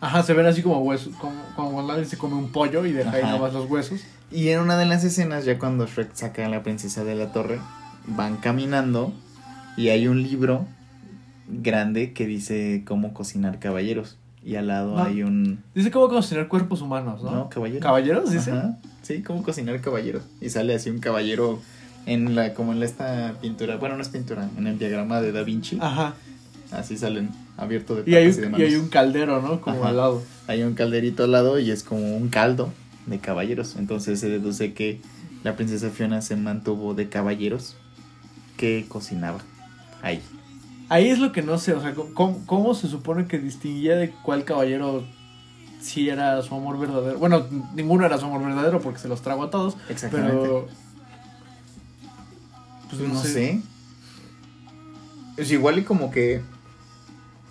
Ajá, 0.00 0.22
se 0.22 0.32
ven 0.32 0.46
así 0.46 0.62
como 0.62 0.78
huesos, 0.80 1.14
como, 1.16 1.40
como 1.54 1.72
cuando 1.72 1.92
alguien 1.92 2.08
se 2.08 2.18
come 2.18 2.34
un 2.34 2.50
pollo 2.50 2.84
y 2.86 2.92
deja 2.92 3.10
ahí 3.12 3.22
Ajá. 3.22 3.32
nomás 3.32 3.52
los 3.52 3.70
huesos. 3.70 4.00
Y 4.30 4.48
en 4.48 4.60
una 4.60 4.76
de 4.78 4.86
las 4.86 5.04
escenas, 5.04 5.44
ya 5.44 5.58
cuando 5.58 5.86
Shrek 5.86 6.14
saca 6.14 6.46
a 6.46 6.48
la 6.48 6.62
princesa 6.62 7.04
de 7.04 7.14
la 7.14 7.32
torre, 7.32 7.60
van 8.06 8.38
caminando 8.38 9.12
y 9.76 9.90
hay 9.90 10.08
un 10.08 10.22
libro 10.22 10.66
grande 11.48 12.12
que 12.14 12.26
dice 12.26 12.82
cómo 12.86 13.12
cocinar 13.12 13.58
caballeros. 13.58 14.16
Y 14.44 14.56
al 14.56 14.66
lado 14.66 14.98
hay 14.98 15.22
un... 15.22 15.62
Dice 15.74 15.90
cómo 15.90 16.08
cocinar 16.08 16.48
cuerpos 16.48 16.82
humanos, 16.82 17.22
¿no? 17.22 17.30
¿No? 17.30 17.48
Caballeros. 17.48 17.82
¿Caballeros, 17.82 18.30
dice? 18.30 18.50
Ajá. 18.50 18.78
Sí, 19.02 19.22
cómo 19.22 19.42
cocinar 19.42 19.80
caballeros. 19.80 20.24
Y 20.40 20.50
sale 20.50 20.74
así 20.74 20.90
un 20.90 20.98
caballero 20.98 21.60
en 22.06 22.34
la 22.34 22.54
como 22.54 22.72
en 22.72 22.82
esta 22.82 23.34
pintura. 23.40 23.76
Bueno, 23.76 23.96
no 23.96 24.02
es 24.02 24.08
pintura, 24.08 24.48
en 24.56 24.66
el 24.66 24.78
diagrama 24.78 25.20
de 25.20 25.32
Da 25.32 25.42
Vinci. 25.42 25.78
Ajá. 25.80 26.14
Así 26.72 26.96
salen 26.96 27.30
abierto 27.56 27.94
de 27.94 28.10
Y 28.10 28.14
hay, 28.14 28.24
patas 28.24 28.38
y, 28.38 28.40
de 28.40 28.46
un, 28.46 28.60
y 28.60 28.62
hay 28.62 28.74
un 28.76 28.88
caldero, 28.88 29.42
¿no? 29.42 29.60
Como 29.60 29.80
Ajá. 29.80 29.90
al 29.90 29.96
lado. 29.96 30.22
Hay 30.46 30.62
un 30.62 30.74
calderito 30.74 31.24
al 31.24 31.32
lado 31.32 31.58
y 31.58 31.70
es 31.70 31.82
como 31.82 32.16
un 32.16 32.28
caldo 32.28 32.72
de 33.06 33.18
caballeros. 33.18 33.76
Entonces 33.76 34.18
se 34.20 34.28
deduce 34.28 34.72
que 34.72 35.00
la 35.44 35.56
princesa 35.56 35.90
Fiona 35.90 36.22
se 36.22 36.36
mantuvo 36.36 36.94
de 36.94 37.08
caballeros 37.08 37.76
que 38.56 38.86
cocinaba 38.88 39.40
ahí. 40.02 40.20
Ahí 40.92 41.08
es 41.08 41.18
lo 41.20 41.32
que 41.32 41.40
no 41.40 41.56
sé, 41.56 41.72
o 41.72 41.80
sea, 41.80 41.94
¿cómo, 41.94 42.44
cómo 42.44 42.74
se 42.74 42.86
supone 42.86 43.26
que 43.26 43.38
distinguía 43.38 43.96
de 43.96 44.10
cuál 44.10 44.44
caballero 44.44 45.02
sí 45.80 46.10
era 46.10 46.42
su 46.42 46.54
amor 46.54 46.78
verdadero? 46.78 47.18
Bueno, 47.18 47.46
ninguno 47.74 48.04
era 48.04 48.18
su 48.18 48.26
amor 48.26 48.44
verdadero 48.44 48.78
porque 48.82 48.98
se 48.98 49.08
los 49.08 49.22
trago 49.22 49.44
a 49.44 49.50
todos, 49.50 49.78
pero... 50.10 50.68
Pues 52.90 53.00
no, 53.08 53.18
sé. 53.22 53.62
Es 55.38 55.50
igual 55.50 55.78
y 55.78 55.84
como 55.84 56.10
que 56.10 56.42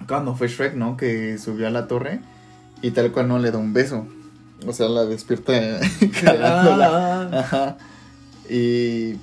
cuando 0.07 0.35
fue 0.35 0.47
Shrek, 0.47 0.75
¿no? 0.75 0.95
Que 0.95 1.39
subió 1.39 1.65
a 1.65 1.71
la 1.71 1.87
torre 1.87 2.19
y 2.83 2.91
tal 2.91 3.11
cual 3.11 3.27
no 3.27 3.39
le 3.39 3.49
da 3.49 3.57
un 3.57 3.73
beso. 3.73 4.05
O 4.67 4.71
sea, 4.71 4.87
la 4.87 5.05
despierta. 5.05 5.53
Ah, 6.27 7.31
Ajá. 7.33 7.77
Y 8.47 9.15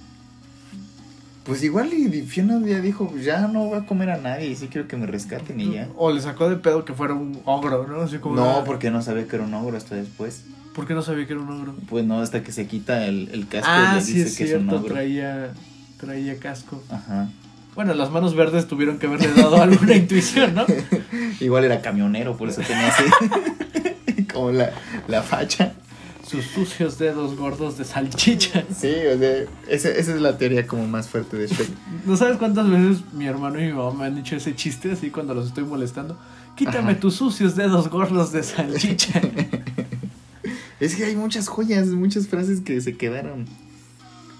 pues 1.48 1.64
igual 1.64 1.92
y 1.92 2.22
Fiona 2.22 2.60
ya 2.64 2.78
dijo, 2.80 3.12
ya 3.20 3.48
no 3.48 3.64
voy 3.64 3.78
a 3.78 3.86
comer 3.86 4.10
a 4.10 4.18
nadie, 4.18 4.54
sí 4.54 4.68
quiero 4.68 4.86
que 4.86 4.96
me 4.96 5.06
rescaten 5.06 5.58
y 5.60 5.72
ya. 5.72 5.88
O 5.96 6.12
le 6.12 6.20
sacó 6.20 6.48
de 6.48 6.56
pedo 6.56 6.84
que 6.84 6.92
fuera 6.92 7.14
un 7.14 7.40
ogro, 7.46 7.86
¿no? 7.88 8.02
Así 8.02 8.18
como 8.18 8.36
No, 8.36 8.56
una- 8.58 8.64
porque 8.64 8.90
no 8.92 9.02
sabía 9.02 9.26
que 9.26 9.34
era 9.36 9.44
un 9.46 9.54
ogro 9.54 9.76
hasta 9.76 9.96
después. 9.96 10.44
¿Por 10.74 10.86
qué 10.86 10.94
no 10.94 11.02
sabía 11.02 11.26
que 11.26 11.32
era 11.32 11.42
un 11.42 11.50
ogro? 11.50 11.74
Pues 11.88 12.04
no, 12.04 12.20
hasta 12.20 12.42
que 12.44 12.52
se 12.52 12.66
quita 12.68 13.04
el, 13.06 13.30
el 13.32 13.48
casco 13.48 13.66
Ah, 13.68 13.94
ya 13.96 14.00
sí 14.00 14.12
dice 14.12 14.28
es 14.28 14.36
que 14.36 14.44
es 14.44 14.50
un 14.54 14.58
cierto, 14.68 14.76
ogro. 14.76 14.94
traía, 14.94 15.50
traía 15.98 16.38
casco. 16.38 16.80
Ajá. 16.90 17.28
Bueno, 17.74 17.94
las 17.94 18.10
manos 18.10 18.34
verdes 18.36 18.68
tuvieron 18.68 18.98
que 18.98 19.06
haberle 19.06 19.32
dado 19.32 19.56
alguna 19.62 19.94
intuición, 19.96 20.54
¿no? 20.54 20.66
Igual 21.40 21.64
era 21.64 21.80
camionero, 21.80 22.36
por 22.36 22.48
eso 22.48 22.60
tenía 22.60 22.88
así 22.88 23.04
como 24.32 24.50
la, 24.52 24.70
la 25.08 25.22
facha. 25.22 25.72
Sus 26.28 26.44
sucios 26.44 26.98
dedos 26.98 27.36
gordos 27.36 27.78
de 27.78 27.84
salchicha. 27.84 28.64
Sí, 28.78 28.92
o 29.14 29.18
sea, 29.18 29.44
esa, 29.68 29.88
esa 29.88 30.14
es 30.14 30.20
la 30.20 30.36
teoría 30.36 30.66
como 30.66 30.86
más 30.86 31.08
fuerte 31.08 31.36
de 31.36 31.46
Shrek. 31.46 31.68
¿No 32.04 32.16
sabes 32.16 32.36
cuántas 32.36 32.68
veces 32.68 33.02
mi 33.12 33.26
hermano 33.26 33.58
y 33.60 33.66
mi 33.66 33.72
mamá 33.72 33.92
me 33.92 34.04
han 34.06 34.14
dicho 34.16 34.36
ese 34.36 34.54
chiste 34.54 34.92
así 34.92 35.10
cuando 35.10 35.34
los 35.34 35.46
estoy 35.46 35.64
molestando? 35.64 36.18
Quítame 36.54 36.92
Ajá. 36.92 37.00
tus 37.00 37.14
sucios 37.14 37.56
dedos 37.56 37.88
gordos 37.88 38.32
de 38.32 38.42
salchicha. 38.42 39.20
Es 40.80 40.94
que 40.94 41.04
hay 41.04 41.16
muchas 41.16 41.48
joyas, 41.48 41.88
muchas 41.88 42.28
frases 42.28 42.60
que 42.60 42.80
se 42.80 42.96
quedaron. 42.96 43.46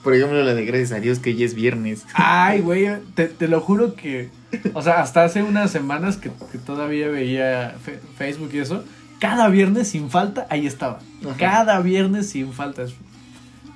Por 0.05 0.15
ejemplo, 0.15 0.41
la 0.45 0.55
de 0.55 0.65
gracias 0.65 0.93
a 0.93 1.01
Dios 1.01 1.19
que 1.19 1.35
ya 1.35 1.45
es 1.45 1.55
viernes. 1.55 2.05
Ay, 2.15 2.61
güey, 2.61 2.87
te, 3.17 3.27
te 3.27 3.49
lo 3.49 3.61
juro 3.61 3.97
que... 3.97 4.31
O 4.73 4.81
sea, 4.81 5.03
hasta 5.03 5.25
hace 5.25 5.43
unas 5.43 5.73
semanas 5.73 6.17
que, 6.17 6.31
que 6.53 6.59
todavía 6.59 7.09
veía 7.09 7.75
Facebook 8.17 8.51
y 8.53 8.59
eso, 8.59 8.85
cada 9.19 9.49
viernes 9.49 9.89
sin 9.89 10.11
falta, 10.11 10.47
ahí 10.51 10.67
estaba. 10.67 11.01
Ajá. 11.25 11.37
Cada 11.37 11.81
viernes 11.81 12.31
sin 12.31 12.53
falta. 12.53 12.85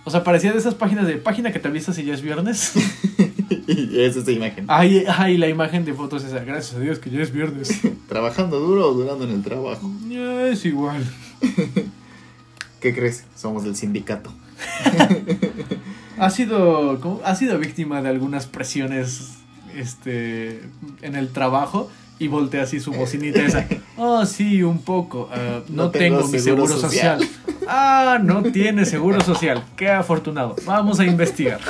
O 0.05 0.11
sea, 0.11 0.25
parecía 0.25 0.53
de 0.53 0.59
esas 0.59 0.75
páginas 0.75 1.07
de 1.07 1.17
página 1.17 1.53
que 1.53 1.59
te 1.59 1.69
avisa 1.69 1.93
si 1.93 2.05
ya 2.05 2.15
es 2.15 2.23
viernes. 2.23 2.73
y 3.67 4.01
esa 4.01 4.19
es 4.19 4.27
la 4.27 4.33
imagen. 4.33 4.65
Ay, 4.69 5.05
ay, 5.07 5.37
la 5.37 5.49
imagen 5.49 5.85
de 5.85 5.95
fotos 5.95 6.25
esa. 6.25 6.41
Gracias 6.41 6.75
a 6.75 6.81
Dios 6.81 6.99
que 6.99 7.11
ya 7.11 7.23
es 7.23 7.33
viernes. 7.33 7.81
Trabajando 8.09 8.59
duro 8.59 8.89
o 8.89 8.95
durando 8.95 9.25
en 9.25 9.31
el 9.31 9.43
trabajo. 9.43 9.91
Ya 10.09 10.49
es 10.49 10.65
igual. 10.65 11.05
¿Qué 12.81 12.95
crees? 12.95 13.25
Somos 13.37 13.63
del 13.63 13.77
sindicato. 13.77 14.33
Ha 16.19 16.31
sido, 16.31 17.01
¿cómo? 17.01 17.21
ha 17.25 17.35
sido 17.37 17.59
víctima 17.59 18.03
de 18.03 18.09
algunas 18.09 18.47
presiones 18.47 19.39
este, 19.75 20.61
en 21.01 21.15
el 21.15 21.29
trabajo 21.31 21.91
y 22.19 22.29
voltea 22.29 22.63
así 22.63 22.81
su 22.81 22.93
bocinita 22.93 23.43
esa. 23.43 23.67
Oh, 23.97 24.25
sí, 24.27 24.63
un 24.63 24.79
poco. 24.83 25.29
Ah, 25.33 25.61
no, 25.69 25.85
No 25.85 25.91
tengo, 25.91 26.19
tengo 26.19 26.29
mi 26.29 26.39
seguro 26.39 26.67
seguro 26.67 26.89
social. 26.89 27.29
Ah, 27.69 28.19
no 28.23 28.43
tiene 28.43 28.85
seguro 28.85 29.21
social. 29.21 29.65
Qué 29.77 29.89
afortunado. 29.89 30.57
Vamos 30.67 31.01
a 31.01 31.05
investigar. 31.05 31.61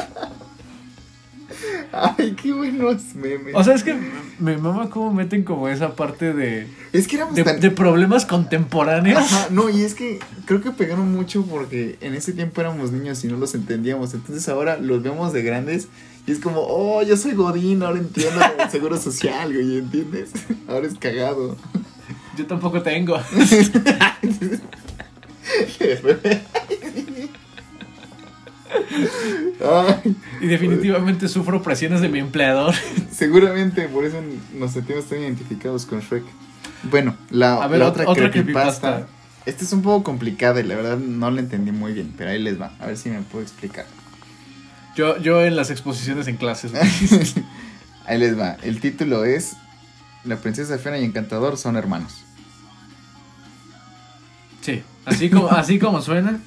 Ay, 1.92 2.34
qué 2.40 2.52
buenos 2.52 3.14
memes. 3.14 3.54
O 3.54 3.62
sea, 3.62 3.74
es 3.74 3.84
que 3.84 3.94
me 4.38 4.56
mama 4.56 4.88
cómo 4.88 5.12
meten 5.12 5.44
como 5.44 5.68
esa 5.68 5.94
parte 5.94 6.32
de, 6.32 6.66
es 6.92 7.06
que 7.06 7.16
éramos 7.16 7.34
de, 7.34 7.44
tan... 7.44 7.60
de 7.60 7.70
problemas 7.70 8.24
contemporáneos. 8.24 9.18
Ajá, 9.18 9.48
no, 9.50 9.68
y 9.68 9.82
es 9.82 9.94
que 9.94 10.18
creo 10.46 10.62
que 10.62 10.70
pegaron 10.70 11.12
mucho 11.12 11.44
porque 11.44 11.98
en 12.00 12.14
ese 12.14 12.32
tiempo 12.32 12.62
éramos 12.62 12.92
niños 12.92 13.22
y 13.24 13.28
no 13.28 13.36
los 13.36 13.54
entendíamos. 13.54 14.14
Entonces 14.14 14.48
ahora 14.48 14.78
los 14.78 15.02
vemos 15.02 15.34
de 15.34 15.42
grandes 15.42 15.88
y 16.26 16.32
es 16.32 16.38
como, 16.38 16.60
oh, 16.60 17.02
yo 17.02 17.16
soy 17.16 17.32
Godín, 17.32 17.82
ahora 17.82 17.98
entiendo 17.98 18.40
el 18.58 18.70
seguro 18.70 18.96
social, 18.96 19.52
güey, 19.52 19.78
¿entiendes? 19.78 20.30
Ahora 20.68 20.86
es 20.86 20.94
cagado. 20.94 21.56
Yo 22.36 22.46
tampoco 22.46 22.80
tengo. 22.82 23.16
Ay, 29.60 30.16
Y 30.40 30.46
definitivamente 30.46 31.28
sufro 31.28 31.62
presiones 31.62 32.00
de 32.00 32.08
mi 32.08 32.20
empleador. 32.20 32.74
seguramente 33.10 33.88
por 33.88 34.04
eso 34.04 34.18
nos 34.54 34.72
sentimos 34.72 35.06
tan 35.06 35.20
identificados 35.20 35.86
con 35.86 36.00
Shrek. 36.00 36.24
Bueno, 36.84 37.16
la, 37.30 37.66
ver, 37.68 37.82
otra, 37.82 38.08
otra 38.08 38.30
creepypasta. 38.30 38.90
creepypasta. 38.90 39.06
Esta 39.44 39.64
es 39.64 39.72
un 39.72 39.82
poco 39.82 40.04
complicada 40.04 40.60
y 40.60 40.62
la 40.62 40.76
verdad 40.76 40.98
no 40.98 41.30
la 41.30 41.40
entendí 41.40 41.72
muy 41.72 41.92
bien, 41.92 42.14
pero 42.16 42.30
ahí 42.30 42.38
les 42.40 42.60
va. 42.60 42.72
A 42.78 42.86
ver 42.86 42.96
si 42.96 43.10
me 43.10 43.20
puedo 43.22 43.42
explicar. 43.42 43.86
Yo, 44.96 45.18
yo 45.18 45.44
en 45.44 45.56
las 45.56 45.70
exposiciones 45.70 46.28
en 46.28 46.36
clases. 46.36 46.72
Ahí 48.06 48.18
les 48.18 48.38
va. 48.38 48.56
El 48.62 48.80
título 48.80 49.24
es 49.24 49.54
La 50.24 50.36
princesa 50.36 50.78
Fiona 50.78 50.98
y 50.98 51.04
Encantador 51.04 51.56
son 51.56 51.76
hermanos. 51.76 52.24
Sí, 54.60 54.82
así 55.04 55.30
como, 55.30 55.48
así 55.50 55.78
como 55.78 56.00
suena. 56.02 56.40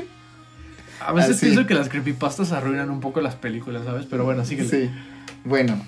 A 1.00 1.12
veces 1.12 1.38
Así. 1.38 1.48
pienso 1.48 1.68
que 1.68 1.74
las 1.74 1.90
creepypastas 1.90 2.52
arruinan 2.52 2.90
un 2.90 3.00
poco 3.00 3.22
las 3.22 3.36
películas, 3.36 3.84
¿sabes? 3.86 4.06
Pero 4.10 4.24
bueno, 4.24 4.46
síguele. 4.46 4.70
Sí. 4.70 4.90
Bueno, 5.44 5.80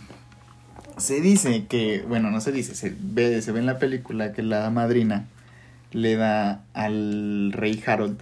se 0.97 1.21
dice 1.21 1.65
que, 1.67 2.03
bueno, 2.07 2.29
no 2.29 2.41
se 2.41 2.51
dice, 2.51 2.75
se 2.75 2.95
ve, 2.99 3.41
se 3.41 3.51
ve 3.51 3.59
en 3.59 3.65
la 3.65 3.79
película 3.79 4.33
que 4.33 4.43
la 4.43 4.69
madrina 4.69 5.25
le 5.91 6.15
da 6.15 6.63
al 6.73 7.51
rey 7.53 7.81
Harold 7.85 8.19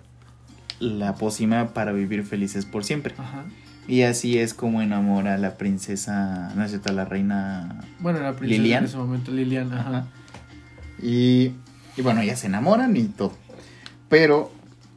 la 0.79 1.15
pócima 1.15 1.73
para 1.73 1.91
vivir 1.91 2.23
felices 2.23 2.65
por 2.65 2.83
siempre. 2.83 3.13
Ajá. 3.17 3.45
Y 3.87 4.01
así 4.01 4.39
es 4.39 4.53
como 4.53 4.81
enamora 4.81 5.35
a 5.35 5.37
la 5.37 5.57
princesa, 5.57 6.51
no 6.55 6.63
es 6.63 6.71
cierto, 6.71 6.89
a 6.89 6.93
la 6.93 7.05
reina 7.05 7.81
Bueno, 7.99 8.19
la 8.19 8.35
princesa 8.35 8.61
Lilian. 8.61 8.83
en 8.83 8.89
ese 8.89 8.97
momento, 8.97 9.31
Lilian, 9.31 9.71
ajá. 9.73 9.89
Ajá. 9.89 10.05
Y, 11.01 11.51
y 11.95 12.01
bueno, 12.01 12.23
ya 12.23 12.35
se 12.35 12.47
enamoran 12.47 12.97
y 12.97 13.05
todo. 13.05 13.33
Pero 14.09 14.51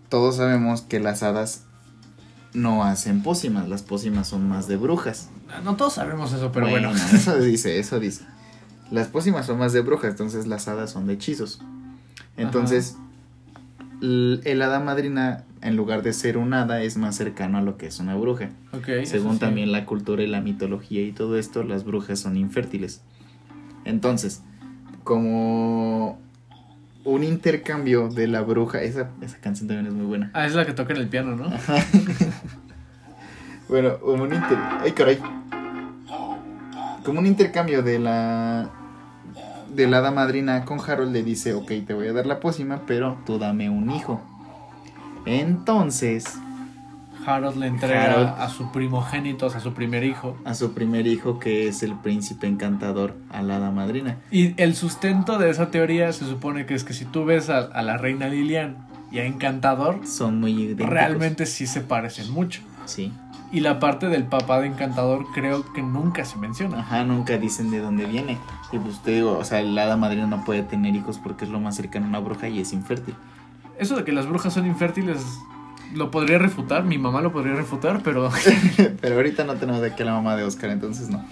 todos 0.09 0.37
sabemos 0.37 0.83
que 0.83 1.01
las 1.01 1.23
hadas 1.23 1.65
no 2.55 2.83
hacen 2.85 3.23
pócimas, 3.23 3.69
las 3.69 3.83
pócimas 3.83 4.29
son 4.29 4.49
más 4.49 4.69
de 4.69 4.77
brujas. 4.77 5.29
No 5.65 5.77
todos 5.77 5.95
sabemos 5.95 6.33
eso, 6.33 6.51
pero 6.53 6.69
bueno. 6.69 6.93
eso 6.93 7.39
dice, 7.39 7.79
eso 7.79 8.01
dice. 8.01 8.25
Las 8.91 9.09
pócimas 9.09 9.47
son 9.47 9.59
más 9.59 9.73
de 9.75 9.81
brujas, 9.83 10.11
entonces 10.13 10.47
las 10.47 10.67
hadas 10.67 10.91
son 10.91 11.07
de 11.07 11.15
hechizos. 11.15 11.61
Entonces, 12.39 12.97
el 14.01 14.63
hada 14.63 14.81
madrina, 14.81 15.45
en 15.63 15.77
lugar 15.77 16.03
de 16.03 16.13
ser 16.13 16.37
un 16.37 16.55
hada, 16.55 16.83
es 16.83 16.97
más 16.97 17.17
cercano 17.17 17.59
a 17.59 17.63
lo 17.63 17.77
que 17.77 17.87
es 17.87 18.01
una 18.01 18.15
bruja. 18.15 18.51
Según 19.05 19.35
sí. 19.35 19.41
también 19.41 19.73
la 19.73 19.85
cultura 19.85 20.23
y 20.23 20.27
la 20.27 20.41
mitología 20.41 21.03
y 21.03 21.13
todo 21.13 21.39
esto, 21.39 21.63
las 21.63 21.85
brujas 21.85 22.21
son 22.21 22.37
infértiles. 22.37 23.03
Entonces, 23.85 24.43
como 25.05 26.19
un 27.09 27.25
intercambio 27.25 28.09
de 28.09 28.27
la 28.27 28.43
bruja. 28.43 28.83
Esa, 28.83 29.11
esa 29.23 29.39
canción 29.39 29.69
también 29.69 29.87
es 29.87 29.95
muy 29.95 30.07
buena. 30.07 30.31
Ah, 30.35 30.47
es 30.47 30.55
la 30.55 30.67
que 30.67 30.73
toca 30.73 30.93
en 30.95 31.01
el 31.01 31.09
piano, 31.09 31.37
¿no? 31.37 31.51
Bueno, 33.69 33.99
un 34.03 34.33
inter... 34.33 34.57
¡Ay, 34.81 34.93
caray! 34.93 35.19
Como 37.05 37.19
un 37.21 37.27
intercambio 37.27 37.83
de 37.83 37.99
la... 37.99 38.71
De 39.75 39.87
la 39.87 39.99
hada 39.99 40.11
madrina 40.11 40.65
con 40.65 40.81
Harold 40.81 41.13
le 41.13 41.23
dice, 41.23 41.53
ok, 41.53 41.71
te 41.87 41.93
voy 41.93 42.09
a 42.09 42.15
dar 42.15 42.25
la 42.25 42.41
pócima, 42.41 42.85
pero 42.87 43.19
tú 43.27 43.39
dame 43.39 43.69
un 43.69 43.91
hijo. 43.91 44.23
Entonces, 45.29 46.25
Harold 47.27 47.57
le 47.59 47.67
entrega 47.67 48.05
Harold. 48.05 48.29
a 48.41 48.49
su 48.49 48.73
primogénito, 48.73 49.47
o 49.47 49.51
sea, 49.51 49.59
a 49.61 49.63
su 49.63 49.75
primer 49.75 50.05
hijo. 50.05 50.37
a 50.45 50.55
su 50.55 50.73
primer 50.73 51.07
hijo, 51.07 51.39
que 51.39 51.69
es 51.69 51.83
el 51.83 51.95
príncipe 51.95 52.47
encantador, 52.47 53.15
a 53.31 53.43
la 53.43 53.57
hada 53.57 53.71
madrina. 53.71 54.17
Y 54.31 54.55
el 54.61 54.75
sustento 54.75 55.39
de 55.39 55.51
esa 55.51 55.71
teoría 55.71 56.13
se 56.13 56.25
supone 56.27 56.65
que 56.67 56.75
es 56.75 56.85
que 56.85 56.95
si 56.95 57.05
tú 57.05 57.25
ves 57.25 57.51
a, 57.51 57.59
a 57.59 57.83
la 57.83 57.99
reina 57.99 58.29
Lilian 58.29 58.77
y 59.13 59.19
a 59.19 59.25
Encantador, 59.25 60.01
Son 60.07 60.41
muy 60.41 60.53
idénticos. 60.53 60.91
realmente 60.91 61.47
sí 61.47 61.67
se 61.67 61.81
parecen 61.81 62.31
mucho. 62.31 62.63
Sí. 62.87 63.13
Y 63.51 63.61
la 63.61 63.79
parte 63.81 64.09
del 64.09 64.25
papá 64.25 64.61
de 64.61 64.67
Encantador 64.67 65.25
creo 65.35 65.71
que 65.73 65.83
nunca 65.83 66.25
se 66.27 66.37
menciona. 66.37 66.81
Ajá, 66.81 67.05
nunca 67.05 67.39
dicen 67.39 67.71
de 67.71 67.79
dónde 67.81 68.05
viene. 68.05 68.37
Y 68.73 68.79
pues 68.79 69.01
te 69.03 69.13
digo, 69.13 69.39
o 69.39 69.45
sea, 69.45 69.63
la 69.63 69.85
hada 69.85 69.97
madrina 69.97 70.27
no 70.27 70.45
puede 70.45 70.63
tener 70.63 70.95
hijos 70.95 71.19
porque 71.19 71.47
es 71.47 71.51
lo 71.51 71.59
más 71.59 71.75
cercano 71.77 72.05
a 72.07 72.09
una 72.11 72.19
bruja 72.19 72.49
y 72.49 72.61
es 72.61 72.75
infértil. 72.75 73.15
Eso 73.79 73.97
de 73.97 74.05
que 74.05 74.13
las 74.13 74.27
brujas 74.27 74.53
son 74.55 74.67
infértiles 74.67 75.25
lo 75.95 76.11
podría 76.11 76.39
refutar, 76.39 76.85
mi 76.85 76.99
mamá 76.99 77.21
lo 77.23 77.33
podría 77.33 77.55
refutar, 77.55 78.01
pero 78.03 78.31
Pero 79.01 79.15
ahorita 79.17 79.45
no 79.45 79.55
tenemos 79.55 79.81
de 79.81 79.89
aquí 79.89 80.03
a 80.03 80.07
la 80.07 80.13
mamá 80.13 80.37
de 80.37 80.45
Oscar, 80.45 80.71
entonces 80.71 81.09
no. 81.09 81.25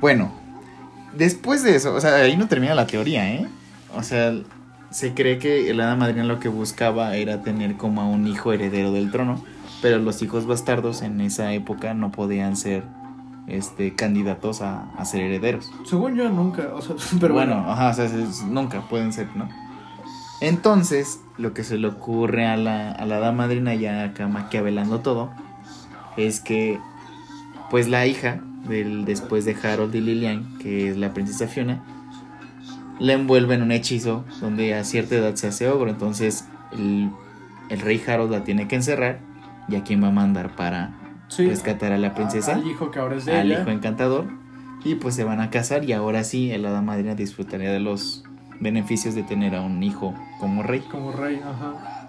Bueno, 0.00 0.32
después 1.16 1.62
de 1.62 1.74
eso, 1.76 1.94
o 1.94 2.00
sea, 2.00 2.14
ahí 2.16 2.36
no 2.36 2.48
termina 2.48 2.74
la 2.74 2.86
teoría, 2.86 3.30
¿eh? 3.32 3.46
O 3.96 4.02
sea, 4.02 4.32
se 4.90 5.14
cree 5.14 5.38
que 5.38 5.70
el 5.70 5.80
hada 5.80 5.96
madrina 5.96 6.24
lo 6.24 6.40
que 6.40 6.48
buscaba 6.48 7.16
era 7.16 7.42
tener 7.42 7.76
como 7.76 8.00
a 8.00 8.06
un 8.06 8.26
hijo 8.26 8.52
heredero 8.52 8.92
del 8.92 9.10
trono, 9.10 9.42
pero 9.82 9.98
los 9.98 10.22
hijos 10.22 10.46
bastardos 10.46 11.02
en 11.02 11.20
esa 11.20 11.52
época 11.52 11.94
no 11.94 12.10
podían 12.10 12.56
ser 12.56 12.84
este 13.46 13.94
candidatos 13.94 14.62
a, 14.62 14.84
a 14.96 15.04
ser 15.04 15.20
herederos. 15.22 15.70
según 15.84 16.14
yo 16.16 16.28
nunca, 16.30 16.68
o 16.74 16.80
sea, 16.80 16.96
pero 17.20 17.34
bueno, 17.34 17.56
bueno, 17.56 17.70
ajá, 17.72 17.90
o 17.90 17.94
sea, 17.94 18.04
es- 18.06 18.42
nunca 18.44 18.80
pueden 18.88 19.12
ser, 19.12 19.26
¿no? 19.36 19.48
Entonces, 20.44 21.20
lo 21.38 21.54
que 21.54 21.64
se 21.64 21.78
le 21.78 21.88
ocurre 21.88 22.46
a 22.46 22.56
la, 22.56 22.92
a 22.92 23.06
la 23.06 23.16
hada 23.16 23.32
madrina, 23.32 23.74
ya 23.74 24.04
acá 24.04 24.28
maquiavelando 24.28 25.00
todo, 25.00 25.30
es 26.16 26.40
que, 26.40 26.78
pues 27.70 27.88
la 27.88 28.06
hija 28.06 28.40
del 28.68 29.04
después 29.04 29.44
de 29.44 29.56
Harold 29.62 29.94
y 29.94 30.00
Lilian, 30.00 30.58
que 30.58 30.90
es 30.90 30.96
la 30.96 31.12
princesa 31.12 31.48
Fiona, 31.48 31.82
la 32.98 33.14
envuelve 33.14 33.54
en 33.54 33.62
un 33.62 33.72
hechizo 33.72 34.24
donde 34.40 34.74
a 34.74 34.84
cierta 34.84 35.16
edad 35.16 35.34
se 35.34 35.48
hace 35.48 35.68
ogro. 35.68 35.90
Entonces, 35.90 36.46
el, 36.72 37.10
el 37.70 37.80
rey 37.80 38.02
Harold 38.06 38.30
la 38.30 38.44
tiene 38.44 38.68
que 38.68 38.76
encerrar, 38.76 39.20
y 39.68 39.76
a 39.76 39.82
quién 39.82 40.02
va 40.02 40.08
a 40.08 40.12
mandar 40.12 40.54
para 40.56 40.94
sí, 41.28 41.46
rescatar 41.48 41.92
a 41.92 41.98
la 41.98 42.14
princesa 42.14 42.54
al 42.54 42.66
hijo 42.66 42.90
que 42.90 42.98
ahora 42.98 43.16
es 43.16 43.24
de 43.24 43.36
al 43.36 43.50
ella. 43.50 43.62
hijo 43.62 43.70
encantador 43.70 44.26
y 44.84 44.96
pues 44.96 45.14
se 45.14 45.24
van 45.24 45.40
a 45.40 45.50
casar 45.50 45.84
y 45.84 45.92
ahora 45.92 46.24
sí 46.24 46.50
el 46.50 46.66
hada 46.66 46.82
madrina 46.82 47.14
disfrutaría 47.14 47.72
de 47.72 47.80
los 47.80 48.24
beneficios 48.60 49.14
de 49.14 49.22
tener 49.22 49.54
a 49.54 49.60
un 49.62 49.82
hijo 49.82 50.14
como 50.40 50.62
rey. 50.62 50.80
Como 50.90 51.12
rey, 51.12 51.36
ajá. 51.42 52.00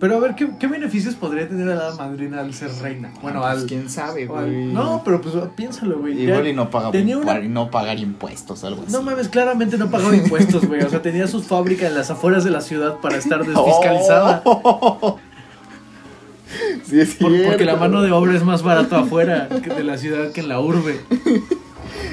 Pero 0.00 0.16
a 0.16 0.18
ver, 0.20 0.34
¿qué, 0.34 0.50
qué 0.58 0.66
beneficios 0.66 1.14
podría 1.14 1.48
tener 1.48 1.66
la 1.66 1.74
hada 1.74 1.96
madrina 1.96 2.40
al 2.40 2.52
ser 2.52 2.70
reina? 2.82 3.10
Bueno, 3.22 3.42
Ah, 3.44 3.50
pues, 3.52 3.62
al... 3.62 3.68
quién 3.68 3.88
sabe, 3.88 4.26
güey. 4.26 4.66
No, 4.66 5.00
pero 5.04 5.20
pues 5.20 5.34
piénsalo, 5.56 5.98
güey. 6.00 6.20
igual 6.24 6.46
y 6.48 6.52
no 6.52 6.68
paga 6.68 6.90
tenía 6.90 7.16
una- 7.16 7.40
y 7.40 7.48
no 7.48 7.70
pagar 7.70 7.98
impuestos 7.98 8.64
algo 8.64 8.82
así. 8.82 8.92
No 8.92 9.02
mames, 9.02 9.28
claramente 9.28 9.78
no 9.78 9.90
pagaba 9.90 10.14
impuestos, 10.16 10.66
güey. 10.66 10.82
O 10.82 10.90
sea, 10.90 11.00
tenía 11.00 11.26
su 11.26 11.42
fábrica 11.42 11.86
en 11.86 11.94
las 11.94 12.10
afueras 12.10 12.44
de 12.44 12.50
la 12.50 12.60
ciudad 12.60 12.96
para 13.00 13.16
estar 13.16 13.38
desfiscalizada. 13.46 14.42
Oh. 14.44 15.18
sí, 16.84 17.00
es 17.00 17.14
Por- 17.14 17.42
porque 17.44 17.64
la 17.64 17.76
mano 17.76 18.02
de 18.02 18.10
obra 18.12 18.34
es 18.34 18.42
más 18.44 18.62
barato 18.62 18.96
afuera 18.96 19.48
que 19.62 19.70
de 19.72 19.84
la 19.84 19.96
ciudad 19.96 20.32
que 20.32 20.40
en 20.40 20.48
la 20.48 20.60
urbe. 20.60 21.00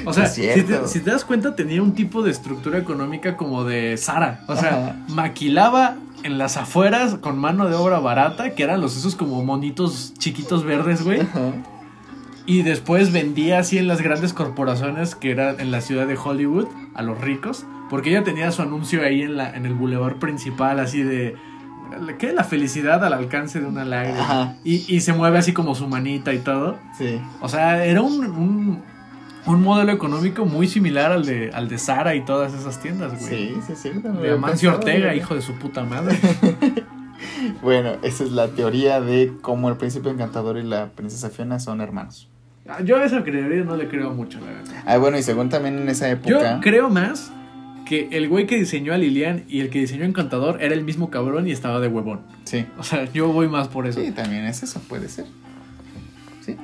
O 0.04 0.12
sea, 0.12 0.26
si 0.26 0.42
te, 0.42 0.86
si 0.86 1.00
te 1.00 1.10
das 1.10 1.24
cuenta, 1.24 1.54
tenía 1.54 1.82
un 1.82 1.94
tipo 1.94 2.22
de 2.22 2.30
estructura 2.30 2.78
económica 2.78 3.36
como 3.36 3.64
de 3.64 3.96
Sara. 3.96 4.40
O 4.48 4.56
sea, 4.56 4.70
Ajá. 4.70 4.96
maquilaba 5.08 5.96
en 6.22 6.38
las 6.38 6.56
afueras 6.56 7.16
con 7.16 7.38
mano 7.38 7.68
de 7.68 7.74
obra 7.74 7.98
barata, 7.98 8.54
que 8.54 8.62
eran 8.62 8.80
los 8.80 8.96
esos 8.96 9.16
como 9.16 9.44
monitos 9.44 10.14
chiquitos 10.18 10.64
verdes, 10.64 11.02
güey. 11.02 11.20
Ajá. 11.20 11.52
Y 12.44 12.62
después 12.62 13.12
vendía 13.12 13.60
así 13.60 13.78
en 13.78 13.86
las 13.86 14.00
grandes 14.00 14.32
corporaciones 14.32 15.14
que 15.14 15.30
eran 15.30 15.60
en 15.60 15.70
la 15.70 15.80
ciudad 15.80 16.06
de 16.06 16.16
Hollywood 16.16 16.66
a 16.94 17.02
los 17.02 17.20
ricos. 17.20 17.64
Porque 17.88 18.10
ella 18.10 18.24
tenía 18.24 18.50
su 18.52 18.62
anuncio 18.62 19.02
ahí 19.02 19.22
en, 19.22 19.36
la, 19.36 19.54
en 19.54 19.66
el 19.66 19.74
bulevar 19.74 20.16
principal, 20.16 20.80
así 20.80 21.02
de. 21.02 21.36
¿Qué? 22.18 22.32
La 22.32 22.42
felicidad 22.42 23.04
al 23.04 23.12
alcance 23.12 23.60
de 23.60 23.66
una 23.66 23.84
lágrima. 23.84 24.56
Y, 24.64 24.94
y 24.94 25.00
se 25.02 25.12
mueve 25.12 25.36
así 25.38 25.52
como 25.52 25.74
su 25.74 25.86
manita 25.88 26.32
y 26.32 26.38
todo. 26.38 26.78
Sí. 26.96 27.20
O 27.42 27.50
sea, 27.50 27.84
era 27.84 28.00
un, 28.00 28.24
un, 28.24 28.82
un 29.46 29.62
modelo 29.62 29.92
económico 29.92 30.44
muy 30.44 30.68
similar 30.68 31.12
al 31.12 31.24
de, 31.26 31.50
al 31.52 31.68
de 31.68 31.78
Sara 31.78 32.14
y 32.14 32.24
todas 32.24 32.54
esas 32.54 32.80
tiendas, 32.80 33.12
güey. 33.20 33.48
Sí, 33.48 33.54
sí, 33.66 33.72
es 33.72 33.82
cierto. 33.82 34.08
no 34.10 34.20
De 34.20 34.32
Amancio 34.32 34.72
Ortega, 34.74 35.14
hijo 35.14 35.34
de 35.34 35.42
su 35.42 35.54
puta 35.54 35.84
madre. 35.84 36.18
Bueno, 37.60 37.92
esa 38.02 38.24
es 38.24 38.32
la 38.32 38.48
teoría 38.48 39.00
de 39.00 39.32
cómo 39.40 39.68
el 39.68 39.76
príncipe 39.76 40.08
encantador 40.10 40.58
y 40.58 40.62
la 40.62 40.90
princesa 40.90 41.30
Fiona 41.30 41.58
son 41.60 41.80
hermanos. 41.80 42.28
Ah, 42.68 42.82
Yo 42.82 42.96
a 42.96 43.04
esa 43.04 43.22
creería 43.24 43.64
no 43.64 43.76
le 43.76 43.88
creo 43.88 44.10
mucho, 44.12 44.38
la 44.40 44.46
verdad. 44.46 44.82
Ah, 44.86 44.96
bueno, 44.98 45.18
y 45.18 45.22
según 45.22 45.48
también 45.48 45.78
en 45.78 45.88
esa 45.88 46.06
Yo 46.08 46.12
época. 46.38 46.60
creo 46.62 46.88
más 46.88 47.32
que 47.86 48.08
el 48.12 48.28
güey 48.28 48.46
que 48.46 48.56
diseñó 48.56 48.92
a 48.92 48.96
Lilian 48.98 49.44
y 49.48 49.60
el 49.60 49.70
que 49.70 49.80
diseñó 49.80 50.04
Encantador 50.04 50.62
era 50.62 50.74
el 50.74 50.84
mismo 50.84 51.10
cabrón 51.10 51.46
y 51.48 51.52
estaba 51.52 51.80
de 51.80 51.88
huevón. 51.88 52.20
Sí. 52.44 52.64
O 52.78 52.82
sea, 52.82 53.10
yo 53.12 53.28
voy 53.32 53.48
más 53.48 53.68
por 53.68 53.86
eso. 53.86 54.00
Sí, 54.00 54.10
también 54.12 54.44
es 54.44 54.62
eso, 54.62 54.80
puede 54.88 55.08
ser. 55.08 55.26
Sí. 56.44 56.56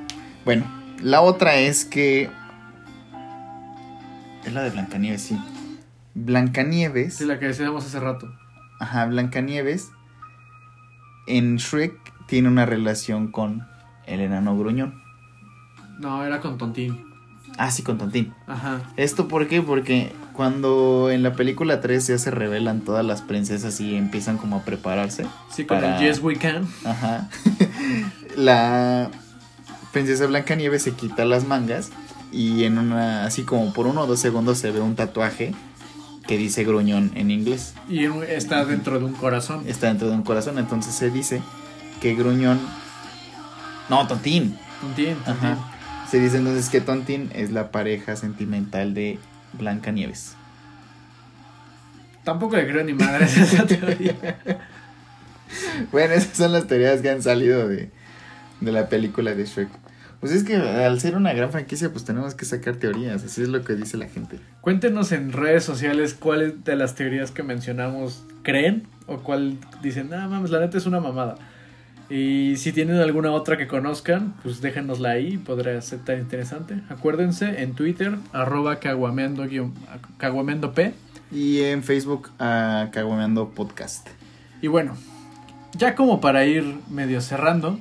Bueno, 0.45 0.65
la 1.01 1.21
otra 1.21 1.55
es 1.55 1.85
que. 1.85 2.29
Es 4.49 4.55
la 4.55 4.63
de 4.63 4.71
Blancanieves, 4.71 5.21
sí. 5.21 5.39
Blancanieves. 6.15 7.13
Sí, 7.17 7.25
la 7.25 7.37
que 7.37 7.45
decíamos 7.45 7.85
hace 7.85 7.99
rato. 7.99 8.33
Ajá, 8.79 9.05
Blancanieves. 9.05 9.89
En 11.27 11.57
Shrek 11.57 11.93
tiene 12.27 12.47
una 12.47 12.65
relación 12.65 13.31
con 13.31 13.67
el 14.07 14.21
enano 14.21 14.57
gruñón. 14.57 15.03
No, 15.99 16.23
era 16.25 16.39
con 16.39 16.57
Tontín. 16.57 17.05
Ah, 17.59 17.69
sí, 17.69 17.83
con 17.83 17.99
Tontín. 17.99 18.33
Ajá. 18.47 18.81
¿Esto 18.97 19.27
por 19.27 19.47
qué? 19.47 19.61
Porque 19.61 20.11
cuando 20.33 21.11
en 21.11 21.21
la 21.21 21.33
película 21.33 21.79
3 21.79 22.07
ya 22.07 22.17
se 22.17 22.31
revelan 22.31 22.81
todas 22.81 23.05
las 23.05 23.21
princesas 23.21 23.79
y 23.79 23.95
empiezan 23.95 24.37
como 24.39 24.55
a 24.57 24.61
prepararse. 24.65 25.27
Sí, 25.51 25.65
con 25.65 25.79
para- 25.79 25.99
el 25.99 26.03
Yes 26.07 26.23
We 26.23 26.37
Can. 26.37 26.67
Ajá. 26.85 27.29
la 28.35 29.11
princesa 29.91 30.25
Blancanieves 30.25 30.81
se 30.81 30.93
quita 30.93 31.23
las 31.25 31.45
mangas 31.45 31.91
y 32.31 32.63
en 32.63 32.77
una, 32.77 33.25
así 33.25 33.43
como 33.43 33.73
por 33.73 33.87
uno 33.87 34.01
o 34.01 34.07
dos 34.07 34.19
segundos 34.19 34.59
se 34.59 34.71
ve 34.71 34.79
un 34.79 34.95
tatuaje 34.95 35.53
que 36.27 36.37
dice 36.37 36.63
gruñón 36.63 37.11
en 37.15 37.31
inglés. 37.31 37.73
Y 37.89 38.05
está 38.27 38.65
dentro 38.65 38.99
de 38.99 39.05
un 39.05 39.13
corazón. 39.13 39.63
Está 39.67 39.87
dentro 39.87 40.09
de 40.09 40.13
un 40.13 40.23
corazón, 40.23 40.59
entonces 40.59 40.93
se 40.93 41.09
dice 41.09 41.41
que 42.01 42.13
gruñón... 42.15 42.59
No, 43.89 44.07
tontín. 44.07 44.57
Tontín, 44.81 45.15
Tontín. 45.25 45.47
Ajá. 45.47 45.57
Se 46.09 46.19
dice 46.19 46.37
entonces 46.37 46.69
que 46.69 46.81
tontín 46.81 47.29
es 47.33 47.51
la 47.51 47.71
pareja 47.71 48.15
sentimental 48.15 48.93
de 48.93 49.19
Blancanieves. 49.53 50.35
Tampoco 52.23 52.55
le 52.57 52.67
creo 52.67 52.83
ni 52.83 52.93
madre 52.93 53.25
a 53.25 53.27
esa 53.27 53.65
teoría. 53.67 54.15
Bueno, 55.91 56.13
esas 56.13 56.37
son 56.37 56.51
las 56.51 56.67
teorías 56.67 57.01
que 57.01 57.09
han 57.09 57.23
salido 57.23 57.67
de, 57.67 57.89
de 58.61 58.71
la 58.71 58.89
película 58.89 59.33
de 59.33 59.45
Shrek. 59.45 59.69
Pues 60.19 60.33
es 60.33 60.43
que 60.43 60.55
al 60.57 60.99
ser 60.99 61.15
una 61.15 61.31
gran 61.33 61.51
franquicia, 61.51 61.91
pues 61.91 62.03
tenemos 62.03 62.35
que 62.35 62.43
sacar 62.45 62.75
teorías. 62.75 63.23
Así 63.23 63.41
es 63.41 63.47
lo 63.47 63.63
que 63.63 63.75
dice 63.75 63.95
la 63.97 64.07
gente. 64.09 64.37
Cuéntenos 64.61 65.11
en 65.13 65.31
redes 65.31 65.63
sociales 65.63 66.13
cuáles 66.13 66.63
de 66.65 66.75
las 66.75 66.95
teorías 66.95 67.31
que 67.31 67.41
mencionamos 67.43 68.25
creen 68.43 68.83
o 69.07 69.19
cuál 69.19 69.57
dicen, 69.81 70.13
ah, 70.13 70.27
mames, 70.27 70.51
la 70.51 70.59
neta 70.59 70.77
es 70.77 70.85
una 70.85 70.99
mamada. 70.99 71.35
Y 72.09 72.55
si 72.57 72.71
tienen 72.73 72.97
alguna 72.97 73.31
otra 73.31 73.55
que 73.55 73.67
conozcan, 73.67 74.33
pues 74.43 74.61
déjenosla 74.61 75.11
ahí, 75.11 75.37
podría 75.37 75.79
ser 75.81 75.99
tan 75.99 76.19
interesante. 76.19 76.81
Acuérdense 76.89 77.61
en 77.61 77.73
Twitter, 77.73 78.15
arroba 78.33 78.79
caguameando, 78.79 79.45
guión- 79.45 79.73
caguameando 80.17 80.73
P. 80.73 80.93
Y 81.31 81.61
en 81.61 81.83
Facebook, 81.83 82.31
a 82.39 82.89
Caguameando 82.91 83.49
Podcast. 83.51 84.07
Y 84.63 84.67
bueno, 84.67 84.97
ya 85.77 85.93
como 85.95 86.19
para 86.19 86.45
ir 86.45 86.65
medio 86.89 87.21
cerrando, 87.21 87.79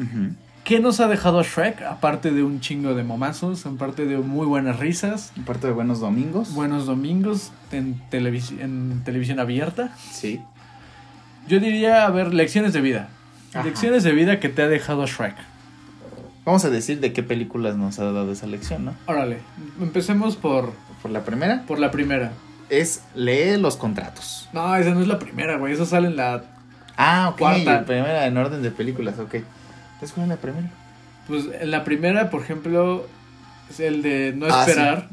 Ujú. 0.00 0.34
¿Qué 0.64 0.80
nos 0.80 1.00
ha 1.00 1.08
dejado 1.08 1.42
Shrek? 1.42 1.82
Aparte 1.82 2.30
de 2.30 2.42
un 2.42 2.60
chingo 2.60 2.94
de 2.94 3.04
momazos, 3.04 3.66
aparte 3.66 4.06
de 4.06 4.16
muy 4.18 4.46
buenas 4.46 4.78
risas, 4.78 5.32
Aparte 5.40 5.66
de 5.68 5.72
buenos 5.72 6.00
domingos. 6.00 6.54
buenos 6.54 6.86
domingos 6.86 7.52
en, 7.72 8.00
televis- 8.10 8.58
en 8.60 9.02
televisión 9.04 9.38
abierta. 9.40 9.94
Sí. 10.10 10.40
Yo 11.48 11.60
diría, 11.60 12.06
a 12.06 12.10
ver, 12.10 12.32
lecciones 12.34 12.72
de 12.72 12.80
vida. 12.80 13.08
Ajá. 13.52 13.64
Lecciones 13.64 14.02
de 14.02 14.12
vida 14.12 14.40
que 14.40 14.48
te 14.48 14.62
ha 14.62 14.68
dejado 14.68 15.06
Shrek. 15.06 15.36
Vamos 16.44 16.64
a 16.64 16.70
decir 16.70 17.00
de 17.00 17.12
qué 17.12 17.22
películas 17.22 17.76
nos 17.76 17.98
ha 17.98 18.04
dado 18.04 18.30
esa 18.32 18.46
lección, 18.46 18.84
¿no? 18.84 18.94
Órale, 19.06 19.38
empecemos 19.80 20.36
por, 20.36 20.72
Por 21.02 21.10
la 21.10 21.24
primera. 21.24 21.62
por 21.66 21.78
la 21.78 21.90
primera. 21.90 22.32
es 22.68 23.02
lee 23.14 23.56
los 23.58 23.76
contratos. 23.76 24.48
No, 24.52 24.74
esa 24.76 24.90
no 24.90 25.00
es 25.00 25.08
la 25.08 25.18
primera, 25.18 25.56
güey. 25.58 25.72
Eso 25.72 25.86
sale 25.86 26.08
en 26.08 26.16
la. 26.16 26.42
Ah, 26.96 27.30
ok. 27.32 27.38
Cuarta. 27.38 27.84
Primera 27.84 28.26
en 28.26 28.36
orden 28.36 28.62
de 28.62 28.70
películas, 28.70 29.18
ok. 29.18 29.36
¿Cuál 30.12 30.24
es 30.24 30.28
la 30.30 30.36
primera? 30.36 30.70
Pues 31.26 31.44
en 31.60 31.70
la 31.70 31.84
primera, 31.84 32.30
por 32.30 32.42
ejemplo, 32.42 33.06
es 33.70 33.80
el 33.80 34.02
de 34.02 34.32
no 34.36 34.46
Ah, 34.50 34.64
sí. 34.64 34.70
esperar. 34.70 35.08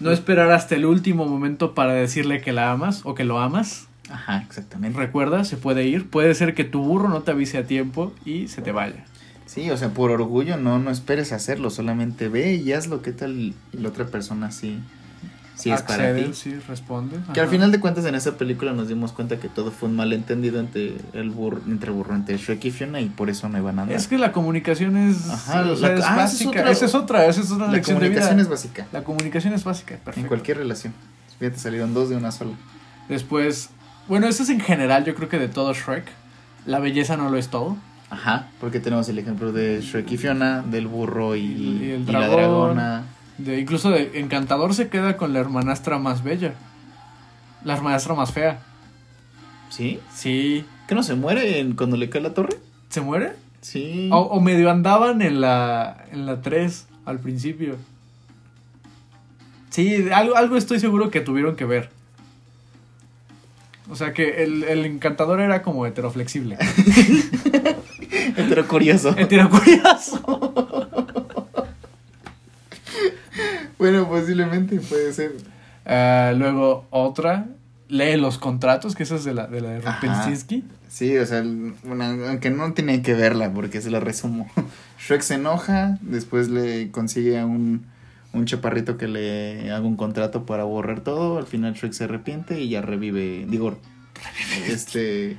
No 0.00 0.10
esperar 0.12 0.50
hasta 0.52 0.74
el 0.76 0.84
último 0.86 1.26
momento 1.26 1.74
para 1.74 1.92
decirle 1.94 2.40
que 2.40 2.52
la 2.52 2.70
amas 2.70 3.00
o 3.04 3.14
que 3.14 3.24
lo 3.24 3.40
amas. 3.40 3.88
Ajá, 4.10 4.42
exactamente. 4.46 4.96
Recuerda, 4.98 5.44
se 5.44 5.56
puede 5.56 5.84
ir. 5.86 6.08
Puede 6.08 6.34
ser 6.34 6.54
que 6.54 6.64
tu 6.64 6.82
burro 6.82 7.08
no 7.08 7.22
te 7.22 7.32
avise 7.32 7.58
a 7.58 7.66
tiempo 7.66 8.12
y 8.24 8.48
se 8.48 8.62
te 8.62 8.70
vaya. 8.72 9.04
Sí, 9.46 9.70
o 9.70 9.76
sea, 9.76 9.88
por 9.88 10.10
orgullo 10.10 10.56
no, 10.58 10.78
no 10.78 10.90
esperes 10.90 11.32
hacerlo, 11.32 11.70
solamente 11.70 12.28
ve 12.28 12.54
y 12.54 12.72
hazlo, 12.72 13.00
¿qué 13.02 13.12
tal? 13.12 13.32
Y 13.32 13.54
la 13.72 13.88
otra 13.88 14.06
persona 14.06 14.50
sí, 14.50 14.78
sí 15.58 15.70
es 15.70 15.82
para 15.82 16.14
ti. 16.14 16.30
Sí, 16.34 16.54
responde. 16.68 17.18
Que 17.34 17.40
al 17.40 17.48
final 17.48 17.72
de 17.72 17.80
cuentas 17.80 18.04
en 18.06 18.14
esa 18.14 18.36
película 18.38 18.72
nos 18.72 18.88
dimos 18.88 19.12
cuenta 19.12 19.38
que 19.38 19.48
todo 19.48 19.70
fue 19.72 19.88
un 19.88 19.96
malentendido 19.96 20.60
entre 20.60 20.96
el 21.12 21.30
burro, 21.30 21.60
entre 21.66 21.90
burro, 21.90 22.14
entre 22.14 22.36
Shrek 22.38 22.64
y 22.66 22.70
Fiona 22.70 23.00
y 23.00 23.08
por 23.08 23.28
eso 23.28 23.48
no 23.48 23.58
iban 23.58 23.78
a 23.78 23.82
andar. 23.82 23.96
Es 23.96 24.06
que 24.08 24.18
la 24.18 24.32
comunicación 24.32 24.96
es, 24.96 25.28
Ajá, 25.28 25.62
o 25.70 25.76
sea, 25.76 25.88
la- 25.90 25.94
es 25.94 26.00
ah, 26.04 26.08
esa 26.08 26.10
es 26.10 26.16
básica. 26.16 26.50
otra- 26.50 26.70
esa 26.70 26.84
es 26.86 26.94
otra, 26.94 27.26
esa 27.26 27.40
es 27.40 27.50
una 27.50 27.66
la 27.66 27.72
lección 27.72 27.96
de 27.98 28.06
comunicación 28.06 28.36
vida. 28.36 28.42
es 28.44 28.48
básica 28.48 28.86
La 28.92 29.02
comunicación 29.04 29.52
es 29.54 29.64
básica, 29.64 29.96
perfecto. 29.96 30.20
en 30.20 30.26
cualquier 30.28 30.58
relación. 30.58 30.94
Fíjate, 31.38 31.58
salieron 31.58 31.92
dos 31.94 32.08
de 32.08 32.16
una 32.16 32.30
sola. 32.32 32.52
Después, 33.08 33.70
bueno, 34.08 34.26
eso 34.26 34.42
es 34.42 34.48
en 34.50 34.60
general, 34.60 35.04
yo 35.04 35.14
creo 35.14 35.28
que 35.28 35.38
de 35.38 35.48
todo 35.48 35.72
Shrek. 35.74 36.04
La 36.66 36.78
belleza 36.80 37.16
no 37.16 37.30
lo 37.30 37.38
es 37.38 37.48
todo. 37.48 37.76
Ajá, 38.10 38.48
porque 38.60 38.80
tenemos 38.80 39.08
el 39.08 39.18
ejemplo 39.18 39.52
de 39.52 39.80
Shrek 39.82 40.10
y 40.12 40.16
Fiona, 40.16 40.62
del 40.62 40.86
burro 40.86 41.36
y, 41.36 41.40
Y 41.42 41.90
el 41.92 42.08
y 42.08 42.12
la 42.12 42.28
dragona. 42.28 43.04
De, 43.38 43.58
incluso 43.60 43.90
de 43.90 44.18
Encantador 44.20 44.74
se 44.74 44.88
queda 44.88 45.16
con 45.16 45.32
la 45.32 45.38
hermanastra 45.40 45.98
más 45.98 46.22
bella. 46.24 46.54
La 47.64 47.74
hermanastra 47.74 48.14
más 48.14 48.32
fea. 48.32 48.60
¿Sí? 49.70 50.00
Sí. 50.14 50.64
¿Que 50.88 50.94
no 50.94 51.02
se 51.02 51.14
muere 51.14 51.60
en- 51.60 51.74
cuando 51.76 51.96
le 51.96 52.08
cae 52.10 52.20
la 52.22 52.34
torre? 52.34 52.56
¿Se 52.88 53.00
muere? 53.00 53.34
Sí. 53.60 54.08
O, 54.12 54.18
o 54.18 54.40
medio 54.40 54.70
andaban 54.70 55.22
en 55.22 55.40
la, 55.40 56.04
en 56.12 56.26
la 56.26 56.40
3 56.40 56.86
al 57.04 57.18
principio. 57.20 57.76
Sí, 59.70 60.08
algo, 60.12 60.36
algo 60.36 60.56
estoy 60.56 60.80
seguro 60.80 61.10
que 61.10 61.20
tuvieron 61.20 61.54
que 61.56 61.64
ver. 61.64 61.90
O 63.90 63.96
sea 63.96 64.12
que 64.12 64.42
el, 64.42 64.64
el 64.64 64.84
encantador 64.84 65.40
era 65.40 65.62
como 65.62 65.86
heteroflexible. 65.86 66.58
Pero 68.36 68.66
curioso. 68.68 69.14
Heterocurioso. 69.16 70.97
Bueno, 73.78 74.08
posiblemente 74.08 74.80
puede 74.80 75.12
ser. 75.12 75.32
Ah, 75.86 76.32
luego 76.36 76.86
otra. 76.90 77.46
Lee 77.88 78.16
los 78.18 78.36
contratos, 78.36 78.94
que 78.94 79.04
esa 79.04 79.14
es 79.14 79.24
de 79.24 79.32
la 79.32 79.46
de, 79.46 79.60
la 79.62 79.70
de. 79.70 79.80
Rumpelstiltskin. 79.80 80.64
Sí, 80.88 81.16
o 81.16 81.24
sea, 81.24 81.38
aunque 81.38 82.50
no 82.50 82.72
tiene 82.74 83.00
que 83.02 83.14
verla 83.14 83.50
porque 83.52 83.80
se 83.80 83.90
la 83.90 84.00
resumo. 84.00 84.46
Shrek 84.98 85.22
se 85.22 85.34
enoja, 85.34 85.96
después 86.02 86.48
le 86.50 86.90
consigue 86.90 87.38
a 87.38 87.46
un, 87.46 87.86
un 88.34 88.44
chaparrito 88.44 88.96
que 88.98 89.06
le 89.08 89.70
haga 89.70 89.86
un 89.86 89.96
contrato 89.96 90.44
para 90.44 90.64
borrar 90.64 91.00
todo, 91.00 91.38
al 91.38 91.46
final 91.46 91.74
Shrek 91.74 91.92
se 91.92 92.04
arrepiente 92.04 92.60
y 92.60 92.68
ya 92.70 92.82
revive, 92.82 93.46
digo, 93.48 93.78
este 94.66 95.36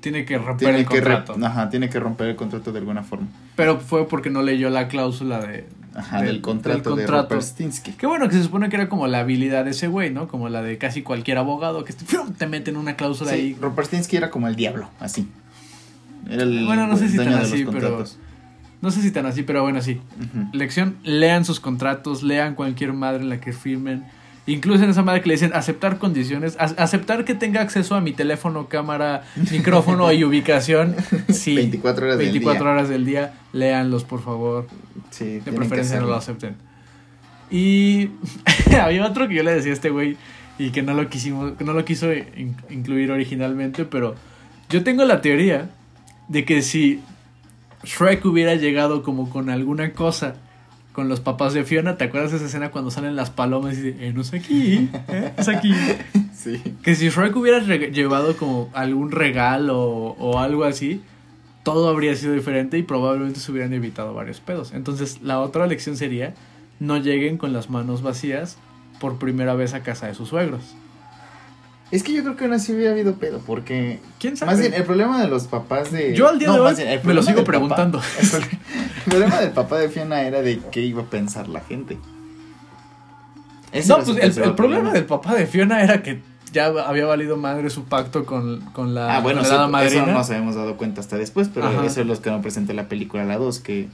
Tiene 0.00 0.24
que 0.24 0.38
romper 0.38 0.68
tiene 0.68 0.78
el 0.80 0.88
que 0.88 1.00
re- 1.00 1.14
contrato. 1.24 1.46
ajá, 1.46 1.68
tiene 1.68 1.88
que 1.90 2.00
romper 2.00 2.28
el 2.28 2.36
contrato 2.36 2.72
de 2.72 2.78
alguna 2.78 3.02
forma. 3.02 3.28
Pero 3.56 3.80
fue 3.80 4.08
porque 4.08 4.30
no 4.30 4.42
leyó 4.42 4.70
la 4.70 4.88
cláusula 4.88 5.40
de, 5.40 5.66
Ajá, 5.94 6.22
del, 6.22 6.40
contrato, 6.40 6.96
de 6.96 7.06
Rumpelstiltskin. 7.06 7.94
Qué 7.94 8.06
bueno 8.06 8.28
que 8.28 8.34
se 8.34 8.42
supone 8.42 8.68
que 8.68 8.76
era 8.76 8.88
como 8.88 9.06
la 9.06 9.20
habilidad 9.20 9.64
de 9.64 9.72
ese 9.72 9.88
güey, 9.88 10.10
¿no? 10.10 10.28
Como 10.28 10.48
la 10.48 10.62
de 10.62 10.78
casi 10.78 11.02
cualquier 11.02 11.38
abogado 11.38 11.84
que 11.84 11.92
¡fium! 11.92 12.32
te 12.32 12.46
meten 12.46 12.76
una 12.76 12.96
cláusula 12.96 13.32
Sí, 13.32 13.36
ahí. 13.36 13.56
Rumpelstiltskin 13.60 14.16
era 14.16 14.30
como 14.30 14.48
el 14.48 14.56
diablo, 14.56 14.88
así. 15.00 15.28
Era 16.30 16.44
el 16.44 16.64
Bueno, 16.64 16.86
no 16.86 16.96
sé 16.96 17.08
si 17.08 17.16
tan 17.16 17.34
así, 17.34 17.64
pero-. 17.64 18.04
No 18.80 18.90
sé 18.90 19.00
si 19.00 19.12
tan 19.12 19.26
así, 19.26 19.44
pero 19.44 19.62
bueno, 19.62 19.80
sí. 19.80 20.00
Lección, 20.52 20.96
lean 21.04 21.44
sus 21.44 21.60
contratos, 21.60 22.22
lean 22.24 22.56
cualquier 22.56 22.92
madre 22.92 23.22
en 23.22 23.28
la 23.28 23.40
que 23.40 23.52
firmen. 23.52 24.04
Incluso 24.44 24.82
en 24.82 24.90
esa 24.90 25.02
madre 25.04 25.20
que 25.22 25.28
le 25.28 25.34
dicen 25.34 25.52
aceptar 25.54 25.98
condiciones, 25.98 26.56
aceptar 26.58 27.24
que 27.24 27.34
tenga 27.34 27.60
acceso 27.60 27.94
a 27.94 28.00
mi 28.00 28.12
teléfono, 28.12 28.68
cámara, 28.68 29.22
micrófono 29.52 30.10
y 30.12 30.24
ubicación. 30.24 30.96
Sí. 31.28 31.54
24 31.54 32.06
horas 32.06 32.18
del 32.18 32.26
24 32.26 32.64
día. 32.64 32.72
horas 32.72 32.88
del 32.88 33.04
día, 33.04 33.34
léanlos, 33.52 34.02
por 34.04 34.20
favor. 34.22 34.66
Sí, 35.10 35.38
De 35.40 35.52
preferencia 35.52 36.00
no 36.00 36.06
lo 36.08 36.14
acepten. 36.16 36.56
Y 37.50 38.10
había 38.82 39.06
otro 39.06 39.28
que 39.28 39.34
yo 39.34 39.42
le 39.42 39.54
decía 39.54 39.70
a 39.70 39.74
este 39.74 39.90
güey 39.90 40.16
y 40.58 40.70
que 40.70 40.82
no 40.82 40.94
lo 40.94 41.08
quisimos, 41.08 41.52
no 41.60 41.72
lo 41.72 41.84
quiso 41.84 42.12
in- 42.12 42.56
incluir 42.70 43.10
originalmente, 43.12 43.84
pero 43.84 44.14
yo 44.68 44.82
tengo 44.82 45.04
la 45.04 45.20
teoría 45.20 45.70
de 46.28 46.44
que 46.44 46.62
si 46.62 47.00
Shrek 47.84 48.24
hubiera 48.24 48.54
llegado 48.54 49.02
como 49.02 49.28
con 49.30 49.50
alguna 49.50 49.92
cosa 49.92 50.34
con 50.92 51.08
los 51.08 51.20
papás 51.20 51.54
de 51.54 51.64
Fiona, 51.64 51.96
¿te 51.96 52.04
acuerdas 52.04 52.32
de 52.32 52.36
esa 52.38 52.46
escena 52.46 52.70
cuando 52.70 52.90
salen 52.90 53.16
las 53.16 53.30
palomas 53.30 53.74
y 53.78 53.82
dicen, 53.82 54.02
eh, 54.02 54.12
no 54.12 54.20
es 54.20 54.34
aquí, 54.34 54.90
eh, 55.08 55.32
es 55.36 55.48
aquí? 55.48 55.72
Sí. 56.34 56.60
Que 56.82 56.96
si 56.96 57.08
Shrek 57.08 57.36
hubiera 57.36 57.60
llevado 57.60 58.36
como 58.36 58.68
algún 58.72 59.12
regalo 59.12 59.80
o, 59.80 60.16
o 60.18 60.38
algo 60.40 60.64
así, 60.64 61.00
todo 61.62 61.88
habría 61.88 62.16
sido 62.16 62.32
diferente 62.32 62.78
y 62.78 62.82
probablemente 62.82 63.38
se 63.38 63.52
hubieran 63.52 63.72
evitado 63.72 64.12
varios 64.12 64.40
pedos. 64.40 64.72
Entonces, 64.72 65.22
la 65.22 65.38
otra 65.38 65.68
lección 65.68 65.96
sería: 65.96 66.34
no 66.80 66.96
lleguen 66.96 67.38
con 67.38 67.52
las 67.52 67.70
manos 67.70 68.02
vacías 68.02 68.58
por 68.98 69.18
primera 69.18 69.54
vez 69.54 69.72
a 69.72 69.84
casa 69.84 70.08
de 70.08 70.14
sus 70.14 70.30
suegros. 70.30 70.74
Es 71.92 72.02
que 72.02 72.12
yo 72.14 72.22
creo 72.22 72.36
que 72.36 72.44
aún 72.44 72.54
así 72.54 72.72
hubiera 72.72 72.90
habido 72.92 73.14
pedo, 73.16 73.40
porque 73.46 74.00
¿Quién 74.18 74.36
sabe? 74.36 74.50
más 74.52 74.60
bien 74.60 74.72
el 74.74 74.82
problema 74.84 75.20
de 75.20 75.28
los 75.28 75.44
papás 75.44 75.92
de... 75.92 76.14
Yo 76.16 76.26
al 76.28 76.38
día 76.38 76.50
de 76.50 76.58
hoy 76.58 76.74
bien, 76.74 77.00
me 77.04 77.12
lo 77.14 77.22
sigo 77.22 77.40
papá- 77.40 77.46
preguntando. 77.50 78.00
el 78.20 78.28
pro- 78.30 78.38
el 78.40 79.02
problema 79.10 79.40
del 79.40 79.50
papá 79.52 79.78
de 79.78 79.88
Fiona 79.90 80.22
era 80.22 80.40
de 80.42 80.58
qué 80.72 80.80
iba 80.80 81.02
a 81.02 81.06
pensar 81.06 81.48
la 81.48 81.60
gente. 81.60 81.98
Ese 83.72 83.88
no, 83.88 83.98
pues 84.02 84.08
el, 84.38 84.54
problema 84.54 84.90
del 84.92 85.04
papá 85.06 85.34
de 85.34 85.46
Fiona 85.46 85.82
era 85.82 86.02
que 86.02 86.20
ya 86.52 86.66
había 86.66 87.06
valido 87.06 87.36
madre 87.38 87.70
su 87.70 87.84
pacto 87.84 88.26
con, 88.26 88.60
con 88.72 88.94
la, 88.94 89.16
Ah, 89.16 89.20
bueno, 89.20 89.42
sí, 89.42 89.46
eso 89.54 89.68
madrina. 89.68 90.06
no 90.06 90.12
nos 90.12 90.28
habíamos 90.30 90.54
dado 90.54 90.76
cuenta 90.76 91.00
hasta 91.00 91.16
después, 91.16 91.48
pero 91.52 91.66
Ajá. 91.68 91.84
eso 91.86 92.02
es 92.02 92.06
lo 92.06 92.20
que 92.20 92.30
nos 92.30 92.42
presenta 92.42 92.74
la 92.74 92.88
película 92.88 93.24
la 93.24 93.38
2, 93.38 93.60
que 93.60 93.88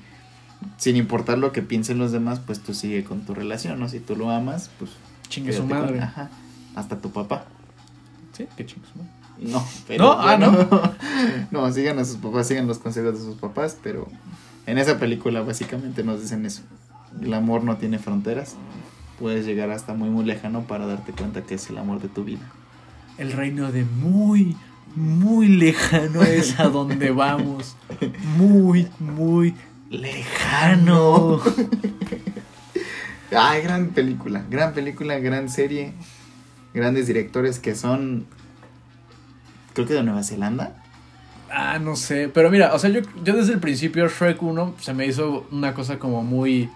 sin 0.76 0.96
importar 0.96 1.38
lo 1.38 1.52
que 1.52 1.62
piensen 1.62 1.98
los 1.98 2.10
demás, 2.10 2.40
pues 2.44 2.60
tú 2.60 2.74
sigue 2.74 3.04
con 3.04 3.20
tu 3.20 3.34
relación, 3.34 3.78
¿no? 3.78 3.88
Si 3.88 4.00
tú 4.00 4.16
lo 4.16 4.30
amas, 4.30 4.70
pues... 4.78 4.90
Chingue 5.28 5.52
su 5.52 5.60
con- 5.60 5.68
madre. 5.68 6.00
Ajá, 6.00 6.30
hasta 6.74 6.98
tu 6.98 7.12
papá. 7.12 7.44
Sí, 8.38 8.46
qué 8.56 8.64
chingos. 8.64 8.88
No, 9.40 9.64
pero 9.86 10.04
No, 10.04 10.12
ah, 10.12 10.36
bueno. 10.36 10.68
no, 11.50 11.72
sigan 11.72 11.98
a 11.98 12.04
sus 12.04 12.16
papás, 12.16 12.46
sigan 12.46 12.68
los 12.68 12.78
consejos 12.78 13.18
de 13.18 13.24
sus 13.24 13.36
papás, 13.36 13.76
pero 13.82 14.06
en 14.66 14.78
esa 14.78 14.98
película 14.98 15.42
básicamente 15.42 16.04
nos 16.04 16.22
dicen 16.22 16.46
eso. 16.46 16.62
El 17.20 17.34
amor 17.34 17.64
no 17.64 17.76
tiene 17.76 17.98
fronteras. 17.98 18.54
Puedes 19.18 19.44
llegar 19.44 19.70
hasta 19.70 19.94
muy 19.94 20.08
muy 20.08 20.24
lejano 20.24 20.62
para 20.62 20.86
darte 20.86 21.12
cuenta 21.12 21.42
que 21.42 21.56
es 21.56 21.68
el 21.68 21.78
amor 21.78 22.00
de 22.00 22.08
tu 22.08 22.22
vida. 22.22 22.48
El 23.18 23.32
reino 23.32 23.72
de 23.72 23.84
muy, 23.84 24.56
muy 24.94 25.48
lejano 25.48 26.22
es 26.22 26.60
a 26.60 26.68
donde 26.68 27.10
vamos. 27.10 27.76
Muy, 28.36 28.88
muy 29.00 29.54
lejano. 29.90 31.40
Ay, 33.36 33.62
gran 33.62 33.88
película, 33.88 34.44
gran 34.48 34.72
película, 34.72 35.18
gran 35.18 35.48
serie, 35.48 35.92
grandes 36.74 37.06
directores 37.06 37.58
que 37.58 37.74
son, 37.74 38.26
creo 39.74 39.86
que 39.86 39.94
de 39.94 40.02
Nueva 40.02 40.22
Zelanda. 40.22 40.82
Ah, 41.50 41.78
no 41.78 41.96
sé. 41.96 42.28
Pero 42.28 42.50
mira, 42.50 42.74
o 42.74 42.78
sea, 42.78 42.90
yo, 42.90 43.00
yo 43.24 43.34
desde 43.34 43.54
el 43.54 43.60
principio 43.60 44.08
Shrek 44.08 44.42
1 44.42 44.74
se 44.80 44.94
me 44.94 45.06
hizo 45.06 45.46
una 45.50 45.74
cosa 45.74 45.98
como 45.98 46.22
muy, 46.22 46.68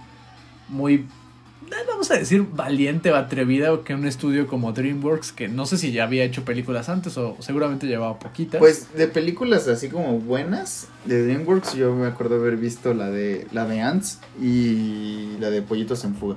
muy, 0.69 0.95
eh, 0.95 1.85
vamos 1.87 2.11
a 2.11 2.15
decir, 2.15 2.47
valiente 2.53 3.11
o 3.11 3.17
atrevida 3.17 3.71
que 3.85 3.95
un 3.95 4.07
estudio 4.07 4.47
como 4.47 4.73
DreamWorks, 4.73 5.33
que 5.33 5.49
no 5.49 5.67
sé 5.67 5.77
si 5.79 5.93
ya 5.93 6.05
había 6.05 6.25
hecho 6.25 6.45
películas 6.45 6.89
antes 6.89 7.17
o 7.19 7.37
seguramente 7.41 7.87
llevaba 7.87 8.19
poquitas. 8.19 8.59
Pues 8.59 8.95
de 8.95 9.09
películas 9.09 9.69
así 9.69 9.89
como 9.89 10.19
buenas 10.19 10.89
de 11.05 11.23
DreamWorks, 11.25 11.75
yo 11.75 11.95
me 11.95 12.07
acuerdo 12.07 12.37
haber 12.37 12.57
visto 12.57 12.95
la 12.95 13.11
de 13.11 13.47
la 13.53 13.67
de 13.67 13.81
Ants 13.81 14.21
y 14.41 15.37
la 15.39 15.51
de 15.51 15.63
Pollitos 15.63 16.05
en 16.05 16.15
Fuga. 16.15 16.37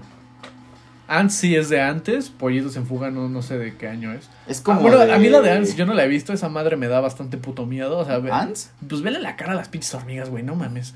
Ants 1.07 1.35
sí 1.35 1.55
es 1.55 1.69
de 1.69 1.81
antes, 1.81 2.29
Pollitos 2.29 2.75
en 2.77 2.85
Fuga 2.87 3.11
no, 3.11 3.29
no 3.29 3.41
sé 3.41 3.57
de 3.59 3.75
qué 3.77 3.87
año 3.87 4.11
es. 4.11 4.27
Es 4.47 4.59
Ah, 4.59 4.63
como 4.63 4.81
bueno, 4.81 4.97
de- 4.99 5.13
a 5.13 5.17
mí 5.19 5.29
la 5.29 5.41
de 5.41 5.51
Ants 5.51 5.75
yo 5.75 5.85
no 5.85 5.93
la 5.93 6.03
he 6.03 6.07
visto, 6.07 6.33
esa 6.33 6.49
madre 6.49 6.77
me 6.77 6.87
da 6.87 6.99
bastante 6.99 7.37
puto 7.37 7.65
miedo. 7.65 7.97
O 7.99 8.05
sea, 8.05 8.17
ve- 8.19 8.31
¿Ants? 8.31 8.71
pues 8.87 9.01
vele 9.01 9.19
la 9.19 9.35
cara 9.35 9.51
a 9.53 9.55
las 9.55 9.69
pinches 9.69 9.93
hormigas, 9.93 10.29
güey, 10.29 10.43
no 10.43 10.55
mames. 10.55 10.95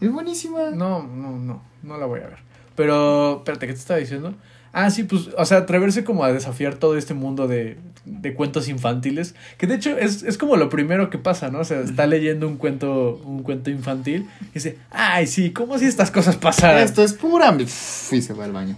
Es 0.00 0.12
buenísima. 0.12 0.70
No, 0.70 1.02
no, 1.02 1.38
no, 1.38 1.62
no 1.82 1.98
la 1.98 2.06
voy 2.06 2.20
a 2.20 2.28
ver. 2.28 2.38
Pero, 2.76 3.38
espérate, 3.38 3.66
¿qué 3.66 3.72
te 3.72 3.78
estaba 3.80 3.98
diciendo? 3.98 4.34
Ah, 4.72 4.90
sí, 4.90 5.02
pues, 5.02 5.30
o 5.36 5.44
sea, 5.44 5.58
atreverse 5.58 6.04
como 6.04 6.22
a 6.22 6.32
desafiar 6.32 6.74
todo 6.76 6.96
este 6.96 7.14
mundo 7.14 7.48
de 7.48 7.76
de 8.04 8.34
cuentos 8.34 8.68
infantiles. 8.68 9.34
Que 9.58 9.66
de 9.66 9.74
hecho 9.76 9.96
es, 9.98 10.22
es 10.22 10.38
como 10.38 10.56
lo 10.56 10.68
primero 10.68 11.10
que 11.10 11.18
pasa, 11.18 11.50
¿no? 11.50 11.60
O 11.60 11.64
sea, 11.64 11.80
está 11.80 12.06
leyendo 12.06 12.46
un 12.48 12.56
cuento, 12.56 13.20
un 13.24 13.42
cuento 13.42 13.70
infantil 13.70 14.26
y 14.50 14.54
dice, 14.54 14.78
ay, 14.90 15.26
sí, 15.26 15.50
¿cómo 15.52 15.78
si 15.78 15.84
estas 15.86 16.10
cosas 16.10 16.36
pasaran? 16.36 16.82
Esto 16.82 17.02
es 17.02 17.12
pura. 17.12 17.56
Y 17.60 17.66
se 17.66 18.32
va 18.34 18.44
al 18.44 18.52
baño. 18.52 18.76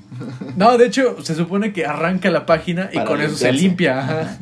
No, 0.57 0.77
de 0.79 0.87
hecho, 0.87 1.17
se 1.23 1.35
supone 1.35 1.73
que 1.73 1.87
arranca 1.87 2.31
la 2.31 2.47
página 2.47 2.89
y 2.93 2.97
Para 2.97 3.07
con 3.07 3.21
eso 3.21 3.37
se 3.37 3.53
limpia. 3.53 3.99
Ajá. 4.01 4.21
Ajá. 4.23 4.39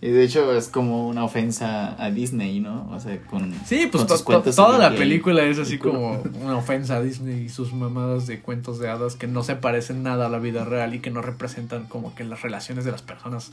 Y 0.00 0.08
de 0.08 0.22
hecho 0.22 0.54
es 0.54 0.68
como 0.68 1.08
una 1.08 1.24
ofensa 1.24 1.96
a 2.02 2.10
Disney, 2.10 2.60
¿no? 2.60 2.90
O 2.90 3.00
sea, 3.00 3.18
con. 3.22 3.54
Sí, 3.64 3.88
pues 3.90 4.02
con 4.02 4.06
to- 4.06 4.14
sus 4.16 4.18
to- 4.18 4.24
cuentos 4.26 4.54
toda 4.54 4.76
la 4.76 4.94
película 4.94 5.42
el- 5.44 5.52
es 5.52 5.58
así 5.58 5.78
como 5.78 6.22
una 6.42 6.56
ofensa 6.58 6.96
a 6.96 7.00
Disney 7.02 7.44
y 7.44 7.48
sus 7.48 7.72
mamadas 7.72 8.26
de 8.26 8.40
cuentos 8.40 8.78
de 8.78 8.90
hadas 8.90 9.14
que 9.14 9.26
no 9.28 9.42
se 9.42 9.56
parecen 9.56 10.02
nada 10.02 10.26
a 10.26 10.28
la 10.28 10.38
vida 10.40 10.66
real 10.66 10.94
y 10.94 10.98
que 10.98 11.10
no 11.10 11.22
representan 11.22 11.84
como 11.84 12.14
que 12.14 12.22
las 12.24 12.42
relaciones 12.42 12.84
de 12.84 12.90
las 12.92 13.00
personas. 13.00 13.52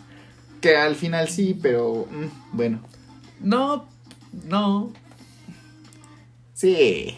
Que 0.62 0.78
al 0.78 0.96
final 0.96 1.28
sí, 1.28 1.58
pero. 1.62 2.08
mm, 2.12 2.56
bueno. 2.58 2.80
No, 3.42 3.86
no, 4.48 4.92
Sí. 6.54 7.18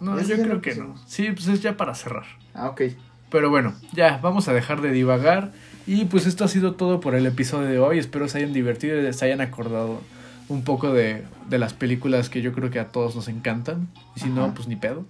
no, 0.00 0.20
yo 0.20 0.34
creo 0.36 0.60
que 0.60 0.74
no. 0.74 0.96
Sí, 1.06 1.28
pues 1.32 1.46
es 1.46 1.62
ya 1.62 1.76
para 1.76 1.94
cerrar. 1.94 2.24
Ah, 2.54 2.68
ok. 2.68 2.82
Pero 3.30 3.48
bueno, 3.48 3.74
ya, 3.92 4.18
vamos 4.20 4.48
a 4.48 4.52
dejar 4.52 4.80
de 4.82 4.90
divagar. 4.90 5.52
Y 5.86 6.04
pues 6.06 6.26
esto 6.26 6.44
ha 6.44 6.48
sido 6.48 6.74
todo 6.74 7.00
por 7.00 7.14
el 7.14 7.24
episodio 7.26 7.68
de 7.68 7.78
hoy. 7.78 7.98
Espero 7.98 8.28
se 8.28 8.38
hayan 8.38 8.52
divertido 8.52 9.00
y 9.08 9.12
se 9.12 9.24
hayan 9.24 9.40
acordado 9.40 10.00
un 10.48 10.64
poco 10.64 10.92
de, 10.92 11.24
de 11.48 11.58
las 11.58 11.72
películas 11.72 12.28
que 12.28 12.42
yo 12.42 12.52
creo 12.52 12.70
que 12.70 12.80
a 12.80 12.88
todos 12.88 13.14
nos 13.14 13.28
encantan. 13.28 13.88
Y 14.16 14.20
si 14.20 14.28
no, 14.28 14.52
pues 14.54 14.66
ni 14.68 14.74
pedo. 14.76 15.04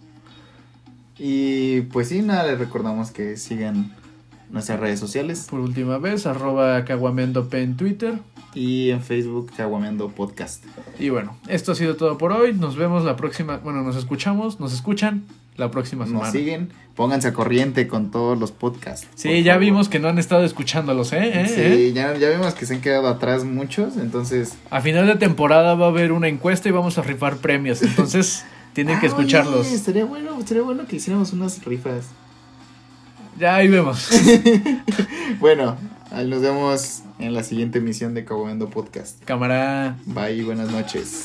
Y 1.18 1.80
pues 1.82 2.08
sí, 2.08 2.20
nada, 2.22 2.44
les 2.46 2.58
recordamos 2.58 3.10
que 3.10 3.36
sigan 3.38 3.92
nuestras 4.52 4.78
redes 4.78 5.00
sociales 5.00 5.46
Por 5.50 5.60
última 5.60 5.98
vez, 5.98 6.26
arroba 6.26 6.84
caguamendope 6.84 7.62
en 7.62 7.76
Twitter. 7.76 8.14
y 8.54 8.90
en 8.90 9.00
Facebook 9.02 9.50
Caguameando 9.56 10.08
Podcast. 10.10 10.64
Y 10.98 11.08
bueno, 11.08 11.36
esto 11.48 11.72
ha 11.72 11.74
sido 11.74 11.96
todo 11.96 12.18
por 12.18 12.32
hoy. 12.32 12.52
Nos 12.52 12.76
vemos 12.76 13.04
la 13.04 13.16
próxima. 13.16 13.56
Bueno, 13.58 13.82
nos 13.82 13.96
escuchamos, 13.96 14.60
nos 14.60 14.72
escuchan 14.74 15.24
la 15.56 15.70
próxima 15.70 16.04
semana. 16.06 16.24
Nos 16.26 16.32
siguen, 16.32 16.68
pónganse 16.94 17.28
a 17.28 17.32
corriente 17.32 17.88
con 17.88 18.10
todos 18.10 18.38
los 18.38 18.52
podcasts. 18.52 19.06
Sí, 19.14 19.42
ya 19.42 19.52
favor. 19.54 19.64
vimos 19.64 19.88
que 19.88 19.98
no 19.98 20.08
han 20.08 20.18
estado 20.18 20.44
escuchándolos, 20.44 21.12
¿eh? 21.14 21.42
¿Eh? 21.42 21.48
Sí, 21.48 21.60
¿Eh? 21.60 21.92
Ya, 21.94 22.14
ya 22.16 22.28
vimos 22.30 22.54
que 22.54 22.66
se 22.66 22.74
han 22.74 22.80
quedado 22.82 23.08
atrás 23.08 23.44
muchos, 23.44 23.96
entonces... 23.96 24.56
A 24.70 24.80
final 24.82 25.06
de 25.06 25.16
temporada 25.16 25.74
va 25.74 25.86
a 25.86 25.88
haber 25.88 26.12
una 26.12 26.28
encuesta 26.28 26.68
y 26.68 26.72
vamos 26.72 26.96
a 26.98 27.02
rifar 27.02 27.36
premios. 27.38 27.82
Entonces, 27.82 28.44
tienen 28.74 28.98
que 29.00 29.06
Ah, 29.06 29.10
oye, 29.10 29.18
escucharlos. 29.20 29.66
estaría 29.72 30.04
bueno, 30.06 30.38
estaría 30.38 30.62
bueno 30.62 30.86
que 30.86 30.96
hiciéramos 30.96 31.32
unas 31.34 31.62
rifas. 31.64 32.06
Ya 33.42 33.56
ahí 33.56 33.66
vemos. 33.66 34.08
Bueno, 35.40 35.76
nos 36.12 36.42
vemos 36.42 37.02
en 37.18 37.34
la 37.34 37.42
siguiente 37.42 37.78
emisión 37.78 38.14
de 38.14 38.24
Caguameando 38.24 38.70
Podcast. 38.70 39.20
Cámara. 39.24 39.96
Bye, 40.06 40.44
buenas 40.44 40.70
noches. 40.70 41.24